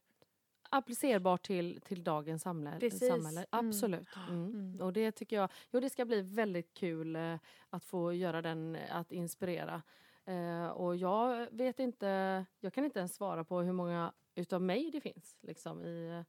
applicerbart 0.69 1.45
till, 1.45 1.81
till 1.81 2.03
dagens 2.03 2.41
samhälle. 2.41 2.79
Precis. 2.79 3.07
samhälle. 3.07 3.45
Mm. 3.51 3.67
Absolut. 3.67 4.07
Mm. 4.29 4.45
Mm. 4.45 4.81
Och 4.81 4.93
det 4.93 5.11
tycker 5.11 5.35
jag 5.35 5.51
jo, 5.71 5.79
det 5.79 5.89
ska 5.89 6.05
bli 6.05 6.21
väldigt 6.21 6.73
kul 6.73 7.15
eh, 7.15 7.35
att 7.69 7.83
få 7.83 8.13
göra 8.13 8.41
den, 8.41 8.75
eh, 8.75 8.95
att 8.95 9.11
inspirera. 9.11 9.81
Eh, 10.25 10.67
och 10.67 10.95
jag 10.95 11.47
vet 11.51 11.79
inte, 11.79 12.45
jag 12.59 12.73
kan 12.73 12.85
inte 12.85 12.99
ens 12.99 13.15
svara 13.15 13.43
på 13.43 13.59
hur 13.59 13.73
många 13.73 14.13
utav 14.35 14.61
mig 14.61 14.91
det 14.91 15.01
finns 15.01 15.37
liksom, 15.41 15.83
i, 15.83 16.23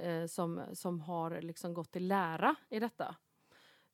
eh, 0.00 0.26
som, 0.26 0.62
som 0.72 1.00
har 1.00 1.40
liksom 1.42 1.74
gått 1.74 1.90
till 1.92 2.08
lära 2.08 2.54
i 2.68 2.80
detta. 2.80 3.16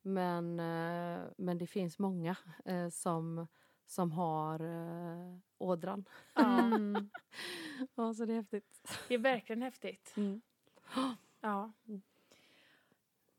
Men, 0.03 0.61
eh, 0.61 1.25
men 1.37 1.59
det 1.59 1.67
finns 1.67 1.99
många 1.99 2.37
eh, 2.65 2.89
som, 2.89 3.47
som 3.87 4.13
har 4.13 4.61
eh, 4.61 5.39
ådran. 5.59 6.05
Ja, 6.35 6.43
Mm. 6.59 7.11
Ja, 7.95 8.15
så 8.15 8.25
det 8.25 8.33
är 8.33 8.37
häftigt. 8.37 8.99
det 9.09 9.15
är 9.15 9.19
verkligen 9.19 9.63
häftigt. 9.63 10.13
Mm. 10.17 10.41
Ja. 11.41 11.73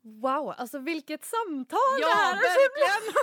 Wow, 0.00 0.54
alltså 0.56 0.78
vilket 0.78 1.24
samtal 1.24 1.78
Ja, 2.00 2.06
det 2.08 2.14
här 2.14 2.34
verkligen. 2.34 3.14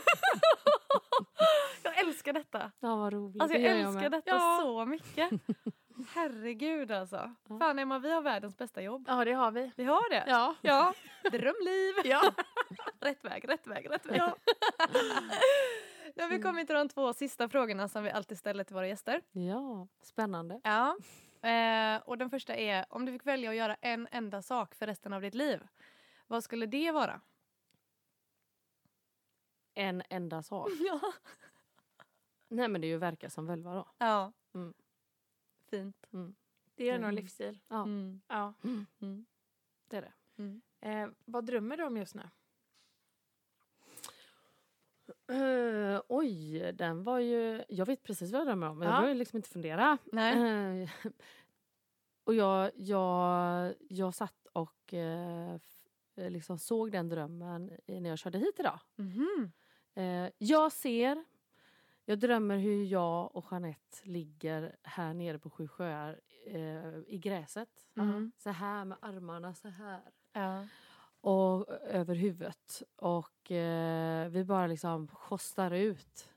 Jag 1.84 2.00
älskar 2.00 2.34
detta. 2.34 2.72
Ja, 2.80 2.96
vad 2.96 3.14
roligt. 3.14 3.42
Alltså 3.42 3.58
Det 3.58 3.64
jag 3.64 3.78
gör 3.80 3.88
älskar 3.88 4.02
med. 4.02 4.12
detta 4.12 4.30
Ja. 4.30 4.60
så 4.62 4.86
mycket. 4.86 5.30
Herregud 6.14 6.92
alltså. 6.92 7.36
Ja. 7.50 7.60
Fan 7.60 7.80
Emma, 7.80 8.00
vi 8.00 8.12
har 8.12 8.22
världens 8.22 8.58
bästa 8.58 8.82
jobb. 8.82 9.06
Ja, 9.08 9.26
det 9.26 9.32
har 9.34 9.52
vi. 9.52 9.72
Vi 9.76 9.84
har 9.84 10.10
det. 10.10 10.24
Ja. 10.28 10.56
Ja, 10.62 10.94
drömliv. 11.32 11.94
Ja. 12.06 12.34
rätt 13.00 13.26
väg, 13.26 13.50
rätt 13.50 13.68
väg, 13.68 13.90
rätt 13.90 14.06
väg. 14.06 14.18
Ja. 14.18 14.36
Nu 16.16 16.24
har 16.24 16.30
vi 16.30 16.42
kommit 16.42 16.68
till 16.68 16.76
de 16.76 16.90
två 16.90 17.14
sista 17.14 17.50
frågorna 17.50 17.88
som 17.88 18.04
vi 18.04 18.12
alltid 18.12 18.38
ställer 18.38 18.64
till 18.64 18.76
våra 18.76 18.88
gäster. 18.88 19.22
Ja, 19.32 19.88
spännande. 20.02 20.62
Ja. 20.64 20.98
Eh, 21.50 22.02
och 22.06 22.18
den 22.18 22.30
första 22.30 22.56
är, 22.56 22.86
om 22.90 23.06
du 23.06 23.12
fick 23.12 23.26
välja 23.26 23.50
att 23.50 23.56
göra 23.56 23.76
en 23.82 24.08
enda 24.12 24.42
sak 24.42 24.76
för 24.76 24.88
resten 24.88 25.14
av 25.14 25.22
ditt 25.22 25.34
liv, 25.36 25.68
vad 26.28 26.44
skulle 26.44 26.66
det 26.66 26.92
vara? 26.92 27.22
En 29.74 30.04
enda 30.10 30.44
sak. 30.44 30.70
Ja. 30.80 31.00
Nej 32.48 32.68
men 32.68 32.82
det 32.82 32.88
är 32.88 32.90
ju 32.90 32.98
verka 32.98 33.30
som 33.30 33.46
völva 33.48 33.74
då. 33.74 33.88
Ja. 33.98 34.32
Mm. 34.54 34.74
Fint. 35.70 36.08
Det 36.76 36.90
är 36.90 36.94
nog 36.94 36.96
en 36.96 37.04
Mm. 37.04 37.16
livsstil. 37.16 37.60
Ja, 37.68 37.84
Mm. 37.84 38.22
Ja. 38.28 38.54
Mm. 38.64 39.26
det 39.88 39.98
är 39.98 40.02
det. 40.02 40.14
Mm. 40.38 40.62
Eh, 40.82 41.10
vad 41.26 41.46
drömmer 41.46 41.78
du 41.78 41.84
om 41.84 41.98
just 41.98 42.16
nu? 42.16 42.30
Eh, 45.28 46.02
oj, 46.08 46.72
den 46.74 47.04
var 47.04 47.20
ju... 47.20 47.64
Jag 47.70 47.86
vet 47.86 48.04
precis 48.04 48.32
vad 48.32 48.40
jag 48.42 48.48
drömmer 48.48 48.70
om, 48.70 48.78
men 48.80 48.88
Ja. 48.88 48.94
jag 48.94 49.02
behöver 49.02 49.20
liksom 49.20 49.38
inte 49.38 49.50
fundera. 49.50 49.98
Nej. 50.12 50.82
Eh, 50.84 50.90
och 52.24 52.34
jag, 52.36 52.72
jag, 52.76 53.74
jag 53.90 54.16
satt 54.16 54.48
och 54.54 54.94
eh, 54.94 55.54
eh, 56.16 56.30
liksom 56.30 56.58
såg 56.60 56.92
den 56.92 57.10
drömmen 57.10 57.72
när 57.88 58.10
jag 58.10 58.20
körde 58.20 58.38
hit 58.38 58.60
idag. 58.60 58.80
Mhm. 58.96 59.52
Eh, 59.94 60.30
jag 60.38 60.72
ser, 60.72 61.26
jag 62.06 62.20
drömmer 62.20 62.58
hur 62.58 62.84
jag 62.84 63.36
och 63.36 63.46
Jeanette 63.52 63.98
ligger 64.04 64.76
här 64.84 65.14
nere 65.14 65.40
på 65.40 65.50
Sju 65.50 65.68
sjöar 65.68 66.20
eh, 66.46 66.98
i 67.08 67.20
gräset. 67.24 67.70
Mm. 67.98 68.32
Så 68.38 68.50
här 68.50 68.86
med 68.86 68.98
armarna 69.02 69.56
så 69.56 69.68
här. 69.68 70.02
Ja. 70.34 70.68
Och 71.22 71.70
över 71.70 72.16
huvudet. 72.16 72.84
Och 72.96 73.52
eh, 73.52 74.30
vi 74.30 74.44
bara 74.44 74.68
liksom 74.68 75.10
hostar 75.14 75.72
ut. 75.72 76.34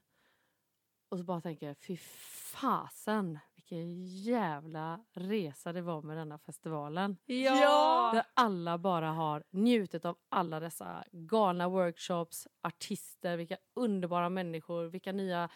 Och 1.09 1.19
så 1.19 1.25
bara 1.25 1.41
tänker 1.41 1.67
jag, 1.67 1.79
fy 1.79 1.97
fasen 1.97 3.39
vilken 3.71 4.07
jävla 4.07 5.01
resa 5.13 5.73
det 5.73 5.83
var 5.83 6.03
med 6.03 6.17
denna 6.17 6.39
festivalen. 6.39 7.17
Ja! 7.27 8.11
Där 8.15 8.25
alla 8.35 8.79
bara 8.79 9.11
har 9.11 9.45
njutit 9.51 10.05
av 10.05 10.17
alla 10.29 10.61
dessa 10.61 11.05
galna 11.13 11.69
workshops, 11.69 12.47
artister, 12.63 13.37
vilka 13.37 13.57
underbara 13.75 14.29
människor, 14.29 14.85
vilka 14.85 15.13
nya 15.13 15.49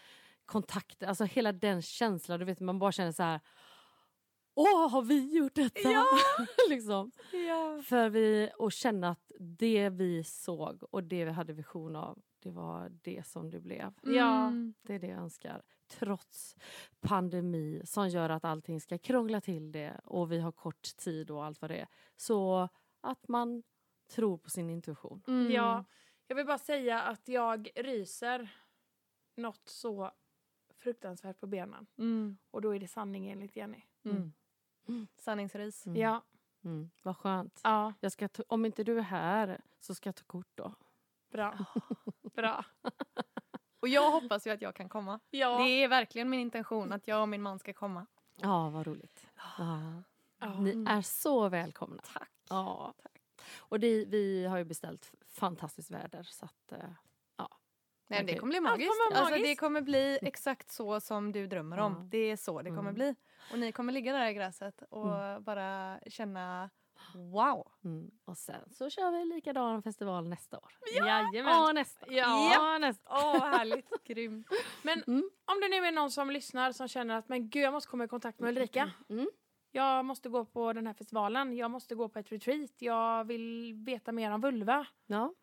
kontakter. 0.47 1.07
Alltså 1.07 1.25
hela 1.25 1.53
den 1.53 1.83
känslan, 1.83 2.39
du 2.39 2.45
vet 2.45 2.61
man 2.61 2.79
bara 2.79 2.93
känner 2.93 3.13
så 3.13 3.23
här 3.23 3.41
Åh, 4.55 4.91
har 4.91 5.03
vi 5.03 5.37
gjort 5.37 5.55
detta? 5.55 5.91
Ja! 5.91 6.05
liksom. 6.69 7.13
ja. 7.33 7.83
För 7.85 8.09
vi, 8.09 8.51
och 8.59 8.73
känna 8.73 9.09
att 9.09 9.33
det 9.39 9.89
vi 9.89 10.25
såg 10.25 10.83
och 10.91 11.05
det 11.05 11.25
vi 11.25 11.31
hade 11.31 11.53
vision 11.53 11.97
av, 11.97 12.19
det 12.43 12.51
var 12.51 12.93
det 13.03 13.27
som 13.27 13.51
det 13.51 13.61
blev. 13.61 13.93
Ja. 14.03 14.47
Mm. 14.47 14.75
Det 14.83 14.95
är 14.95 14.99
det 14.99 15.07
jag 15.07 15.19
önskar. 15.19 15.63
Trots 15.99 16.57
pandemi 17.01 17.83
som 17.85 18.09
gör 18.09 18.31
att 18.31 18.45
allting 18.45 18.81
ska 18.81 18.99
krångla 18.99 19.41
till 19.41 19.73
det 19.73 20.01
och 20.05 20.33
vi 20.33 20.41
har 20.41 20.53
kort 20.53 20.97
tid 20.97 21.31
och 21.31 21.45
allt 21.45 21.61
vad 21.61 21.71
det 21.71 21.77
är. 21.77 21.89
Så 22.17 22.69
att 23.01 23.29
man 23.29 23.63
tror 24.09 24.39
på 24.39 24.51
sin 24.51 24.71
intuition. 24.71 25.23
Mm. 25.27 25.53
Ja, 25.53 25.85
jag 26.27 26.37
vill 26.37 26.47
bara 26.47 26.59
säga 26.59 27.03
att 27.03 27.29
jag 27.29 27.71
ryser 27.75 28.49
något 29.37 29.69
så 29.69 30.11
fruktansvärt 30.75 31.41
på 31.41 31.47
benen. 31.47 31.87
Mm. 31.99 32.39
Och 32.51 32.63
då 32.63 32.75
är 32.75 32.81
det 32.81 32.89
sanning 32.89 33.31
enligt 33.31 33.57
Jenny. 33.57 33.83
Mm. 34.05 34.33
Mm. 34.89 35.07
Sanningsris. 35.19 35.87
Mm. 35.87 36.01
Ja. 36.01 36.25
Mm. 36.65 36.91
Vad 37.03 37.17
skönt. 37.17 37.61
Ja, 37.65 37.93
Jag 38.01 38.13
ska 38.13 38.29
ta, 38.29 38.43
om 38.49 38.65
inte 38.67 38.85
du 38.85 38.99
är 38.99 39.03
här 39.03 39.61
så 39.81 39.95
ska 39.95 40.09
jag 40.09 40.17
ta 40.17 40.25
kort 40.25 40.51
då. 40.55 40.75
bra. 41.31 41.59
bra. 42.35 42.65
Och 43.83 43.89
jag 43.89 44.11
hoppas 44.11 44.47
ju 44.47 44.51
att 44.51 44.63
jag 44.63 44.75
kan 44.75 44.89
komma. 44.89 45.21
Ja. 45.31 45.59
Det 45.59 45.71
är 45.85 45.89
verkligen 45.89 46.31
min 46.31 46.41
intention 46.41 46.93
att 46.93 47.09
jag 47.09 47.23
och 47.23 47.29
min 47.29 47.43
man 47.43 47.59
ska 47.59 47.73
komma. 47.73 48.07
Ja, 48.37 48.69
vad 48.71 48.87
roligt. 48.87 49.27
Ja. 49.59 49.81
Ja. 50.39 50.61
Ni 50.61 50.85
är 50.89 51.03
så 51.03 51.49
välkomna. 51.49 52.03
Tack. 52.15 52.31
Ja. 52.49 52.95
Och 53.59 53.81
det, 53.81 54.05
vi 54.05 54.45
har 54.47 54.59
ju 54.59 54.65
beställt 54.65 55.13
fantastiskt 55.31 55.91
väder 55.91 56.23
så 56.23 56.45
att... 56.45 56.73
eh, 56.73 56.79
Nej, 58.09 58.21
men 58.21 58.27
det 58.27 58.39
kommer 58.39 58.51
bli 58.53 58.61
magiskt. 58.61 58.89
kommer 58.91 59.11
vara 59.11 59.21
Alltså, 59.21 59.35
det 59.35 59.41
magiskt. 59.41 59.61
kommer 59.61 59.81
bli 59.81 60.19
exakt 60.23 60.71
så 60.71 61.01
som 61.01 61.33
du 61.33 61.47
drömmer 61.47 61.79
om. 61.79 61.93
Ja. 61.93 62.05
Det 62.11 62.19
är 62.19 62.37
så 62.37 62.63
det 62.63 62.69
kommer 62.71 62.81
Mm. 62.81 62.95
bli. 62.95 63.15
Och 63.53 63.59
ni 63.59 63.73
kommer 63.73 63.93
ligga 63.93 64.13
där 64.13 64.27
i 64.27 64.35
gräset 64.35 64.83
och 64.91 65.43
bara 65.43 66.01
känna 66.07 66.71
wow. 67.15 67.69
Mm. 67.85 68.11
Och 68.25 68.39
sen 68.39 68.71
så 68.73 68.91
kör 68.91 69.11
vi 69.11 69.35
likadan 69.35 69.83
festival 69.83 70.29
nästa 70.29 70.59
år. 70.59 70.73
Jajamän. 70.97 71.53
Ja, 71.53 71.73
nästa. 71.73 72.07
Ja. 72.13 72.53
Ja, 72.55 72.79
nästa. 72.79 73.09
Åh, 73.11 73.45
härligt. 73.45 73.91
Grym. 74.05 74.45
Men 74.83 75.03
Mm. 75.07 75.31
om 75.45 75.61
det 75.61 75.69
nu 75.69 75.77
är 75.87 75.93
någon 75.93 76.11
som 76.11 76.31
lyssnar 76.31 76.73
som 76.73 76.89
känner 76.89 77.19
att 77.19 77.29
men 77.29 77.49
gud, 77.51 77.63
jag 77.63 77.73
måste 77.73 77.89
komma 77.91 78.05
i 78.05 78.09
kontakt 78.09 78.41
med 78.41 78.49
Ulrika. 78.49 78.91
Mm. 79.09 79.31
Jag 79.75 80.05
måste 80.05 80.29
gå 80.29 80.45
på 80.45 80.73
den 80.73 80.87
här 80.87 80.95
festivalen. 80.95 81.57
Jag 81.57 81.71
måste 81.71 81.95
gå 81.95 82.09
på 82.09 82.19
ett 82.19 82.33
retreat. 82.33 82.71
Jag 82.79 83.25
vill 83.25 83.75
veta 83.87 84.13
mer 84.13 84.31
om 84.31 84.41
vulva. 84.41 84.87
Ja, 85.07 85.35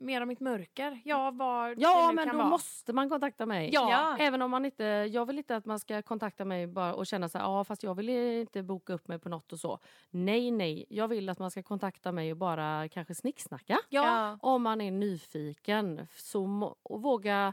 Mer 0.00 0.20
om 0.20 0.28
mitt 0.28 0.40
mörker. 0.40 1.00
Ja, 1.04 1.30
vad 1.30 1.78
ja 1.78 2.12
men 2.12 2.26
kan 2.26 2.34
då 2.34 2.38
vara. 2.38 2.50
måste 2.50 2.92
man 2.92 3.08
kontakta 3.08 3.46
mig. 3.46 3.70
Ja. 3.72 3.90
Ja. 3.90 4.24
Även 4.24 4.42
om 4.42 4.50
man 4.50 4.64
inte, 4.64 4.84
jag 4.84 5.26
vill 5.26 5.38
inte 5.38 5.56
att 5.56 5.66
man 5.66 5.78
ska 5.78 6.02
kontakta 6.02 6.44
mig 6.44 6.66
bara 6.66 6.94
och 6.94 7.06
känna 7.06 7.28
så 7.28 7.38
här, 7.38 7.44
ja 7.44 7.64
fast 7.64 7.82
jag 7.82 7.94
vill 7.94 8.08
inte 8.08 8.62
boka 8.62 8.92
upp 8.92 9.08
mig 9.08 9.18
på 9.18 9.28
något 9.28 9.52
och 9.52 9.60
så. 9.60 9.78
Nej, 10.10 10.50
nej, 10.50 10.86
jag 10.88 11.08
vill 11.08 11.28
att 11.28 11.38
man 11.38 11.50
ska 11.50 11.62
kontakta 11.62 12.12
mig 12.12 12.30
och 12.30 12.36
bara 12.36 12.88
kanske 12.88 13.14
snicksnacka. 13.14 13.78
Ja. 13.88 14.38
Om 14.42 14.62
man 14.62 14.80
är 14.80 14.90
nyfiken. 14.90 16.06
Så 16.16 16.74
och 16.82 17.02
våga, 17.02 17.52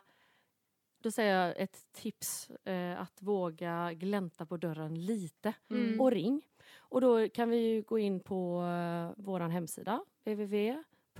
då 0.99 1.11
säger 1.11 1.45
jag 1.45 1.57
ett 1.57 1.93
tips, 1.93 2.49
eh, 2.49 3.01
att 3.01 3.21
våga 3.21 3.93
glänta 3.93 4.45
på 4.45 4.57
dörren 4.57 5.05
lite. 5.05 5.53
Mm. 5.69 6.01
Och 6.01 6.11
ring. 6.11 6.41
Och 6.77 7.01
då 7.01 7.29
kan 7.29 7.49
vi 7.49 7.57
ju 7.57 7.81
gå 7.81 7.99
in 7.99 8.19
på 8.19 8.61
uh, 8.61 9.13
vår 9.17 9.39
hemsida 9.39 10.01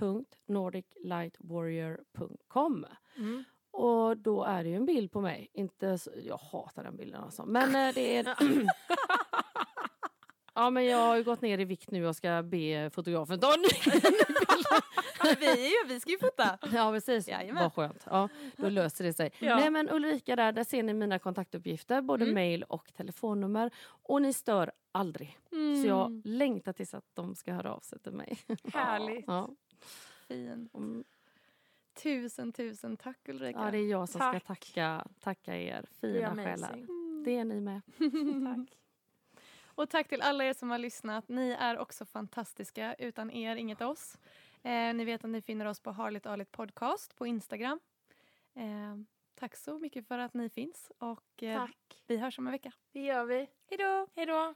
www.nordiclightwarrior.com 0.00 2.86
Mm. 3.16 3.44
och 3.70 4.16
då 4.16 4.44
är 4.44 4.64
det 4.64 4.70
ju 4.70 4.76
en 4.76 4.86
bild 4.86 5.12
på 5.12 5.20
mig. 5.20 5.48
Inte 5.52 5.98
så, 5.98 6.10
jag 6.26 6.36
hatar 6.38 6.84
den 6.84 6.96
bilden 6.96 7.22
alltså. 7.24 7.46
Men 7.46 7.74
eh, 7.88 7.94
det 7.94 8.16
är... 8.16 8.36
ja 10.54 10.70
men 10.70 10.84
jag 10.84 10.98
har 10.98 11.16
ju 11.16 11.24
gått 11.24 11.40
ner 11.40 11.58
i 11.58 11.64
vikt 11.64 11.90
nu 11.90 12.06
och 12.06 12.16
ska 12.16 12.42
be 12.42 12.90
fotografen 12.94 13.40
ta 13.40 13.54
en 13.54 13.60
ny 13.60 13.68
vi, 15.40 15.68
ju, 15.68 15.74
vi 15.88 16.00
ska 16.00 16.10
ju 16.10 16.18
fota. 16.18 16.58
Ja 16.72 16.90
precis, 16.92 17.28
Jajamän. 17.28 17.62
vad 17.62 17.72
skönt. 17.74 18.06
Ja, 18.10 18.28
då 18.56 18.68
löser 18.68 19.04
det 19.04 19.12
sig. 19.12 19.30
Ja. 19.38 19.56
Nej 19.56 19.70
men 19.70 19.90
Ulrika 19.90 20.36
där, 20.36 20.52
där 20.52 20.64
ser 20.64 20.82
ni 20.82 20.94
mina 20.94 21.18
kontaktuppgifter, 21.18 22.02
både 22.02 22.24
Mm. 22.24 22.34
mail 22.34 22.62
och 22.62 22.92
telefonnummer. 22.96 23.70
Och 24.02 24.22
ni 24.22 24.32
stör 24.32 24.72
aldrig. 24.92 25.38
Mm. 25.52 25.82
Så 25.82 25.88
jag 25.88 26.22
längtar 26.24 26.72
tills 26.72 26.94
att 26.94 27.04
de 27.14 27.34
ska 27.34 27.52
höra 27.52 27.72
av 27.74 27.80
sig 27.80 27.98
till 27.98 28.12
mig. 28.12 28.38
Härligt. 28.72 29.24
Ja. 29.26 29.48
Fint. 30.28 30.74
Mm. 30.74 31.04
Tusen, 32.02 32.52
tusen 32.52 32.96
tack 32.96 33.28
Ulrika. 33.28 33.58
ja, 33.58 33.70
det 33.70 33.78
är 33.78 33.90
jag 33.90 34.08
som 34.08 34.18
Tack. 34.18 34.36
ska 34.42 34.54
tacka, 34.54 35.06
tacka 35.20 35.56
er 35.56 35.86
fina 36.00 36.36
själar. 36.36 36.72
Mm. 36.74 37.22
Det 37.24 37.36
är 37.36 37.44
ni 37.44 37.60
med. 37.60 37.80
Tack. 38.56 38.78
Och 39.64 39.90
tack 39.90 40.08
till 40.08 40.22
alla 40.22 40.44
er 40.44 40.52
som 40.54 40.70
har 40.70 40.78
lyssnat. 40.78 41.28
Ni 41.28 41.50
är 41.50 41.78
också 41.78 42.04
fantastiska. 42.04 42.94
Utan 42.94 43.30
er, 43.30 43.56
inget 43.56 43.80
oss. 43.80 44.18
Eh, 44.62 44.94
ni 44.94 45.04
vet 45.04 45.24
att 45.24 45.30
ni 45.30 45.42
finner 45.42 45.66
oss 45.66 45.80
på 45.80 45.90
Harligt 45.90 46.26
Arligt 46.26 46.50
Podcast 46.52 47.16
på 47.16 47.26
Instagram. 47.26 47.80
Eh, 48.54 48.96
tack 49.34 49.56
så 49.56 49.78
mycket 49.78 50.06
för 50.06 50.18
att 50.18 50.34
ni 50.34 50.48
finns 50.48 50.92
och 50.98 51.42
eh, 51.42 51.58
Tack. 51.60 52.02
vi 52.06 52.16
hörs 52.16 52.38
om 52.38 52.46
en 52.46 52.52
vecka. 52.52 52.72
Det 52.92 53.00
gör 53.00 53.24
vi. 53.24 53.36
Hej 53.70 53.78
då! 53.78 54.06
Hej 54.16 54.26
då. 54.26 54.54